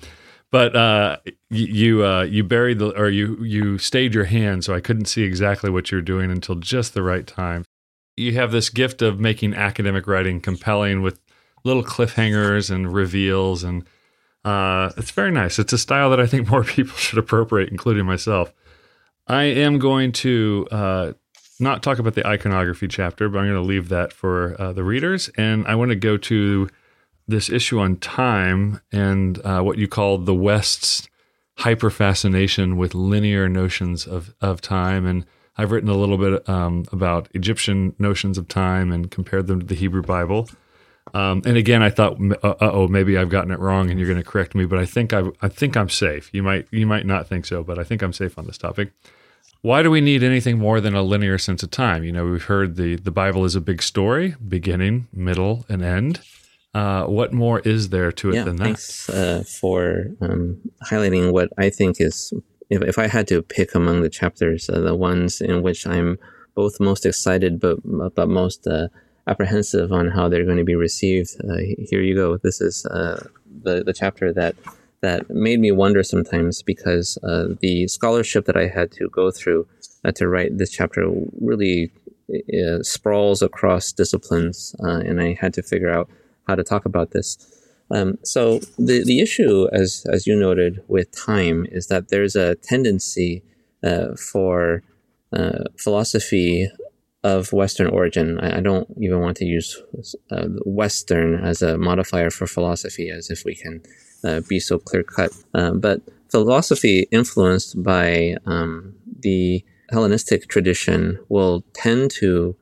But 0.50 0.76
uh, 0.76 1.16
you 1.48 2.04
uh, 2.04 2.22
you 2.22 2.44
buried 2.44 2.78
the 2.78 2.90
or 2.98 3.08
you 3.08 3.42
you 3.42 3.78
stayed 3.78 4.14
your 4.14 4.24
hand, 4.24 4.64
so 4.64 4.74
I 4.74 4.80
couldn't 4.80 5.06
see 5.06 5.22
exactly 5.22 5.70
what 5.70 5.90
you're 5.90 6.02
doing 6.02 6.30
until 6.30 6.56
just 6.56 6.92
the 6.92 7.02
right 7.02 7.26
time. 7.26 7.64
You 8.16 8.34
have 8.34 8.52
this 8.52 8.68
gift 8.68 9.00
of 9.00 9.18
making 9.18 9.54
academic 9.54 10.06
writing 10.06 10.40
compelling 10.40 11.00
with 11.00 11.20
little 11.64 11.82
cliffhangers 11.82 12.70
and 12.70 12.92
reveals, 12.92 13.64
and 13.64 13.86
uh, 14.44 14.90
it's 14.98 15.10
very 15.10 15.30
nice. 15.30 15.58
It's 15.58 15.72
a 15.72 15.78
style 15.78 16.10
that 16.10 16.20
I 16.20 16.26
think 16.26 16.48
more 16.48 16.64
people 16.64 16.96
should 16.96 17.18
appropriate, 17.18 17.70
including 17.70 18.04
myself. 18.04 18.52
I 19.26 19.44
am 19.44 19.78
going 19.78 20.12
to 20.12 20.68
uh, 20.70 21.12
not 21.62 21.82
talk 21.82 21.98
about 21.98 22.14
the 22.14 22.26
iconography 22.26 22.88
chapter, 22.88 23.28
but 23.28 23.38
I'm 23.38 23.46
going 23.46 23.62
to 23.62 23.66
leave 23.66 23.88
that 23.88 24.12
for 24.12 24.60
uh, 24.60 24.72
the 24.72 24.84
readers. 24.84 25.30
And 25.38 25.66
I 25.66 25.74
want 25.74 25.90
to 25.90 25.96
go 25.96 26.16
to 26.16 26.68
this 27.26 27.48
issue 27.48 27.78
on 27.78 27.96
time 27.96 28.80
and 28.90 29.40
uh, 29.44 29.62
what 29.62 29.78
you 29.78 29.88
call 29.88 30.18
the 30.18 30.34
West's 30.34 31.08
hyper 31.58 31.90
fascination 31.90 32.76
with 32.76 32.94
linear 32.94 33.48
notions 33.48 34.06
of, 34.06 34.34
of 34.40 34.60
time. 34.60 35.06
And 35.06 35.24
I've 35.56 35.70
written 35.70 35.88
a 35.88 35.96
little 35.96 36.18
bit 36.18 36.48
um, 36.48 36.84
about 36.92 37.28
Egyptian 37.34 37.94
notions 37.98 38.38
of 38.38 38.48
time 38.48 38.90
and 38.90 39.10
compared 39.10 39.46
them 39.46 39.60
to 39.60 39.66
the 39.66 39.74
Hebrew 39.74 40.02
Bible. 40.02 40.48
Um, 41.14 41.42
and 41.44 41.56
again, 41.56 41.82
I 41.82 41.90
thought, 41.90 42.18
uh 42.42 42.54
oh, 42.60 42.88
maybe 42.88 43.18
I've 43.18 43.28
gotten 43.28 43.50
it 43.50 43.58
wrong, 43.58 43.90
and 43.90 43.98
you're 43.98 44.08
going 44.08 44.22
to 44.22 44.28
correct 44.28 44.54
me. 44.54 44.64
But 44.64 44.78
I 44.78 44.86
think 44.86 45.12
I, 45.12 45.24
I 45.40 45.48
think 45.48 45.76
I'm 45.76 45.88
safe. 45.88 46.30
You 46.32 46.42
might, 46.42 46.68
you 46.70 46.86
might 46.86 47.06
not 47.06 47.26
think 47.26 47.44
so, 47.44 47.62
but 47.62 47.78
I 47.78 47.84
think 47.84 48.02
I'm 48.02 48.12
safe 48.12 48.38
on 48.38 48.46
this 48.46 48.58
topic 48.58 48.92
why 49.62 49.82
do 49.82 49.90
we 49.90 50.00
need 50.00 50.22
anything 50.22 50.58
more 50.58 50.80
than 50.80 50.94
a 50.94 51.02
linear 51.02 51.38
sense 51.38 51.62
of 51.62 51.70
time? 51.70 52.02
You 52.04 52.12
know, 52.12 52.26
we've 52.26 52.44
heard 52.44 52.76
the 52.76 52.96
the 52.96 53.12
Bible 53.12 53.44
is 53.44 53.54
a 53.54 53.60
big 53.60 53.80
story, 53.82 54.34
beginning, 54.46 55.08
middle, 55.12 55.64
and 55.68 55.82
end. 55.82 56.20
Uh, 56.74 57.04
what 57.04 57.32
more 57.32 57.60
is 57.60 57.90
there 57.90 58.10
to 58.12 58.30
it 58.30 58.34
yeah, 58.34 58.44
than 58.44 58.56
that? 58.56 58.64
Thanks 58.64 59.08
uh, 59.08 59.44
for 59.46 60.06
um, 60.20 60.58
highlighting 60.84 61.32
what 61.32 61.50
I 61.58 61.70
think 61.70 62.00
is. 62.00 62.32
If, 62.70 62.80
if 62.82 62.98
I 62.98 63.06
had 63.06 63.28
to 63.28 63.42
pick 63.42 63.74
among 63.74 64.00
the 64.00 64.08
chapters, 64.08 64.68
uh, 64.68 64.80
the 64.80 64.94
ones 64.94 65.40
in 65.40 65.62
which 65.62 65.86
I'm 65.86 66.18
both 66.54 66.80
most 66.80 67.06
excited 67.06 67.60
but 67.60 67.76
but 68.14 68.28
most 68.28 68.66
uh, 68.66 68.88
apprehensive 69.28 69.92
on 69.92 70.08
how 70.08 70.28
they're 70.28 70.44
going 70.44 70.58
to 70.58 70.64
be 70.64 70.74
received, 70.74 71.36
uh, 71.48 71.58
here 71.90 72.00
you 72.00 72.16
go. 72.16 72.36
This 72.36 72.60
is 72.60 72.84
uh, 72.86 73.28
the 73.62 73.84
the 73.84 73.92
chapter 73.92 74.32
that 74.32 74.56
that 75.02 75.28
made 75.28 75.60
me 75.60 75.72
wonder 75.72 76.02
sometimes 76.02 76.62
because 76.62 77.18
uh, 77.22 77.48
the 77.60 77.88
scholarship 77.88 78.46
that 78.46 78.56
I 78.56 78.68
had 78.68 78.90
to 78.92 79.08
go 79.08 79.30
through 79.30 79.66
uh, 80.04 80.12
to 80.12 80.28
write 80.28 80.56
this 80.58 80.70
chapter 80.70 81.12
really 81.40 81.90
uh, 82.32 82.82
sprawls 82.82 83.42
across 83.42 83.92
disciplines, 83.92 84.74
uh, 84.82 85.00
and 85.00 85.20
I 85.20 85.36
had 85.38 85.52
to 85.54 85.62
figure 85.62 85.90
out 85.90 86.08
how 86.46 86.54
to 86.54 86.64
talk 86.64 86.84
about 86.86 87.10
this. 87.10 87.36
Um, 87.90 88.16
so 88.22 88.60
the 88.78 89.04
the 89.04 89.20
issue, 89.20 89.68
as 89.72 90.06
as 90.10 90.26
you 90.26 90.34
noted, 90.34 90.82
with 90.88 91.14
time 91.14 91.66
is 91.70 91.88
that 91.88 92.08
there's 92.08 92.36
a 92.36 92.54
tendency 92.54 93.42
uh, 93.82 94.14
for 94.14 94.82
uh, 95.32 95.64
philosophy 95.76 96.70
of 97.24 97.52
Western 97.52 97.88
origin. 97.88 98.38
I, 98.40 98.58
I, 98.58 98.60
don't 98.60 98.88
even 99.00 99.20
want 99.20 99.36
to 99.38 99.44
use 99.44 99.80
Western 100.64 101.34
as 101.44 101.62
a 101.62 101.78
modifier 101.78 102.30
for 102.30 102.46
philosophy, 102.46 103.10
as 103.10 103.30
if 103.30 103.44
we 103.44 103.54
can 103.54 103.82
uh, 104.24 104.40
be 104.48 104.60
so 104.60 104.78
clear 104.78 105.02
cut. 105.02 105.32
Uh, 105.54 105.72
but 105.72 106.00
philosophy 106.30 107.06
influenced 107.10 107.82
by 107.82 108.36
um, 108.46 108.94
the 109.20 109.64
Hellenistic 109.90 110.48
tradition 110.48 111.18
will 111.28 111.64
tend 111.74 112.10
to 112.12 112.56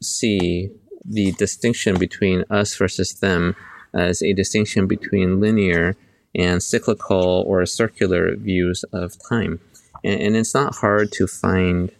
see 0.00 0.70
the 1.04 1.32
distinction 1.32 1.98
between 1.98 2.44
us 2.48 2.74
versus 2.74 3.14
them 3.20 3.54
as 3.92 4.22
a 4.22 4.32
distinction 4.32 4.86
between 4.86 5.40
linear 5.40 5.96
and 6.34 6.62
cyclical 6.62 7.44
or 7.46 7.66
circular 7.66 8.34
views 8.36 8.84
of 8.92 9.16
time. 9.28 9.60
And, 10.04 10.20
and 10.20 10.36
it's 10.36 10.54
not 10.54 10.76
hard 10.76 11.12
to 11.12 11.26
find 11.26 11.90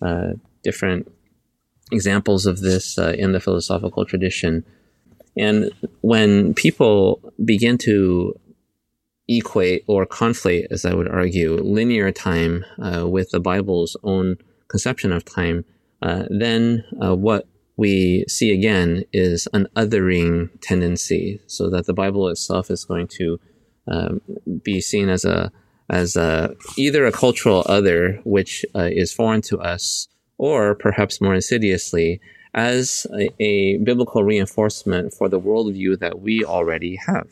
uh, 0.00 0.34
different 0.62 1.10
examples 1.90 2.46
of 2.46 2.60
this 2.60 2.98
uh, 2.98 3.14
in 3.18 3.32
the 3.32 3.40
philosophical 3.40 4.04
tradition. 4.04 4.64
And 5.36 5.72
when 6.02 6.54
people 6.54 7.20
begin 7.44 7.78
to 7.78 8.38
equate 9.28 9.84
or 9.86 10.06
conflate, 10.06 10.66
as 10.70 10.84
I 10.84 10.94
would 10.94 11.08
argue, 11.08 11.56
linear 11.56 12.10
time 12.12 12.64
uh, 12.82 13.06
with 13.08 13.30
the 13.30 13.40
Bible's 13.40 13.96
own 14.02 14.36
conception 14.68 15.12
of 15.12 15.24
time, 15.24 15.64
uh, 16.02 16.24
then 16.30 16.84
uh, 17.02 17.14
what 17.14 17.46
we 17.76 18.24
see 18.28 18.52
again 18.52 19.04
is 19.12 19.46
an 19.52 19.68
othering 19.76 20.50
tendency, 20.60 21.40
so 21.46 21.70
that 21.70 21.86
the 21.86 21.94
Bible 21.94 22.28
itself 22.28 22.70
is 22.70 22.84
going 22.84 23.06
to 23.08 23.38
um, 23.86 24.20
be 24.62 24.80
seen 24.80 25.08
as 25.08 25.24
a 25.24 25.52
as 25.90 26.16
a, 26.16 26.54
either 26.76 27.06
a 27.06 27.12
cultural 27.12 27.64
other, 27.66 28.20
which 28.24 28.62
uh, 28.74 28.90
is 28.92 29.10
foreign 29.10 29.40
to 29.40 29.58
us, 29.58 30.06
or 30.36 30.74
perhaps 30.74 31.18
more 31.18 31.34
insidiously, 31.34 32.20
as 32.52 33.06
a, 33.18 33.30
a 33.42 33.78
biblical 33.78 34.22
reinforcement 34.22 35.14
for 35.14 35.30
the 35.30 35.40
worldview 35.40 35.98
that 35.98 36.20
we 36.20 36.44
already 36.44 36.98
have. 37.06 37.28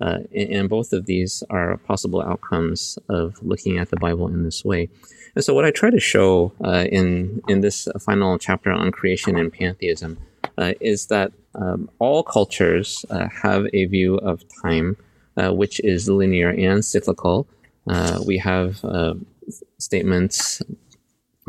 Uh, 0.00 0.18
and 0.34 0.68
both 0.68 0.92
of 0.92 1.06
these 1.06 1.42
are 1.50 1.76
possible 1.78 2.22
outcomes 2.22 2.98
of 3.08 3.42
looking 3.42 3.78
at 3.78 3.90
the 3.90 3.96
Bible 3.96 4.28
in 4.28 4.44
this 4.44 4.64
way. 4.64 4.88
And 5.34 5.44
so, 5.44 5.54
what 5.54 5.64
I 5.64 5.70
try 5.70 5.90
to 5.90 6.00
show 6.00 6.52
uh, 6.64 6.86
in 6.90 7.42
in 7.48 7.60
this 7.60 7.88
final 8.00 8.38
chapter 8.38 8.70
on 8.70 8.92
creation 8.92 9.36
and 9.36 9.52
pantheism 9.52 10.18
uh, 10.56 10.74
is 10.80 11.06
that 11.06 11.32
um, 11.54 11.90
all 11.98 12.22
cultures 12.22 13.04
uh, 13.10 13.28
have 13.28 13.66
a 13.72 13.86
view 13.86 14.16
of 14.16 14.44
time 14.62 14.96
uh, 15.36 15.52
which 15.52 15.80
is 15.80 16.08
linear 16.08 16.50
and 16.50 16.84
cyclical. 16.84 17.48
Uh, 17.88 18.20
we 18.26 18.38
have 18.38 18.82
statements 19.78 20.62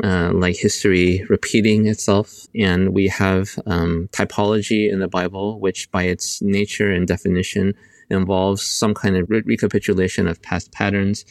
uh, 0.02 0.30
like 0.32 0.56
history 0.56 1.24
repeating 1.28 1.86
itself, 1.86 2.46
and 2.54 2.94
we 2.94 3.06
have 3.08 3.58
um, 3.66 4.08
typology 4.12 4.90
in 4.90 4.98
the 4.98 5.08
Bible, 5.08 5.60
which 5.60 5.90
by 5.90 6.04
its 6.04 6.40
nature 6.40 6.90
and 6.90 7.06
definition 7.06 7.74
involves 8.10 8.66
some 8.66 8.94
kind 8.94 9.16
of 9.16 9.30
re- 9.30 9.42
recapitulation 9.44 10.26
of 10.26 10.42
past 10.42 10.72
patterns. 10.72 11.24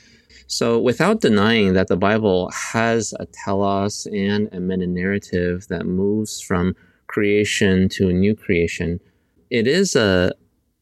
So, 0.48 0.80
without 0.80 1.22
denying 1.22 1.74
that 1.74 1.88
the 1.88 1.98
Bible 1.98 2.50
has 2.52 3.14
a 3.20 3.28
telos 3.28 4.08
and 4.08 4.50
a 4.52 4.60
meta 4.60 4.88
narrative 4.88 5.68
that 5.68 5.86
moves 5.86 6.42
from 6.42 6.76
creation 7.08 7.90
to 7.90 8.10
a 8.10 8.14
new 8.14 8.36
creation, 8.36 9.00
it 9.50 9.68
is 9.68 9.96
a, 9.96 10.34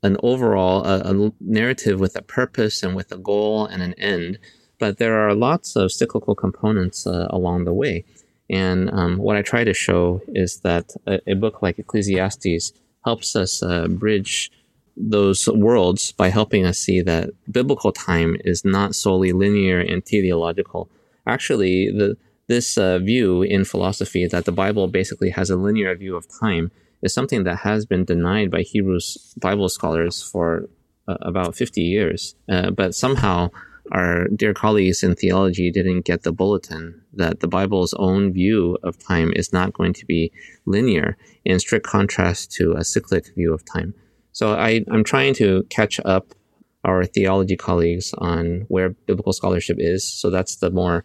an 0.03 0.15
overall 0.23 0.85
a, 0.85 1.01
a 1.01 1.31
narrative 1.41 1.99
with 1.99 2.15
a 2.15 2.21
purpose 2.21 2.83
and 2.83 2.95
with 2.95 3.11
a 3.11 3.17
goal 3.17 3.65
and 3.65 3.81
an 3.81 3.93
end. 3.95 4.39
But 4.79 4.99
there 4.99 5.17
are 5.17 5.33
lots 5.33 5.75
of 5.75 5.91
cyclical 5.91 6.35
components 6.35 7.05
uh, 7.07 7.27
along 7.31 7.65
the 7.65 7.73
way. 7.73 8.05
And 8.49 8.89
um, 8.91 9.17
what 9.17 9.35
I 9.35 9.41
try 9.41 9.63
to 9.63 9.73
show 9.73 10.21
is 10.29 10.61
that 10.61 10.95
a, 11.05 11.19
a 11.31 11.33
book 11.33 11.61
like 11.61 11.79
Ecclesiastes 11.79 12.71
helps 13.03 13.35
us 13.35 13.61
uh, 13.63 13.87
bridge 13.87 14.51
those 14.97 15.47
worlds 15.47 16.11
by 16.11 16.29
helping 16.29 16.65
us 16.65 16.79
see 16.79 17.01
that 17.01 17.29
biblical 17.51 17.91
time 17.91 18.35
is 18.43 18.65
not 18.65 18.95
solely 18.95 19.31
linear 19.31 19.79
and 19.79 20.05
teleological. 20.05 20.89
Actually, 21.27 21.91
the, 21.91 22.17
this 22.47 22.77
uh, 22.77 22.97
view 22.99 23.43
in 23.43 23.63
philosophy 23.63 24.25
that 24.25 24.45
the 24.45 24.51
Bible 24.51 24.87
basically 24.87 25.29
has 25.29 25.49
a 25.49 25.55
linear 25.55 25.95
view 25.95 26.15
of 26.15 26.25
time 26.39 26.71
is 27.01 27.13
something 27.13 27.43
that 27.43 27.59
has 27.59 27.85
been 27.85 28.05
denied 28.05 28.49
by 28.49 28.61
Hebrews 28.61 29.35
Bible 29.39 29.69
scholars 29.69 30.23
for 30.23 30.67
uh, 31.07 31.17
about 31.21 31.55
50 31.55 31.81
years. 31.81 32.35
Uh, 32.49 32.71
but 32.71 32.95
somehow 32.95 33.49
our 33.91 34.27
dear 34.29 34.53
colleagues 34.53 35.03
in 35.03 35.15
theology 35.15 35.71
didn't 35.71 36.01
get 36.01 36.23
the 36.23 36.31
bulletin 36.31 37.01
that 37.13 37.39
the 37.39 37.47
Bible's 37.47 37.93
own 37.93 38.33
view 38.33 38.77
of 38.83 38.97
time 38.97 39.31
is 39.33 39.53
not 39.53 39.73
going 39.73 39.93
to 39.93 40.05
be 40.05 40.31
linear 40.65 41.17
in 41.45 41.59
strict 41.59 41.85
contrast 41.85 42.51
to 42.53 42.73
a 42.73 42.83
cyclic 42.83 43.33
view 43.35 43.53
of 43.53 43.63
time. 43.63 43.93
So 44.37 44.53
I, 44.53 44.85
I'm 44.91 45.03
trying 45.03 45.33
to 45.41 45.65
catch 45.71 45.99
up 46.05 46.35
our 46.83 47.05
theology 47.05 47.57
colleagues 47.57 48.13
on 48.19 48.65
where 48.67 48.89
biblical 48.89 49.33
scholarship 49.33 49.77
is. 49.79 50.05
So 50.05 50.29
that's 50.29 50.57
the 50.57 50.69
more 50.69 51.03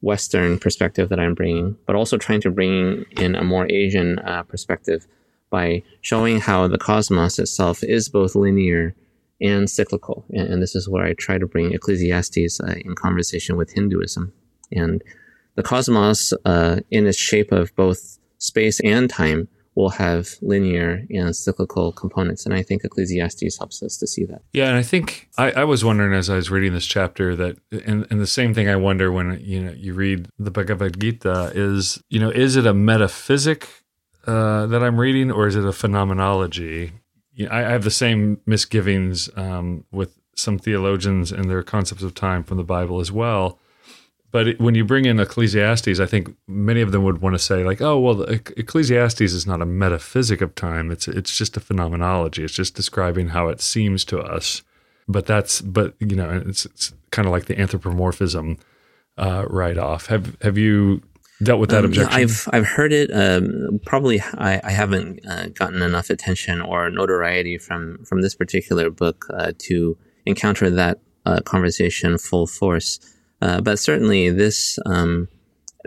Western 0.00 0.58
perspective 0.58 1.10
that 1.10 1.20
I'm 1.20 1.34
bringing, 1.34 1.76
but 1.84 1.94
also 1.94 2.16
trying 2.16 2.40
to 2.40 2.50
bring 2.50 3.04
in 3.18 3.34
a 3.34 3.44
more 3.44 3.70
Asian 3.70 4.18
uh, 4.20 4.44
perspective 4.44 5.06
by 5.50 5.82
showing 6.00 6.40
how 6.40 6.68
the 6.68 6.78
cosmos 6.78 7.38
itself 7.38 7.84
is 7.84 8.08
both 8.08 8.34
linear 8.34 8.94
and 9.42 9.68
cyclical. 9.68 10.24
And, 10.30 10.48
and 10.50 10.62
this 10.62 10.74
is 10.74 10.88
where 10.88 11.04
I 11.04 11.12
try 11.12 11.36
to 11.36 11.46
bring 11.46 11.74
Ecclesiastes 11.74 12.60
uh, 12.62 12.76
in 12.82 12.94
conversation 12.94 13.58
with 13.58 13.74
Hinduism. 13.74 14.32
And 14.72 15.02
the 15.54 15.62
cosmos, 15.62 16.32
uh, 16.46 16.80
in 16.90 17.06
its 17.06 17.18
shape 17.18 17.52
of 17.52 17.76
both 17.76 18.18
space 18.38 18.80
and 18.80 19.10
time, 19.10 19.48
will 19.80 19.90
have 19.90 20.28
linear 20.42 21.06
and 21.10 21.34
cyclical 21.34 21.92
components. 21.92 22.44
And 22.44 22.54
I 22.54 22.62
think 22.62 22.84
Ecclesiastes 22.84 23.58
helps 23.58 23.82
us 23.82 23.96
to 23.98 24.06
see 24.06 24.24
that. 24.24 24.42
Yeah, 24.52 24.68
and 24.68 24.76
I 24.76 24.82
think 24.82 25.28
I, 25.38 25.50
I 25.52 25.64
was 25.64 25.84
wondering 25.84 26.12
as 26.12 26.28
I 26.28 26.36
was 26.36 26.50
reading 26.50 26.72
this 26.72 26.86
chapter 26.86 27.34
that, 27.36 27.58
and, 27.70 28.06
and 28.10 28.20
the 28.20 28.26
same 28.26 28.54
thing 28.54 28.68
I 28.68 28.76
wonder 28.76 29.10
when 29.10 29.40
you 29.40 29.60
know 29.62 29.72
you 29.72 29.94
read 29.94 30.28
the 30.38 30.50
Bhagavad 30.50 31.00
Gita 31.00 31.52
is, 31.54 32.02
you 32.08 32.20
know, 32.20 32.30
is 32.30 32.56
it 32.56 32.66
a 32.66 32.74
metaphysic 32.74 33.68
uh, 34.26 34.66
that 34.66 34.82
I'm 34.82 35.00
reading, 35.00 35.30
or 35.30 35.46
is 35.46 35.56
it 35.56 35.64
a 35.64 35.72
phenomenology? 35.72 36.92
I, 37.50 37.64
I 37.64 37.70
have 37.70 37.84
the 37.84 37.90
same 37.90 38.40
misgivings 38.46 39.30
um, 39.36 39.84
with 39.90 40.18
some 40.34 40.58
theologians 40.58 41.32
and 41.32 41.50
their 41.50 41.62
concepts 41.62 42.02
of 42.02 42.14
time 42.14 42.42
from 42.44 42.56
the 42.56 42.64
Bible 42.64 43.00
as 43.00 43.12
well. 43.12 43.58
But 44.32 44.46
it, 44.46 44.60
when 44.60 44.74
you 44.74 44.84
bring 44.84 45.06
in 45.06 45.18
Ecclesiastes, 45.18 45.98
I 45.98 46.06
think 46.06 46.36
many 46.46 46.80
of 46.82 46.92
them 46.92 47.02
would 47.02 47.20
want 47.20 47.34
to 47.34 47.38
say, 47.38 47.64
like, 47.64 47.80
"Oh, 47.80 47.98
well, 47.98 48.22
Ecclesiastes 48.22 49.20
is 49.20 49.46
not 49.46 49.60
a 49.60 49.66
metaphysic 49.66 50.40
of 50.40 50.54
time; 50.54 50.90
it's 50.90 51.08
it's 51.08 51.36
just 51.36 51.56
a 51.56 51.60
phenomenology. 51.60 52.44
It's 52.44 52.54
just 52.54 52.74
describing 52.74 53.28
how 53.28 53.48
it 53.48 53.60
seems 53.60 54.04
to 54.06 54.20
us." 54.20 54.62
But 55.08 55.26
that's, 55.26 55.60
but 55.60 55.94
you 55.98 56.14
know, 56.14 56.42
it's, 56.46 56.64
it's 56.66 56.94
kind 57.10 57.26
of 57.26 57.32
like 57.32 57.46
the 57.46 57.58
anthropomorphism 57.58 58.58
uh, 59.18 59.44
right 59.48 59.76
off. 59.76 60.06
Have 60.06 60.36
have 60.42 60.56
you 60.56 61.02
dealt 61.42 61.60
with 61.60 61.70
that 61.70 61.80
um, 61.80 61.86
objection? 61.86 62.20
I've 62.20 62.48
I've 62.52 62.66
heard 62.66 62.92
it. 62.92 63.10
Um, 63.12 63.80
probably 63.84 64.20
I, 64.20 64.60
I 64.62 64.70
haven't 64.70 65.26
uh, 65.26 65.48
gotten 65.48 65.82
enough 65.82 66.10
attention 66.10 66.60
or 66.60 66.90
notoriety 66.90 67.58
from 67.58 68.04
from 68.04 68.22
this 68.22 68.34
particular 68.34 68.90
book 68.90 69.26
uh, 69.34 69.52
to 69.58 69.96
encounter 70.26 70.70
that 70.70 71.00
uh, 71.26 71.40
conversation 71.40 72.18
full 72.18 72.46
force. 72.46 73.00
Uh, 73.40 73.60
but 73.60 73.78
certainly, 73.78 74.30
this 74.30 74.78
um, 74.86 75.28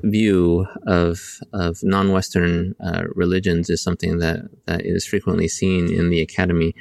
view 0.01 0.65
of 0.87 1.39
of 1.53 1.79
non-Western 1.83 2.75
uh, 2.83 3.03
religions 3.15 3.69
is 3.69 3.81
something 3.81 4.17
that 4.19 4.41
that 4.65 4.85
is 4.85 5.05
frequently 5.05 5.47
seen 5.47 5.91
in 5.91 6.09
the 6.09 6.21
academy. 6.21 6.73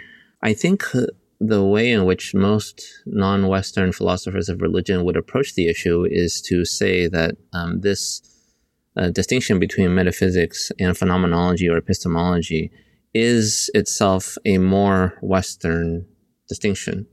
I 0.43 0.55
think 0.55 0.85
the 1.41 1.65
way 1.65 1.91
in 1.91 2.05
which 2.05 2.35
most 2.35 2.83
non-Western 3.05 3.93
philosophers 3.93 4.49
of 4.49 4.63
religion 4.63 5.05
would 5.05 5.17
approach 5.17 5.55
the 5.55 5.69
issue 5.69 6.07
is 6.09 6.41
to 6.43 6.65
say 6.65 7.09
that 7.09 7.37
um, 7.53 7.81
this 7.81 8.23
uh, 8.97 9.09
distinction 9.09 9.59
between 9.59 9.95
metaphysics 9.95 10.71
and 10.79 10.97
phenomenology 10.97 11.69
or 11.69 11.77
epistemology 11.77 12.71
is 13.15 13.71
itself 13.75 14.37
a 14.45 14.59
more 14.59 15.19
Western 15.21 16.07
distinction. 16.49 17.07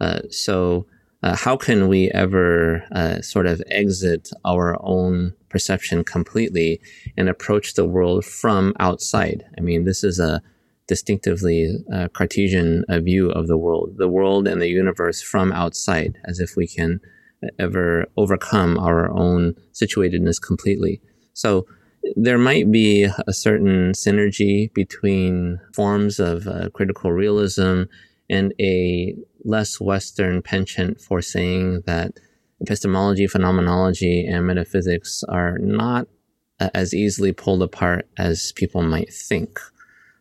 Uh, 0.00 0.20
so, 0.30 0.86
uh, 1.24 1.34
how 1.34 1.56
can 1.56 1.88
we 1.88 2.10
ever 2.10 2.84
uh, 2.92 3.18
sort 3.22 3.46
of 3.46 3.62
exit 3.70 4.28
our 4.44 4.76
own 4.82 5.32
perception 5.48 6.04
completely 6.04 6.78
and 7.16 7.30
approach 7.30 7.74
the 7.74 7.86
world 7.86 8.26
from 8.26 8.74
outside? 8.78 9.42
I 9.56 9.62
mean, 9.62 9.84
this 9.84 10.04
is 10.04 10.20
a 10.20 10.42
distinctively 10.86 11.78
uh, 11.90 12.08
Cartesian 12.08 12.84
uh, 12.90 13.00
view 13.00 13.30
of 13.30 13.46
the 13.46 13.56
world, 13.56 13.94
the 13.96 14.06
world 14.06 14.46
and 14.46 14.60
the 14.60 14.68
universe 14.68 15.22
from 15.22 15.50
outside, 15.50 16.18
as 16.26 16.40
if 16.40 16.56
we 16.56 16.66
can 16.66 17.00
ever 17.58 18.04
overcome 18.18 18.78
our 18.78 19.10
own 19.10 19.54
situatedness 19.72 20.42
completely. 20.42 21.00
So 21.32 21.66
there 22.16 22.36
might 22.36 22.70
be 22.70 23.04
a 23.04 23.32
certain 23.32 23.92
synergy 23.92 24.70
between 24.74 25.58
forms 25.72 26.20
of 26.20 26.46
uh, 26.46 26.68
critical 26.74 27.12
realism 27.12 27.84
and 28.34 28.52
a 28.60 29.16
less 29.44 29.80
Western 29.80 30.42
penchant 30.42 31.00
for 31.00 31.22
saying 31.22 31.82
that 31.86 32.18
epistemology, 32.60 33.26
phenomenology, 33.26 34.26
and 34.26 34.46
metaphysics 34.46 35.22
are 35.28 35.58
not 35.58 36.06
as 36.58 36.94
easily 36.94 37.32
pulled 37.32 37.62
apart 37.62 38.08
as 38.16 38.52
people 38.52 38.82
might 38.82 39.12
think. 39.12 39.60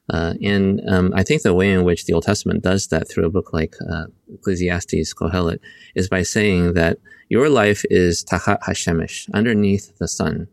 Uh, 0.09 0.33
and 0.43 0.81
um, 0.89 1.13
I 1.15 1.23
think 1.23 1.41
the 1.41 1.53
way 1.53 1.71
in 1.71 1.83
which 1.85 2.05
the 2.05 2.13
Old 2.13 2.23
Testament 2.23 2.61
does 2.63 2.87
that 2.87 3.09
through 3.09 3.25
a 3.25 3.29
book 3.29 3.53
like 3.53 3.75
uh, 3.89 4.05
Ecclesiastes, 4.33 5.13
Kohelet, 5.13 5.59
is 5.95 6.09
by 6.09 6.23
saying 6.23 6.73
that 6.73 6.97
your 7.29 7.49
life 7.49 7.83
is 7.89 8.23
tachat 8.23 8.59
hashemesh, 8.61 9.29
underneath 9.33 9.97
the 9.97 10.07
sun. 10.07 10.47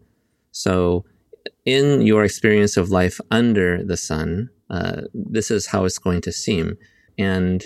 So, 0.52 1.04
in 1.64 2.02
your 2.02 2.24
experience 2.24 2.76
of 2.76 2.90
life 2.90 3.20
under 3.30 3.82
the 3.82 3.96
sun, 3.96 4.50
uh, 4.70 5.02
this 5.12 5.50
is 5.50 5.66
how 5.66 5.84
it's 5.84 5.98
going 5.98 6.20
to 6.22 6.32
seem. 6.32 6.78
And 7.20 7.62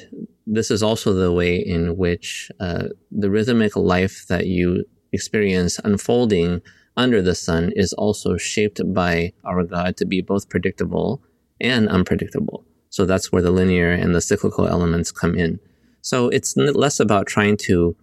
this 0.46 0.68
is 0.70 0.82
also 0.82 1.12
the 1.12 1.32
way 1.32 1.56
in 1.56 1.96
which 1.96 2.50
uh, 2.58 2.88
the 3.12 3.30
rhythmic 3.30 3.76
life 3.76 4.26
that 4.28 4.48
you 4.48 4.84
experience 5.12 5.78
unfolding 5.84 6.60
under 6.96 7.22
the 7.22 7.36
sun 7.36 7.70
is 7.76 7.92
also 7.92 8.36
shaped 8.36 8.80
by 8.92 9.32
our 9.44 9.62
God 9.62 9.96
to 9.98 10.04
be 10.04 10.20
both 10.20 10.48
predictable 10.48 11.22
and 11.60 11.88
unpredictable. 11.88 12.64
So 12.90 13.06
that's 13.06 13.30
where 13.30 13.42
the 13.42 13.52
linear 13.52 13.92
and 13.92 14.12
the 14.12 14.20
cyclical 14.20 14.66
elements 14.66 15.12
come 15.12 15.36
in. 15.36 15.60
So 16.00 16.28
it's 16.30 16.56
less 16.56 16.98
about 16.98 17.28
trying 17.28 17.56
to 17.68 17.96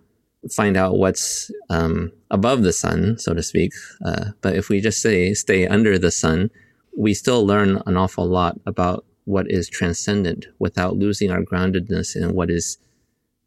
find 0.50 0.78
out 0.78 0.98
what's 0.98 1.52
um, 1.70 2.14
above 2.32 2.64
the 2.64 2.74
sun, 2.74 3.18
so 3.18 3.34
to 3.34 3.44
speak. 3.44 3.74
Uh, 4.06 4.32
but 4.42 4.56
if 4.56 4.70
we 4.70 4.80
just 4.80 5.02
say 5.02 5.34
stay 5.34 5.68
under 5.68 6.00
the 6.00 6.12
sun, 6.12 6.50
we 6.98 7.14
still 7.14 7.46
learn 7.46 7.82
an 7.86 7.98
awful 7.98 8.26
lot 8.26 8.58
about 8.66 9.06
what 9.26 9.50
is 9.50 9.70
transcendent 9.70 10.48
without 10.60 10.98
losing 10.98 11.32
our 11.32 11.42
groundedness 11.42 12.16
in 12.16 12.34
what 12.34 12.50
is 12.50 12.78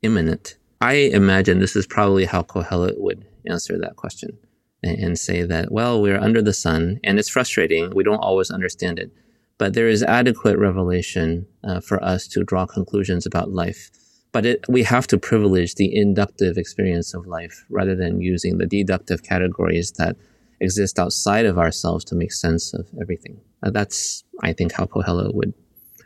immanent. 0.03 0.57
I 0.81 0.95
imagine 0.95 1.59
this 1.59 1.77
is 1.77 1.87
probably 1.87 2.25
how 2.25 2.43
Kohelet 2.43 2.99
would 2.99 3.25
answer 3.47 3.79
that 3.79 3.97
question 3.97 4.37
and, 4.83 4.99
and 4.99 5.19
say 5.19 5.43
that, 5.43 5.73
well, 5.73 6.01
we're 6.01 6.21
under 6.21 6.43
the 6.43 6.53
sun 6.53 7.01
and 7.05 7.19
it's 7.19 7.29
frustrating. 7.29 7.91
We 7.95 8.05
don't 8.05 8.19
always 8.19 8.51
understand 8.51 8.99
it, 8.99 9.11
but 9.59 9.75
there 9.75 9.89
is 9.89 10.03
adequate 10.03 10.59
revelation 10.59 11.47
uh, 11.63 11.81
for 11.81 12.03
us 12.05 12.29
to 12.29 12.45
draw 12.45 12.67
conclusions 12.67 13.27
about 13.27 13.51
life 13.51 13.91
but 14.35 14.45
it, 14.45 14.65
we 14.69 14.83
have 14.83 15.07
to 15.07 15.17
privilege 15.17 15.77
the 15.77 15.97
inductive 15.97 16.59
experience 16.59 17.15
of 17.15 17.25
life 17.25 17.65
rather 17.71 17.95
than 17.95 18.21
using 18.21 18.59
the 18.59 18.67
deductive 18.67 19.23
categories 19.23 19.93
that 19.93 20.17
exist 20.61 20.99
outside 20.99 21.47
of 21.47 21.57
ourselves 21.57 22.05
to 22.07 22.17
make 22.17 22.33
sense 22.33 22.75
of 22.75 22.89
everything. 23.01 23.41
Uh, 23.63 23.71
that's, 23.71 24.25
I 24.43 24.53
think, 24.53 24.73
how 24.73 24.87
Kohelet 24.87 25.35
would 25.35 25.55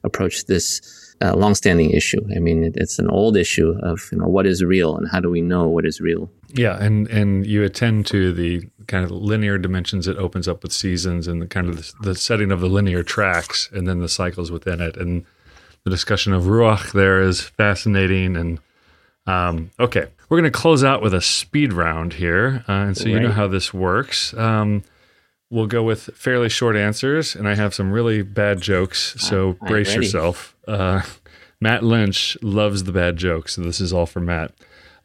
approach 0.05 0.47
this 0.47 1.15
uh, 1.21 1.35
longstanding 1.35 1.91
issue. 1.91 2.21
I 2.35 2.39
mean, 2.39 2.65
it, 2.65 2.75
it's 2.77 2.99
an 2.99 3.09
old 3.09 3.37
issue 3.37 3.75
of 3.83 4.09
you 4.13 4.19
know 4.19 4.29
what 4.29 4.47
is 4.47 4.63
real 4.63 4.97
and 4.97 5.09
how 5.09 5.21
do 5.21 5.31
we 5.31 5.41
know 5.41 5.67
what 5.69 5.85
is 5.85 6.01
real. 6.01 6.31
Yeah, 6.49 6.83
and 6.83 7.09
and 7.09 7.47
you 7.47 7.65
attend 7.65 8.07
to 8.07 8.33
the 8.33 8.69
kind 8.89 9.05
of 9.05 9.11
linear 9.11 9.59
dimensions 9.59 10.09
it 10.09 10.17
opens 10.17 10.49
up 10.49 10.63
with 10.63 10.73
seasons 10.73 11.29
and 11.29 11.41
the 11.43 11.47
kind 11.47 11.69
of 11.69 11.77
the, 11.77 11.93
the 12.03 12.15
setting 12.15 12.51
of 12.51 12.61
the 12.61 12.69
linear 12.69 13.03
tracks 13.03 13.69
and 13.73 13.87
then 13.87 14.01
the 14.01 14.09
cycles 14.09 14.51
within 14.51 14.81
it 14.81 14.97
and 14.97 15.25
the 15.85 15.91
discussion 15.91 16.33
of 16.33 16.45
ruach 16.45 16.93
there 16.93 17.21
is 17.21 17.43
fascinating 17.43 18.35
and 18.35 18.59
um, 19.27 19.71
okay 19.79 20.07
we're 20.29 20.41
going 20.41 20.51
to 20.51 20.59
close 20.59 20.83
out 20.83 21.03
with 21.03 21.13
a 21.13 21.21
speed 21.21 21.73
round 21.73 22.15
here 22.15 22.65
uh, 22.67 22.73
and 22.73 22.97
so 22.97 23.05
right. 23.05 23.13
you 23.13 23.21
know 23.21 23.31
how 23.31 23.47
this 23.47 23.73
works 23.75 24.33
um, 24.35 24.83
we'll 25.51 25.67
go 25.67 25.83
with 25.83 26.11
fairly 26.15 26.49
short 26.49 26.77
answers 26.77 27.35
and 27.35 27.49
i 27.49 27.55
have 27.55 27.75
some 27.75 27.91
really 27.91 28.23
bad 28.23 28.61
jokes 28.61 29.15
so 29.19 29.57
I'm 29.61 29.69
brace 29.69 29.89
ready. 29.89 30.07
yourself 30.07 30.57
uh, 30.67 31.03
matt 31.61 31.83
lynch 31.83 32.37
loves 32.43 32.85
the 32.85 32.93
bad 32.93 33.17
jokes 33.17 33.55
so 33.55 33.63
this 33.63 33.81
is 33.81 33.93
all 33.93 34.07
for 34.07 34.21
matt 34.21 34.53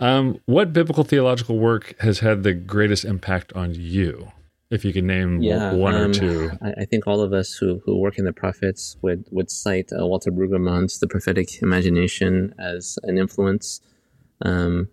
um, 0.04 0.40
what 0.46 0.74
biblical 0.74 1.06
theological 1.06 1.58
work 1.60 1.96
has 2.00 2.20
had 2.20 2.44
the 2.44 2.54
greatest 2.54 3.06
impact 3.06 3.54
on 3.54 3.74
you? 3.74 4.32
If 4.70 4.84
you 4.84 4.92
could 4.92 5.06
name 5.06 5.42
yeah, 5.42 5.72
one 5.72 5.94
um, 5.94 6.12
or 6.12 6.14
two, 6.14 6.52
I, 6.62 6.86
think 6.86 7.06
all 7.06 7.22
of 7.22 7.32
us 7.32 7.54
who, 7.54 7.80
who 7.86 8.00
work 8.00 8.18
in 8.18 8.26
the 8.26 8.34
prophets 8.34 8.98
would 9.04 9.26
would 9.30 9.52
cite 9.52 9.92
uh, 9.94 10.06
Walter 10.06 10.32
Brueggemann's 10.32 10.98
*The 11.00 11.08
Prophetic 11.08 11.62
Imagination* 11.62 12.56
as 12.58 12.98
an 13.04 13.20
influence. 13.20 13.82
Um, 14.42 14.90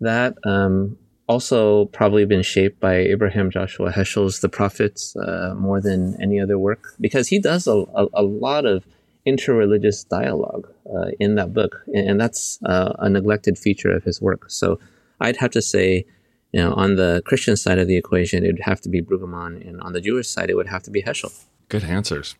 that 0.00 0.34
um, 0.44 0.98
also 1.26 1.86
probably 1.86 2.24
been 2.24 2.42
shaped 2.42 2.80
by 2.80 2.96
Abraham 2.96 3.50
Joshua 3.50 3.92
Heschel's 3.92 4.40
*The 4.40 4.48
Prophets* 4.48 5.16
uh, 5.16 5.54
more 5.56 5.80
than 5.80 6.20
any 6.20 6.40
other 6.40 6.58
work 6.58 6.94
because 7.00 7.28
he 7.28 7.38
does 7.38 7.66
a, 7.66 7.84
a, 7.94 8.06
a 8.14 8.22
lot 8.22 8.66
of 8.66 8.86
interreligious 9.26 10.06
dialogue 10.06 10.72
uh, 10.94 11.10
in 11.18 11.34
that 11.36 11.54
book, 11.54 11.82
and 11.94 12.20
that's 12.20 12.58
uh, 12.66 12.92
a 12.98 13.08
neglected 13.08 13.58
feature 13.58 13.90
of 13.90 14.04
his 14.04 14.20
work. 14.20 14.50
So 14.50 14.78
I'd 15.20 15.38
have 15.38 15.50
to 15.52 15.62
say, 15.62 16.04
you 16.52 16.60
know, 16.60 16.74
on 16.74 16.96
the 16.96 17.22
Christian 17.24 17.56
side 17.56 17.78
of 17.78 17.88
the 17.88 17.96
equation, 17.96 18.44
it 18.44 18.48
would 18.48 18.60
have 18.60 18.80
to 18.82 18.88
be 18.88 19.00
Brueggemann, 19.00 19.66
and 19.66 19.80
on 19.80 19.92
the 19.92 20.00
Jewish 20.00 20.28
side, 20.28 20.50
it 20.50 20.56
would 20.56 20.68
have 20.68 20.82
to 20.84 20.90
be 20.90 21.02
Heschel. 21.02 21.32
Good 21.68 21.84
answers. 21.84 22.36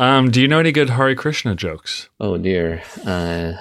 Um, 0.00 0.30
do 0.30 0.40
you 0.40 0.48
know 0.48 0.60
any 0.60 0.72
good 0.72 0.88
Hare 0.88 1.14
Krishna 1.14 1.54
jokes? 1.54 2.08
Oh 2.18 2.38
dear. 2.38 2.82
Uh, 3.04 3.52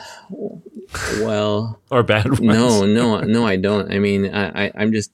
well, 1.19 1.81
or 1.91 2.01
bad 2.01 2.29
ones? 2.29 2.39
No, 2.39 2.85
no, 2.85 3.19
no. 3.19 3.45
I 3.45 3.57
don't. 3.57 3.91
I 3.91 3.99
mean, 3.99 4.33
I, 4.33 4.67
I 4.67 4.83
am 4.83 4.93
just 4.93 5.11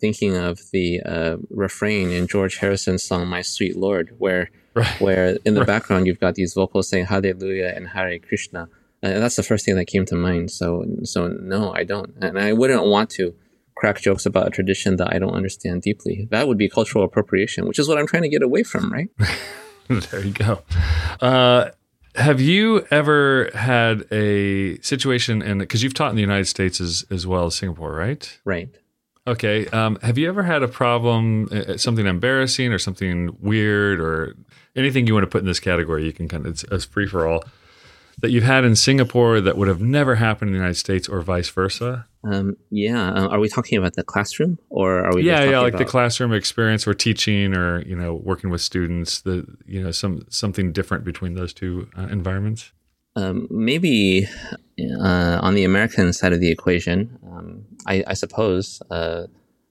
thinking 0.00 0.36
of 0.36 0.58
the 0.72 1.00
uh, 1.02 1.36
refrain 1.50 2.10
in 2.10 2.26
George 2.26 2.56
Harrison's 2.56 3.04
song 3.04 3.28
"My 3.28 3.42
Sweet 3.42 3.76
Lord," 3.76 4.16
where 4.18 4.50
right. 4.74 5.00
where 5.00 5.38
in 5.44 5.54
the 5.54 5.60
right. 5.60 5.68
background 5.68 6.08
you've 6.08 6.18
got 6.18 6.34
these 6.34 6.52
vocals 6.52 6.88
saying 6.88 7.06
Hallelujah 7.06 7.72
and 7.76 7.86
Hare 7.86 8.18
Krishna. 8.18 8.68
And 9.02 9.22
that's 9.22 9.36
the 9.36 9.44
first 9.44 9.64
thing 9.64 9.76
that 9.76 9.84
came 9.84 10.04
to 10.06 10.16
mind. 10.16 10.50
So, 10.50 10.84
so 11.04 11.28
no, 11.28 11.72
I 11.72 11.84
don't, 11.84 12.12
and 12.20 12.40
I 12.40 12.54
wouldn't 12.54 12.86
want 12.86 13.10
to 13.10 13.36
crack 13.76 14.00
jokes 14.00 14.26
about 14.26 14.48
a 14.48 14.50
tradition 14.50 14.96
that 14.96 15.14
I 15.14 15.20
don't 15.20 15.34
understand 15.34 15.82
deeply. 15.82 16.26
That 16.32 16.48
would 16.48 16.58
be 16.58 16.68
cultural 16.68 17.04
appropriation, 17.04 17.68
which 17.68 17.78
is 17.78 17.86
what 17.86 17.98
I'm 17.98 18.06
trying 18.08 18.22
to 18.22 18.28
get 18.28 18.42
away 18.42 18.64
from, 18.64 18.92
right? 18.92 19.10
there 20.10 20.24
you 20.24 20.32
go. 20.32 20.62
Uh, 21.20 21.70
have 22.14 22.40
you 22.40 22.86
ever 22.90 23.50
had 23.54 24.10
a 24.10 24.78
situation 24.80 25.42
in 25.42 25.58
because 25.58 25.82
you've 25.82 25.94
taught 25.94 26.10
in 26.10 26.16
the 26.16 26.22
United 26.22 26.46
States 26.46 26.80
as 26.80 27.04
as 27.10 27.26
well 27.26 27.46
as 27.46 27.54
Singapore, 27.54 27.92
right? 27.92 28.38
Right. 28.44 28.74
Okay. 29.26 29.66
Um, 29.68 29.98
have 30.02 30.18
you 30.18 30.28
ever 30.28 30.44
had 30.44 30.62
a 30.62 30.68
problem, 30.68 31.48
uh, 31.50 31.56
uh, 31.56 31.76
something 31.76 32.06
embarrassing 32.06 32.72
or 32.72 32.78
something 32.78 33.36
weird 33.40 34.00
or 34.00 34.36
anything 34.76 35.06
you 35.06 35.14
want 35.14 35.24
to 35.24 35.28
put 35.28 35.40
in 35.40 35.46
this 35.46 35.58
category? 35.58 36.04
You 36.04 36.12
can 36.12 36.28
kind 36.28 36.46
of, 36.46 36.52
it's, 36.52 36.64
it's 36.70 36.84
free 36.84 37.08
for 37.08 37.26
all 37.26 37.42
that 38.18 38.30
you've 38.30 38.44
had 38.44 38.64
in 38.64 38.76
Singapore 38.76 39.40
that 39.40 39.58
would 39.58 39.68
have 39.68 39.80
never 39.80 40.14
happened 40.14 40.48
in 40.48 40.52
the 40.52 40.58
United 40.58 40.76
States 40.76 41.08
or 41.08 41.20
vice 41.20 41.48
versa? 41.50 42.06
Um, 42.24 42.56
yeah. 42.70 43.12
Uh, 43.12 43.28
are 43.28 43.38
we 43.38 43.48
talking 43.48 43.78
about 43.78 43.94
the 43.94 44.02
classroom 44.02 44.58
or 44.70 45.04
are 45.04 45.14
we? 45.14 45.22
Yeah, 45.22 45.44
yeah, 45.44 45.60
like 45.60 45.74
about... 45.74 45.78
the 45.78 45.90
classroom 45.90 46.32
experience 46.32 46.86
or 46.86 46.94
teaching 46.94 47.54
or 47.54 47.82
you 47.82 47.94
know 47.94 48.14
working 48.14 48.50
with 48.50 48.60
students. 48.60 49.20
The 49.20 49.46
you 49.66 49.82
know 49.82 49.90
some 49.90 50.26
something 50.30 50.72
different 50.72 51.04
between 51.04 51.34
those 51.34 51.52
two 51.52 51.88
uh, 51.96 52.06
environments. 52.06 52.72
Um, 53.16 53.48
maybe 53.50 54.28
uh, 55.00 55.38
on 55.40 55.54
the 55.54 55.64
American 55.64 56.12
side 56.12 56.34
of 56.34 56.40
the 56.40 56.50
equation, 56.50 57.18
um, 57.30 57.64
I, 57.86 58.04
I, 58.08 58.12
suppose 58.12 58.82
uh, 58.90 59.22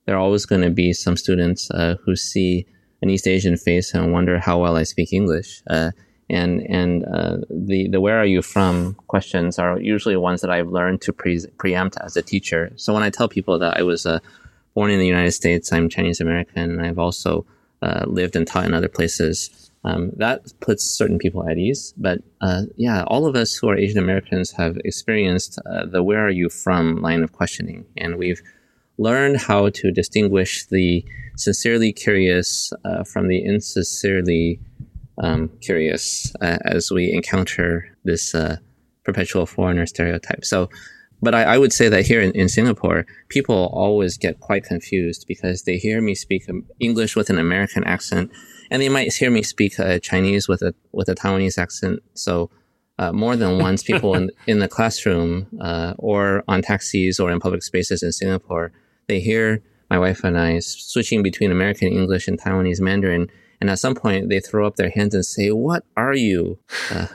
there 0.05 0.15
are 0.15 0.19
always 0.19 0.47
going 0.47 0.63
to 0.63 0.71
be 0.71 0.93
some 0.93 1.15
students 1.15 1.69
uh, 1.69 1.93
who 2.03 2.15
see 2.15 2.65
an 3.03 3.11
East 3.11 3.27
Asian 3.27 3.55
face 3.55 3.93
and 3.93 4.11
wonder 4.11 4.39
how 4.39 4.59
well 4.59 4.77
I 4.77 4.81
speak 4.81 5.13
English. 5.13 5.61
Uh, 6.30 6.34
and 6.34 6.61
and 6.69 7.05
uh, 7.05 7.38
the 7.49 7.88
the 7.89 8.01
where 8.01 8.19
are 8.19 8.26
you 8.26 8.41
from 8.41 8.95
questions 9.07 9.59
are 9.59 9.80
usually 9.80 10.15
ones 10.15 10.41
that 10.41 10.49
I've 10.49 10.69
learned 10.69 11.01
to 11.01 11.13
pre- 11.13 11.45
preempt 11.57 11.97
as 12.01 12.17
a 12.17 12.21
teacher. 12.21 12.71
So 12.76 12.93
when 12.93 13.03
I 13.03 13.09
tell 13.09 13.28
people 13.28 13.59
that 13.59 13.78
I 13.78 13.84
was 13.84 14.05
uh, 14.05 14.19
born 14.73 14.91
in 14.91 14.99
the 14.99 15.07
United 15.07 15.32
States, 15.32 15.71
I'm 15.71 15.89
Chinese 15.89 16.21
American, 16.21 16.71
and 16.71 16.86
I've 16.86 16.99
also 16.99 17.45
lived 18.07 18.36
and 18.36 18.47
taught 18.47 18.65
in 18.65 18.73
other 18.73 18.88
places. 18.88 19.65
Um, 19.86 20.09
that 20.17 20.51
puts 20.61 20.84
certain 20.84 21.19
people 21.19 21.47
at 21.47 21.59
ease. 21.59 21.93
But 21.95 22.19
uh, 22.41 22.63
yeah, 22.76 23.03
all 23.03 23.28
of 23.28 23.36
us 23.36 23.55
who 23.55 23.69
are 23.69 23.78
Asian 23.78 23.99
Americans 23.99 24.49
have 24.53 24.78
experienced 24.84 25.59
uh, 25.63 25.86
the 25.86 26.01
where 26.01 26.26
are 26.26 26.32
you 26.32 26.49
from 26.49 27.03
line 27.03 27.21
of 27.21 27.34
questioning. 27.34 27.86
And 27.95 28.17
we've 28.17 28.41
learned 28.97 29.38
how 29.38 29.69
to 29.69 29.91
distinguish 29.91 30.65
the 30.65 31.05
sincerely 31.38 31.93
curious 31.93 32.73
uh, 32.84 33.03
from 33.03 33.28
the 33.28 33.45
insincerely 33.45 34.59
um, 35.18 35.49
curious 35.61 36.34
uh, 36.41 36.57
as 36.66 36.91
we 36.91 37.11
encounter 37.11 37.89
this 38.03 38.36
uh, 38.36 38.57
perpetual 39.03 39.45
foreigner 39.45 39.86
stereotype. 39.86 40.43
So, 40.43 40.70
but 41.22 41.34
I, 41.34 41.43
I, 41.43 41.57
would 41.57 41.72
say 41.72 41.88
that 41.89 42.05
here 42.05 42.22
in, 42.22 42.32
in 42.32 42.49
Singapore, 42.49 43.05
people 43.30 43.70
always 43.74 44.18
get 44.18 44.39
quite 44.41 44.66
confused 44.66 45.26
because 45.28 45.63
they 45.63 45.78
hear 45.78 46.01
me 46.01 46.13
speak 46.13 46.45
English 46.80 47.16
with 47.16 47.30
an 47.30 47.39
American 47.39 47.84
accent 47.86 48.32
and 48.70 48.82
they 48.82 48.89
might 48.89 49.13
hear 49.13 49.32
me 49.32 49.43
speak 49.43 49.80
uh, 49.80 49.99
Chinese 49.99 50.47
with 50.47 50.61
a 50.61 50.74
with 50.91 51.07
a 51.09 51.16
Taiwanese 51.16 51.57
accent. 51.57 52.01
So 52.13 52.49
uh, 52.97 53.11
more 53.11 53.36
than 53.36 53.59
once, 53.59 53.84
people 53.84 54.16
in 54.16 54.32
in 54.47 54.59
the 54.59 54.68
classroom 54.68 55.47
uh, 55.61 55.93
or 55.97 56.43
on 56.47 56.61
taxis 56.61 57.20
or 57.20 57.32
in 57.32 57.39
public 57.39 57.63
spaces 57.63 58.03
in 58.03 58.11
Singapore, 58.11 58.72
they 59.07 59.20
hear 59.20 59.61
my 59.89 59.99
wife 59.99 60.24
and 60.24 60.38
I 60.38 60.59
switching 60.59 61.22
between 61.22 61.51
American 61.51 61.89
English 61.89 62.28
and 62.28 62.39
Taiwanese 62.39 62.82
Mandarin, 62.82 63.30
and 63.62 63.70
at 63.70 63.80
some 63.80 63.95
point 63.95 64.30
they 64.30 64.39
throw 64.39 64.66
up 64.68 64.76
their 64.76 64.89
hands 64.89 65.14
and 65.14 65.26
say, 65.26 65.51
"What 65.51 65.84
are 65.95 66.14
you?" 66.14 66.60
Uh, 66.91 67.08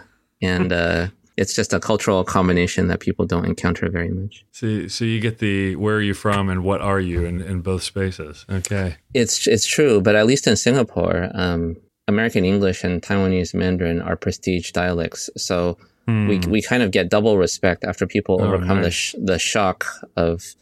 and 0.43 0.73
uh, 0.85 1.09
it's 1.41 1.55
just 1.55 1.73
a 1.73 1.81
cultural 1.81 2.23
combination 2.23 2.89
that 2.89 3.01
people 3.01 3.25
don't 3.25 3.47
encounter 3.47 3.89
very 3.89 4.11
much. 4.11 4.45
So, 4.53 4.89
so 4.89 5.07
you 5.07 5.21
get 5.21 5.39
the 5.39 5.75
where 5.77 5.97
are 5.97 6.03
you 6.03 6.13
from 6.13 6.51
and 6.51 6.63
what 6.63 6.83
are 6.83 7.01
you 7.01 7.25
in, 7.25 7.41
in 7.41 7.63
both 7.63 7.83
spaces. 7.83 8.45
Okay, 8.51 8.97
it's 9.15 9.47
it's 9.47 9.67
true, 9.67 10.03
but 10.03 10.15
at 10.15 10.27
least 10.27 10.47
in 10.47 10.57
Singapore, 10.57 11.31
um, 11.35 11.77
American 12.09 12.45
English 12.45 12.85
and 12.85 13.01
Taiwanese 13.01 13.55
Mandarin 13.55 14.03
are 14.03 14.17
prestige 14.17 14.73
dialects, 14.73 15.31
so 15.37 15.79
hmm. 16.07 16.29
we 16.29 16.39
we 16.41 16.61
kind 16.61 16.83
of 16.83 16.91
get 16.91 17.09
double 17.09 17.39
respect 17.39 17.85
after 17.85 18.07
people 18.07 18.39
oh, 18.41 18.45
overcome 18.45 18.83
nice. 18.83 18.85
the 18.85 18.91
sh- 18.91 19.15
the 19.19 19.39
shock 19.39 19.87
of 20.17 20.55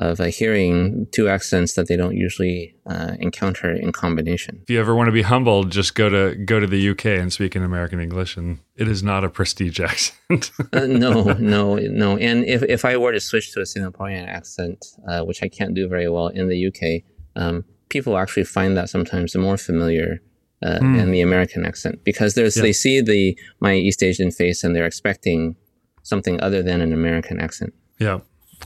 of 0.00 0.18
uh, 0.18 0.24
hearing 0.24 1.06
two 1.12 1.28
accents 1.28 1.74
that 1.74 1.86
they 1.86 1.94
don't 1.94 2.16
usually 2.16 2.74
uh, 2.86 3.12
encounter 3.20 3.70
in 3.70 3.92
combination. 3.92 4.58
If 4.62 4.70
you 4.70 4.80
ever 4.80 4.94
want 4.94 5.08
to 5.08 5.12
be 5.12 5.20
humbled, 5.20 5.70
just 5.70 5.94
go 5.94 6.08
to 6.08 6.34
go 6.34 6.58
to 6.58 6.66
the 6.66 6.90
UK 6.90 7.04
and 7.06 7.30
speak 7.30 7.54
in 7.54 7.62
American 7.62 8.00
English, 8.00 8.38
and 8.38 8.60
it 8.76 8.88
is 8.88 9.02
not 9.02 9.24
a 9.24 9.28
prestige 9.28 9.78
accent. 9.90 10.50
uh, 10.72 10.86
no, 10.86 11.34
no, 11.34 11.76
no. 11.76 12.16
And 12.16 12.46
if, 12.46 12.62
if 12.62 12.86
I 12.86 12.96
were 12.96 13.12
to 13.12 13.20
switch 13.20 13.52
to 13.52 13.60
a 13.60 13.64
Singaporean 13.64 14.26
accent, 14.26 14.86
uh, 15.06 15.22
which 15.22 15.42
I 15.42 15.48
can't 15.48 15.74
do 15.74 15.86
very 15.86 16.08
well 16.08 16.28
in 16.28 16.48
the 16.48 16.66
UK, 16.66 17.02
um, 17.36 17.64
people 17.90 18.16
actually 18.16 18.44
find 18.44 18.78
that 18.78 18.88
sometimes 18.88 19.36
more 19.36 19.58
familiar 19.58 20.22
uh, 20.62 20.78
mm. 20.78 20.96
than 20.96 21.10
the 21.10 21.20
American 21.20 21.66
accent 21.66 22.02
because 22.04 22.34
there's 22.34 22.56
yeah. 22.56 22.62
they 22.62 22.72
see 22.72 23.02
the 23.02 23.38
my 23.60 23.74
East 23.74 24.02
Asian 24.02 24.30
face 24.30 24.64
and 24.64 24.74
they're 24.74 24.86
expecting 24.86 25.56
something 26.02 26.40
other 26.40 26.62
than 26.62 26.80
an 26.80 26.94
American 26.94 27.38
accent. 27.38 27.74
Yeah. 27.98 28.20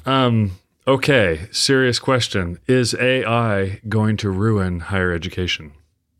Um, 0.06 0.52
Okay, 0.86 1.48
serious 1.50 1.98
question. 1.98 2.58
Is 2.66 2.94
AI 2.94 3.80
going 3.88 4.18
to 4.18 4.28
ruin 4.28 4.80
higher 4.80 5.12
education? 5.12 5.72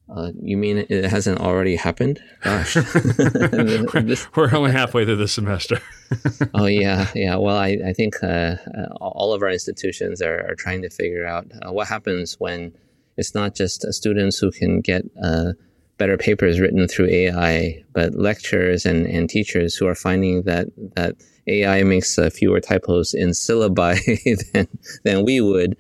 Uh, 0.09 0.31
you 0.41 0.57
mean 0.57 0.87
it 0.89 1.05
hasn't 1.05 1.39
already 1.41 1.77
happened? 1.77 2.23
Gosh. 2.43 2.77
We're 4.37 4.55
only 4.55 4.73
halfway 4.73 5.05
through 5.05 5.17
the 5.17 5.29
semester. 5.29 5.81
oh, 6.55 6.65
yeah. 6.65 7.09
Yeah. 7.15 7.37
Well, 7.37 7.57
I, 7.57 7.79
I 7.87 7.93
think 7.93 8.15
uh, 8.23 8.57
uh, 8.79 8.95
all 9.01 9.35
of 9.35 9.43
our 9.43 9.51
institutions 9.51 10.23
are, 10.23 10.47
are 10.49 10.55
trying 10.55 10.81
to 10.83 10.89
figure 10.89 11.27
out 11.27 11.47
uh, 11.61 11.71
what 11.71 11.89
happens 11.89 12.41
when 12.41 12.75
it's 13.19 13.35
not 13.35 13.55
just 13.55 13.83
students 13.93 14.39
who 14.39 14.51
can 14.51 14.81
get 14.81 15.05
uh, 15.23 15.53
better 15.99 16.17
papers 16.17 16.61
written 16.61 16.87
through 16.89 17.09
AI, 17.09 17.83
but 17.93 18.15
lecturers 18.15 18.85
and, 18.85 19.07
and 19.07 19.29
teachers 19.29 19.75
who 19.77 19.87
are 19.87 19.95
finding 19.95 20.43
that, 20.43 20.69
that 20.97 21.17
AI 21.47 21.83
makes 21.83 22.19
uh, 22.19 22.31
fewer 22.31 22.61
typos 22.61 23.15
in 23.15 23.31
syllabi 23.31 23.99
than 24.53 24.69
than 25.05 25.25
we 25.25 25.41
would. 25.41 25.77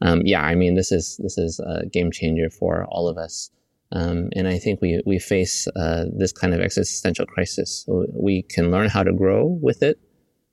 Um, 0.00 0.22
yeah, 0.24 0.42
I 0.42 0.54
mean 0.54 0.74
this 0.74 0.92
is 0.92 1.18
this 1.22 1.38
is 1.38 1.60
a 1.60 1.86
game 1.86 2.10
changer 2.10 2.50
for 2.50 2.84
all 2.86 3.08
of 3.08 3.16
us. 3.16 3.50
Um, 3.92 4.30
and 4.34 4.48
I 4.48 4.58
think 4.58 4.80
we 4.80 5.00
we 5.06 5.18
face 5.18 5.68
uh, 5.76 6.06
this 6.12 6.32
kind 6.32 6.52
of 6.52 6.60
existential 6.60 7.26
crisis. 7.26 7.84
We 7.88 8.42
can 8.42 8.70
learn 8.70 8.88
how 8.88 9.02
to 9.02 9.12
grow 9.12 9.58
with 9.62 9.82
it, 9.82 10.00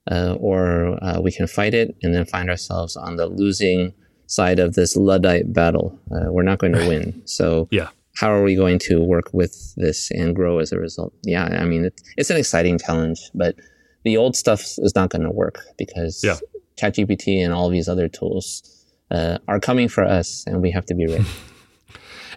uh, 0.10 0.36
or 0.40 1.04
uh, 1.04 1.20
we 1.22 1.32
can 1.32 1.48
fight 1.48 1.74
it 1.74 1.96
and 2.04 2.14
then 2.14 2.26
find 2.26 2.50
ourselves 2.50 2.96
on 2.96 3.16
the 3.16 3.28
losing 3.28 3.94
side 4.28 4.60
of 4.60 4.76
this 4.76 4.96
luddite 4.96 5.52
battle. 5.52 6.00
Uh, 6.12 6.32
we're 6.32 6.44
not 6.44 6.60
going 6.60 6.74
to 6.74 6.88
win. 6.88 7.22
So 7.26 7.68
yeah. 7.72 7.90
How 8.16 8.32
are 8.32 8.44
we 8.44 8.56
going 8.56 8.80
to 8.80 9.02
work 9.02 9.30
with 9.34 9.74
this 9.76 10.12
and 10.12 10.36
grow 10.36 10.60
as 10.60 10.72
a 10.72 10.78
result? 10.78 11.14
Yeah, 11.24 11.46
I 11.46 11.66
mean, 11.66 11.86
it, 11.86 12.02
it's 12.18 12.30
an 12.30 12.38
exciting 12.38 12.78
challenge, 12.78 13.20
but 13.34 13.56
the 14.04 14.18
old 14.18 14.36
stuff 14.36 14.62
is 14.80 14.94
not 14.96 15.10
going 15.10 15.24
to 15.24 15.32
work 15.32 15.62
because 15.78 16.24
yeah. 16.24 16.38
ChatGPT 16.78 17.44
and 17.44 17.54
all 17.54 17.70
these 17.70 17.88
other 17.88 18.08
tools 18.08 18.86
uh, 19.12 19.38
are 19.48 19.60
coming 19.60 19.88
for 19.88 20.04
us, 20.04 20.44
and 20.48 20.62
we 20.62 20.72
have 20.72 20.86
to 20.88 20.96
be 20.96 21.08
ready. 21.08 21.26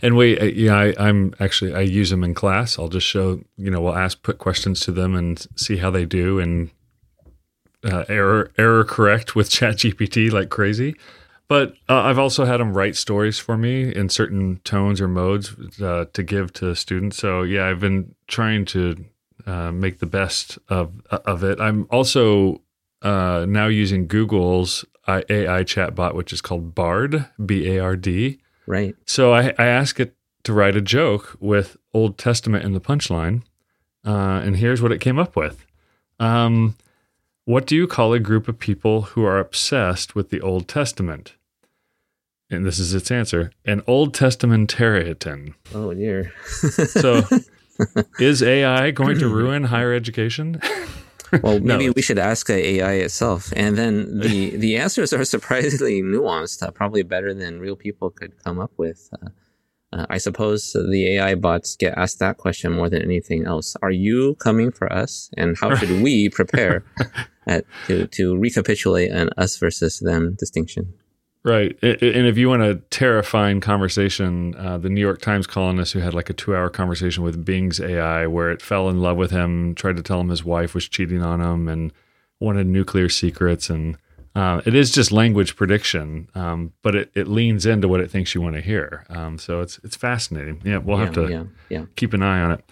And 0.03 0.16
we, 0.18 0.39
uh, 0.39 0.45
yeah, 0.45 0.77
I, 0.77 0.95
I'm 0.99 1.35
actually 1.41 1.72
I 1.72 1.81
use 1.81 2.11
them 2.11 2.22
in 2.25 2.35
class. 2.35 2.79
I'll 2.79 2.89
just 2.89 3.07
show, 3.07 3.41
you 3.57 3.70
know, 3.70 3.81
we'll 3.81 3.97
ask, 3.97 4.22
put 4.22 4.37
questions 4.37 4.81
to 4.81 4.93
them, 4.93 5.14
and 5.14 5.47
see 5.57 5.79
how 5.79 5.91
they 5.91 6.05
do, 6.05 6.39
and 6.39 6.70
uh, 7.83 8.05
error 8.09 8.51
error 8.59 8.85
correct 8.85 9.35
with 9.35 9.49
ChatGPT 9.57 10.31
like 10.31 10.51
crazy. 10.51 10.95
But 11.47 11.74
uh, 11.88 12.01
I've 12.01 12.18
also 12.18 12.45
had 12.47 12.59
them 12.59 12.72
write 12.72 12.97
stories 12.97 13.38
for 13.38 13.57
me 13.59 13.95
in 13.95 14.09
certain 14.09 14.61
tones 14.64 15.01
or 15.01 15.09
modes 15.09 15.55
uh, 15.80 16.07
to 16.12 16.22
give 16.22 16.53
to 16.55 16.74
students. 16.74 17.18
So 17.18 17.42
yeah, 17.42 17.66
I've 17.66 17.80
been 17.80 18.14
trying 18.28 18.64
to 18.66 19.05
uh, 19.47 19.70
make 19.72 19.99
the 19.99 20.07
best 20.07 20.59
of 20.68 21.03
of 21.11 21.45
it. 21.45 21.61
I'm 21.61 21.86
also 21.90 22.62
uh, 23.03 23.45
now 23.47 23.66
using 23.66 24.07
Google's 24.07 24.84
AI 25.07 25.64
chatbot, 25.64 26.14
which 26.14 26.32
is 26.32 26.40
called 26.40 26.74
Bard, 26.74 27.26
B 27.45 27.68
A 27.76 27.78
R 27.78 27.97
D, 27.97 28.38
Right. 28.66 28.97
so 29.05 29.34
I, 29.34 29.53
I 29.59 29.66
ask 29.66 30.01
it 30.01 30.16
to 30.45 30.55
write 30.55 30.76
a 30.76 30.80
joke 30.80 31.36
with 31.40 31.76
Old 31.92 32.16
Testament 32.16 32.64
in 32.64 32.72
the 32.72 32.80
punchline, 32.80 33.42
uh, 34.07 34.40
and 34.42 34.57
here's 34.57 34.80
what 34.80 34.92
it 34.92 35.01
came 35.03 35.18
up 35.18 35.36
with. 35.36 35.66
Um, 36.18 36.76
what 37.45 37.66
do 37.66 37.76
you 37.76 37.86
call 37.86 38.12
a 38.12 38.18
group 38.20 38.49
of 38.49 38.59
people 38.59 39.03
who 39.03 39.24
are 39.24 39.38
obsessed 39.38 40.14
with 40.14 40.30
the 40.30 40.40
Old 40.40 40.68
Testament? 40.68 41.34
And 42.51 42.64
this 42.64 42.78
is 42.78 42.95
its 42.95 43.11
answer: 43.11 43.51
an 43.64 43.82
Old 43.86 44.14
Testamentarian. 44.14 45.55
Oh 45.74 45.95
dear. 45.95 46.32
So, 46.88 47.22
is 48.20 48.42
AI 48.42 48.90
going 48.90 49.18
to 49.18 49.28
ruin 49.28 49.64
higher 49.64 49.92
education? 49.92 50.61
Well, 51.42 51.59
maybe 51.59 51.86
No. 51.86 51.92
we 51.97 52.03
should 52.03 52.18
ask 52.18 52.49
AI 52.51 52.92
itself, 52.95 53.53
and 53.57 53.76
then 53.76 54.20
the 54.20 54.57
the 54.64 54.76
answers 54.76 55.12
are 55.12 55.24
surprisingly 55.24 56.03
nuanced. 56.03 56.62
Uh, 56.62 56.70
probably 56.70 57.03
better 57.03 57.34
than 57.34 57.59
real 57.61 57.76
people 57.76 58.11
could 58.11 58.32
come 58.45 58.61
up 58.61 58.70
with. 58.76 59.09
Uh, 59.20 59.28
uh, 59.92 60.07
I 60.11 60.18
suppose 60.18 60.72
the 60.74 61.16
AI 61.16 61.34
bots 61.36 61.76
get 61.76 61.97
asked 61.97 62.18
that 62.18 62.36
question 62.36 62.72
more 62.72 62.88
than 62.90 63.03
anything 63.03 63.47
else. 63.47 63.76
Are 63.82 63.90
you 63.90 64.34
coming 64.36 64.70
for 64.70 64.92
us, 64.92 65.30
and 65.36 65.57
how 65.59 65.74
should 65.74 66.03
we 66.03 66.28
prepare 66.28 66.84
at, 67.47 67.64
to 67.86 68.07
to 68.09 68.36
recapitulate 68.36 69.11
an 69.11 69.30
us 69.36 69.57
versus 69.57 70.01
them 70.01 70.34
distinction? 70.38 70.95
Right. 71.45 71.78
And 71.82 72.26
if 72.26 72.38
you 72.38 72.49
want 72.49 72.62
a 72.62 72.76
terrifying 72.88 73.61
conversation, 73.61 74.55
uh, 74.57 74.78
the 74.78 74.88
New 74.88 75.03
York 75.03 75.20
Times 75.20 75.47
columnist 75.47 75.92
who 75.92 75.99
had 75.99 76.14
like 76.14 76.30
a 76.30 76.32
two 76.32 76.57
hour 76.57 76.70
conversation 76.70 77.22
with 77.22 77.45
Bing's 77.45 77.80
AI 77.80 78.26
where 78.26 78.51
it 78.51 78.62
fell 78.62 78.88
in 78.88 79.03
love 79.03 79.18
with 79.18 79.30
him, 79.30 79.74
tried 79.74 79.97
to 79.97 80.03
tell 80.03 80.20
him 80.20 80.30
his 80.30 80.42
wife 80.42 80.74
was 80.74 80.88
cheating 80.88 81.22
on 81.22 81.42
him 81.42 81.68
and 81.68 81.92
wanted 82.40 82.66
nuclear 82.66 83.11
secrets. 83.11 83.68
And 83.68 83.99
uh, 84.34 84.62
it 84.64 84.74
is 84.74 84.90
just 84.90 85.12
language 85.12 85.55
prediction, 85.55 86.28
um, 86.34 86.72
but 86.80 86.95
it, 86.95 87.11
it 87.14 87.28
leans 87.28 87.66
into 87.66 87.88
what 87.88 88.01
it 88.01 88.11
thinks 88.11 88.34
you 88.34 88.40
want 88.40 88.55
to 88.55 88.62
hear. 88.62 89.05
Um, 89.11 89.36
so 89.36 89.61
it's, 89.61 89.78
it's 89.84 89.97
fascinating. 89.97 90.62
Yeah, 90.64 90.78
we'll 90.78 90.97
have 90.97 91.12
to 91.12 91.28
yeah, 91.28 91.45
yeah. 91.68 91.84
keep 91.95 92.14
an 92.14 92.22
eye 92.22 92.40
on 92.40 92.53
it. 92.53 92.64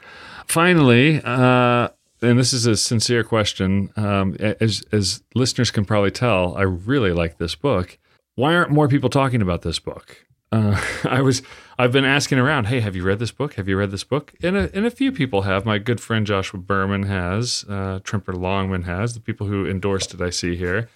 Finally, 0.47 1.21
uh, 1.23 1.89
and 2.23 2.39
this 2.39 2.53
is 2.53 2.67
a 2.67 2.77
sincere 2.77 3.25
question, 3.25 3.93
um, 3.97 4.37
as 4.39 4.83
as 4.93 5.23
listeners 5.35 5.71
can 5.71 5.85
probably 5.85 6.11
tell, 6.11 6.57
I 6.57 6.63
really 6.63 7.13
like 7.13 7.39
this 7.39 7.55
book. 7.55 7.99
Why 8.35 8.55
aren't 8.55 8.71
more 8.71 8.89
people 8.89 9.11
talking 9.11 9.43
about 9.43 9.63
this 9.63 9.79
book? 9.79 10.25
Uh, 10.51 10.81
I 11.05 11.21
was 11.21 11.43
I've 11.79 11.93
been 11.93 12.05
asking 12.05 12.39
around. 12.39 12.67
Hey, 12.67 12.81
have 12.81 12.95
you 12.95 13.03
read 13.03 13.19
this 13.19 13.33
book? 13.33 13.55
Have 13.55 13.69
you 13.69 13.77
read 13.77 13.91
this 13.91 14.05
book? 14.05 14.33
And 14.43 14.57
a, 14.57 14.71
and 14.75 14.87
a 14.87 14.91
few 14.91 15.11
people 15.11 15.43
have. 15.43 15.67
My 15.67 15.79
good 15.79 16.01
friend 16.01 16.27
Joshua 16.27 16.61
Berman 16.61 17.05
has. 17.05 17.65
Uh, 17.69 18.01
Tremper 18.05 18.35
Longman 18.35 18.83
has. 18.83 19.15
The 19.15 19.21
people 19.21 19.47
who 19.47 19.67
endorsed 19.67 20.15
it, 20.15 20.21
I 20.21 20.31
see 20.31 20.57
here. 20.57 20.89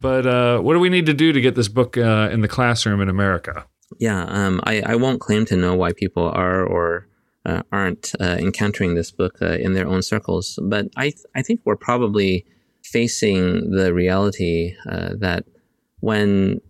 But 0.00 0.26
uh, 0.26 0.60
what 0.60 0.74
do 0.74 0.80
we 0.80 0.88
need 0.88 1.06
to 1.06 1.14
do 1.14 1.32
to 1.32 1.40
get 1.40 1.54
this 1.54 1.68
book 1.68 1.96
uh, 1.96 2.28
in 2.30 2.40
the 2.40 2.48
classroom 2.48 3.00
in 3.00 3.08
America? 3.08 3.66
Yeah, 3.98 4.24
um, 4.24 4.60
I, 4.64 4.82
I 4.84 4.96
won't 4.96 5.20
claim 5.20 5.44
to 5.46 5.56
know 5.56 5.74
why 5.74 5.92
people 5.92 6.28
are 6.28 6.64
or 6.64 7.06
uh, 7.46 7.62
aren't 7.70 8.12
uh, 8.20 8.36
encountering 8.38 8.94
this 8.94 9.10
book 9.10 9.40
uh, 9.40 9.52
in 9.52 9.72
their 9.74 9.86
own 9.86 10.02
circles, 10.02 10.58
but 10.62 10.88
I 10.96 11.10
th- 11.10 11.26
I 11.34 11.42
think 11.42 11.60
we're 11.64 11.76
probably 11.76 12.44
facing 12.82 13.70
the 13.70 13.94
reality 13.94 14.74
uh, 14.88 15.10
that 15.18 15.44
when 16.00 16.60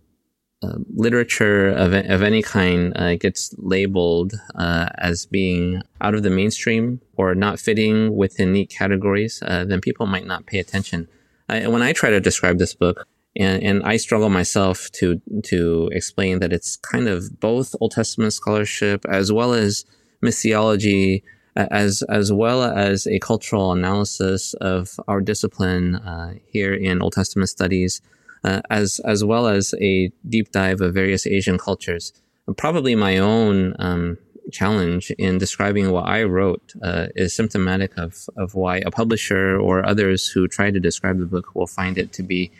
uh, 0.63 0.77
literature 0.95 1.69
of, 1.69 1.93
of 1.93 2.21
any 2.21 2.41
kind 2.41 2.93
uh, 2.95 3.15
gets 3.15 3.53
labeled 3.57 4.33
as 4.55 5.25
being 5.25 5.81
out 6.01 6.15
of 6.15 6.23
the 6.23 6.29
mainstream 6.29 7.01
or 7.15 7.35
not 7.35 7.59
fitting 7.59 8.15
within 8.15 8.53
neat 8.53 8.69
categories, 8.69 9.41
then 9.41 9.81
people 9.81 10.05
might 10.05 10.25
not 10.25 10.45
pay 10.45 10.59
attention. 10.59 11.07
I, 11.49 11.67
when 11.67 11.81
I 11.81 11.93
try 11.93 12.09
to 12.09 12.19
describe 12.19 12.57
this 12.57 12.73
book, 12.73 13.07
and, 13.35 13.63
and 13.63 13.83
I 13.83 13.97
struggle 13.97 14.29
myself 14.29 14.89
to 14.93 15.21
to 15.45 15.89
explain 15.91 16.39
that 16.39 16.51
it's 16.51 16.77
kind 16.77 17.07
of 17.07 17.39
both 17.39 17.75
Old 17.79 17.91
Testament 17.91 18.33
scholarship 18.33 19.05
as 19.07 19.31
well 19.31 19.53
as 19.53 19.85
missiology, 20.23 21.23
as 21.55 22.03
as 22.03 22.31
well 22.31 22.63
as 22.63 23.07
a 23.07 23.19
cultural 23.19 23.71
analysis 23.71 24.53
of 24.55 24.99
our 25.07 25.21
discipline 25.21 25.95
uh, 25.95 26.33
here 26.45 26.73
in 26.73 27.01
Old 27.01 27.13
Testament 27.13 27.49
studies, 27.49 28.01
uh, 28.43 28.61
as 28.69 28.99
as 29.05 29.23
well 29.23 29.47
as 29.47 29.73
a 29.81 30.11
deep 30.27 30.51
dive 30.51 30.81
of 30.81 30.93
various 30.93 31.25
Asian 31.25 31.57
cultures. 31.57 32.13
Probably 32.55 32.95
my 32.95 33.17
own 33.17 33.75
um, 33.79 34.17
challenge 34.51 35.11
in 35.17 35.37
describing 35.37 35.91
what 35.91 36.07
I 36.07 36.23
wrote 36.23 36.73
uh, 36.81 37.07
is 37.15 37.35
symptomatic 37.35 37.97
of 37.97 38.29
of 38.37 38.55
why 38.55 38.77
a 38.77 38.91
publisher 38.91 39.59
or 39.59 39.85
others 39.85 40.27
who 40.27 40.47
try 40.47 40.71
to 40.71 40.79
describe 40.79 41.19
the 41.19 41.25
book 41.25 41.55
will 41.55 41.67
find 41.67 41.97
it 41.97 42.13
to 42.13 42.23
be 42.23 42.51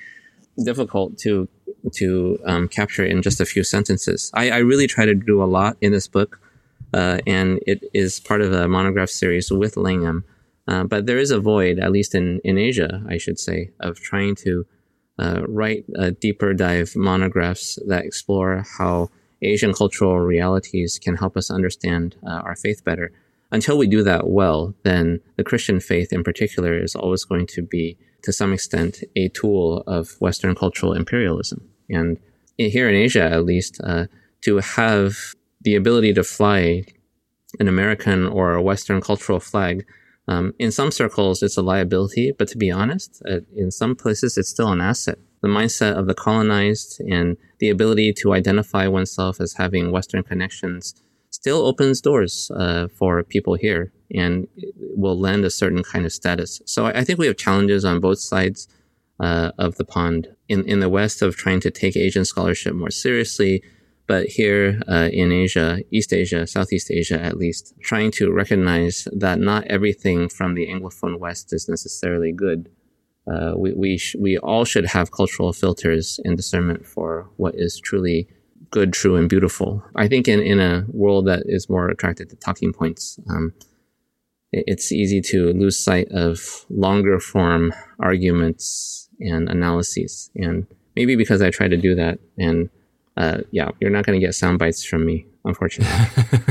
difficult 0.63 1.17
to 1.19 1.47
to 1.93 2.39
um, 2.45 2.67
capture 2.67 3.05
in 3.05 3.21
just 3.21 3.39
a 3.39 3.45
few 3.45 3.63
sentences. 3.63 4.31
I, 4.33 4.49
I 4.49 4.57
really 4.57 4.87
try 4.87 5.05
to 5.05 5.13
do 5.13 5.41
a 5.41 5.45
lot 5.45 5.77
in 5.79 5.91
this 5.91 6.07
book, 6.07 6.39
uh, 6.93 7.19
and 7.27 7.59
it 7.67 7.83
is 7.93 8.19
part 8.19 8.41
of 8.41 8.53
a 8.53 8.67
monograph 8.67 9.09
series 9.09 9.51
with 9.51 9.77
Langham. 9.77 10.23
Uh, 10.67 10.83
but 10.83 11.05
there 11.05 11.17
is 11.17 11.31
a 11.31 11.39
void, 11.39 11.79
at 11.79 11.91
least 11.91 12.13
in, 12.13 12.39
in 12.43 12.57
Asia, 12.57 13.03
I 13.07 13.17
should 13.17 13.39
say, 13.39 13.71
of 13.79 13.99
trying 13.99 14.35
to 14.35 14.65
uh, 15.17 15.41
write 15.47 15.85
deeper 16.19 16.53
dive 16.53 16.93
monographs 16.95 17.79
that 17.87 18.05
explore 18.05 18.63
how 18.77 19.09
Asian 19.41 19.73
cultural 19.73 20.19
realities 20.19 20.99
can 20.99 21.15
help 21.15 21.37
us 21.37 21.49
understand 21.51 22.15
uh, 22.25 22.31
our 22.31 22.55
faith 22.55 22.83
better. 22.83 23.11
Until 23.51 23.77
we 23.77 23.87
do 23.87 24.03
that 24.03 24.27
well, 24.27 24.73
then 24.83 25.21
the 25.37 25.43
Christian 25.43 25.79
faith 25.79 26.11
in 26.11 26.23
particular 26.23 26.77
is 26.77 26.95
always 26.95 27.23
going 27.23 27.47
to 27.47 27.61
be, 27.61 27.97
to 28.23 28.33
some 28.33 28.51
extent, 28.51 29.03
a 29.15 29.29
tool 29.29 29.83
of 29.87 30.19
Western 30.19 30.53
cultural 30.53 30.93
imperialism. 30.93 31.67
And 31.89 32.17
here 32.57 32.89
in 32.89 32.95
Asia, 32.95 33.23
at 33.23 33.45
least, 33.45 33.79
uh, 33.83 34.07
to 34.41 34.57
have 34.57 35.35
the 35.61 35.75
ability 35.75 36.13
to 36.13 36.23
fly 36.23 36.83
an 37.59 37.67
American 37.67 38.27
or 38.27 38.53
a 38.53 38.61
Western 38.61 39.01
cultural 39.01 39.39
flag, 39.39 39.85
um, 40.27 40.53
in 40.59 40.71
some 40.71 40.91
circles, 40.91 41.41
it's 41.41 41.57
a 41.57 41.61
liability, 41.61 42.33
but 42.37 42.47
to 42.49 42.57
be 42.57 42.69
honest, 42.69 43.21
uh, 43.29 43.39
in 43.55 43.71
some 43.71 43.95
places, 43.95 44.37
it's 44.37 44.49
still 44.49 44.71
an 44.71 44.81
asset. 44.81 45.17
The 45.41 45.47
mindset 45.47 45.93
of 45.93 46.07
the 46.07 46.13
colonized 46.13 46.99
and 46.99 47.37
the 47.59 47.69
ability 47.69 48.11
to 48.13 48.33
identify 48.33 48.87
oneself 48.87 49.39
as 49.39 49.53
having 49.53 49.91
Western 49.91 50.23
connections 50.23 50.95
still 51.29 51.65
opens 51.65 52.01
doors 52.01 52.51
uh, 52.55 52.87
for 52.87 53.23
people 53.23 53.53
here 53.55 53.93
and 54.13 54.47
will 54.95 55.17
lend 55.17 55.45
a 55.45 55.49
certain 55.49 55.83
kind 55.83 56.05
of 56.05 56.11
status. 56.11 56.61
So 56.65 56.87
I, 56.87 57.03
think 57.03 57.19
we 57.19 57.27
have 57.27 57.37
challenges 57.37 57.85
on 57.85 57.99
both 57.99 58.19
sides 58.19 58.67
uh, 59.19 59.51
of 59.57 59.75
the 59.75 59.85
pond. 59.85 60.29
In 60.49 60.63
in 60.65 60.79
the 60.79 60.89
West, 60.89 61.21
of 61.21 61.35
trying 61.35 61.59
to 61.61 61.71
take 61.71 61.95
Asian 61.95 62.25
scholarship 62.25 62.73
more 62.73 62.91
seriously, 62.91 63.61
but 64.07 64.25
here 64.27 64.81
uh, 64.87 65.09
in 65.11 65.31
Asia, 65.31 65.79
East 65.91 66.13
Asia, 66.13 66.47
Southeast 66.47 66.89
Asia 66.91 67.21
at 67.21 67.37
least, 67.37 67.73
trying 67.81 68.11
to 68.11 68.31
recognize 68.31 69.07
that 69.11 69.39
not 69.39 69.65
everything 69.67 70.29
from 70.29 70.55
the 70.55 70.67
Anglophone 70.67 71.19
West 71.19 71.53
is 71.53 71.67
necessarily 71.67 72.31
good. 72.31 72.69
Uh, 73.31 73.53
we 73.57 73.73
we 73.73 73.97
sh- 73.97 74.15
we 74.17 74.37
all 74.37 74.63
should 74.63 74.85
have 74.85 75.11
cultural 75.11 75.51
filters 75.51 76.19
and 76.23 76.37
discernment 76.37 76.85
for 76.85 77.29
what 77.35 77.53
is 77.55 77.77
truly 77.79 78.27
good, 78.71 78.93
true, 78.93 79.15
and 79.17 79.27
beautiful. 79.29 79.83
I 79.95 80.07
think 80.07 80.27
in 80.29 80.39
in 80.39 80.59
a 80.59 80.85
world 80.87 81.27
that 81.27 81.43
is 81.45 81.69
more 81.69 81.89
attracted 81.89 82.29
to 82.29 82.37
talking 82.37 82.71
points, 82.71 83.19
um, 83.29 83.53
it- 84.53 84.63
it's 84.67 84.91
easy 84.93 85.19
to 85.21 85.51
lose 85.51 85.77
sight 85.77 86.07
of 86.11 86.65
longer 86.69 87.19
form 87.19 87.73
arguments 87.99 89.09
and 89.19 89.49
analyses. 89.49 90.31
And 90.35 90.65
maybe 90.95 91.15
because 91.17 91.41
I 91.41 91.49
try 91.49 91.67
to 91.67 91.77
do 91.77 91.95
that 91.95 92.19
and 92.37 92.69
uh, 93.17 93.39
yeah, 93.51 93.71
you're 93.79 93.89
not 93.89 94.05
going 94.05 94.19
to 94.19 94.25
get 94.25 94.35
sound 94.35 94.59
bites 94.59 94.85
from 94.85 95.03
me, 95.05 95.25
unfortunately. 95.43 95.95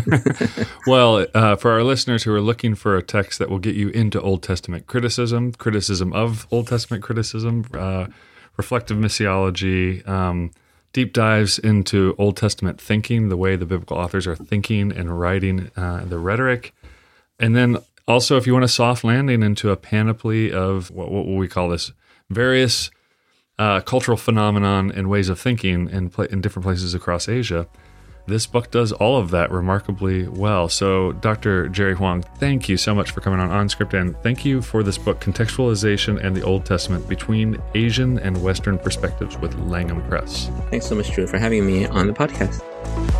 well, 0.86 1.24
uh, 1.32 1.54
for 1.54 1.70
our 1.70 1.84
listeners 1.84 2.24
who 2.24 2.34
are 2.34 2.40
looking 2.40 2.74
for 2.74 2.96
a 2.96 3.02
text 3.02 3.38
that 3.38 3.48
will 3.48 3.60
get 3.60 3.76
you 3.76 3.88
into 3.90 4.20
Old 4.20 4.42
Testament 4.42 4.88
criticism, 4.88 5.52
criticism 5.52 6.12
of 6.12 6.46
Old 6.50 6.66
Testament 6.66 7.04
criticism, 7.04 7.64
uh, 7.72 8.08
reflective 8.56 8.96
missiology, 8.96 10.06
um, 10.08 10.50
deep 10.92 11.12
dives 11.12 11.58
into 11.60 12.16
Old 12.18 12.36
Testament 12.36 12.80
thinking, 12.80 13.28
the 13.28 13.36
way 13.36 13.54
the 13.54 13.66
biblical 13.66 13.96
authors 13.96 14.26
are 14.26 14.36
thinking 14.36 14.90
and 14.90 15.20
writing 15.20 15.70
uh, 15.76 16.04
the 16.04 16.18
rhetoric, 16.18 16.74
and 17.38 17.54
then 17.54 17.78
also 18.08 18.36
if 18.36 18.46
you 18.46 18.52
want 18.52 18.64
a 18.64 18.68
soft 18.68 19.04
landing 19.04 19.42
into 19.42 19.70
a 19.70 19.76
panoply 19.76 20.52
of 20.52 20.90
what, 20.90 21.12
what 21.12 21.26
we 21.26 21.46
call 21.46 21.68
this 21.68 21.92
various 22.28 22.90
uh, 23.58 23.80
cultural 23.80 24.16
phenomenon 24.16 24.90
and 24.90 25.08
ways 25.08 25.28
of 25.28 25.40
thinking 25.40 25.88
in, 25.88 26.12
in 26.30 26.40
different 26.40 26.64
places 26.64 26.94
across 26.94 27.28
Asia. 27.28 27.66
This 28.28 28.44
book 28.44 28.72
does 28.72 28.90
all 28.90 29.18
of 29.18 29.30
that 29.30 29.52
remarkably 29.52 30.26
well. 30.26 30.68
So, 30.68 31.12
Dr. 31.12 31.68
Jerry 31.68 31.94
Hwang, 31.94 32.22
thank 32.38 32.68
you 32.68 32.76
so 32.76 32.92
much 32.92 33.12
for 33.12 33.20
coming 33.20 33.38
on 33.38 33.50
OnScript, 33.50 33.94
and 33.94 34.20
thank 34.24 34.44
you 34.44 34.60
for 34.60 34.82
this 34.82 34.98
book, 34.98 35.20
Contextualization 35.20 36.24
and 36.24 36.34
the 36.34 36.42
Old 36.42 36.66
Testament 36.66 37.08
Between 37.08 37.62
Asian 37.76 38.18
and 38.18 38.42
Western 38.42 38.78
Perspectives 38.78 39.38
with 39.38 39.54
Langham 39.60 40.02
Press. 40.08 40.50
Thanks 40.70 40.86
so 40.86 40.96
much, 40.96 41.12
Drew, 41.12 41.28
for 41.28 41.38
having 41.38 41.64
me 41.64 41.86
on 41.86 42.08
the 42.08 42.12
podcast. 42.12 42.64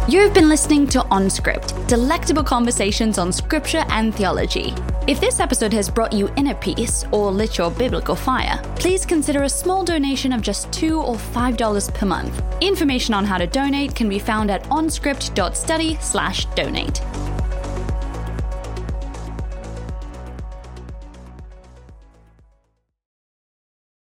You've 0.09 0.35
been 0.35 0.49
listening 0.49 0.87
to 0.89 1.01
OnScript, 1.01 1.87
delectable 1.87 2.45
conversations 2.45 3.19
on 3.19 3.33
scripture 3.33 3.85
and 3.89 4.15
theology. 4.15 4.75
If 5.07 5.21
this 5.21 5.39
episode 5.39 5.73
has 5.73 5.89
brought 5.89 6.13
you 6.13 6.31
inner 6.37 6.55
peace 6.55 7.05
or 7.13 7.31
lit 7.31 7.59
your 7.59 7.71
biblical 7.71 8.17
fire, 8.17 8.61
please 8.77 9.07
consider 9.07 9.45
a 9.45 9.49
small 9.49 9.85
donation 9.85 10.33
of 10.33 10.43
just 10.43 10.73
2 10.73 11.01
or 11.01 11.15
$5 11.15 11.95
per 11.95 12.07
month. 12.07 12.43
Information 12.61 13.15
on 13.15 13.25
how 13.25 13.39
to 13.39 13.47
donate 13.47 13.95
can 13.95 14.09
be 14.09 14.19
found 14.19 14.51
at 14.51 14.69
onscript.study/donate. 14.97 17.36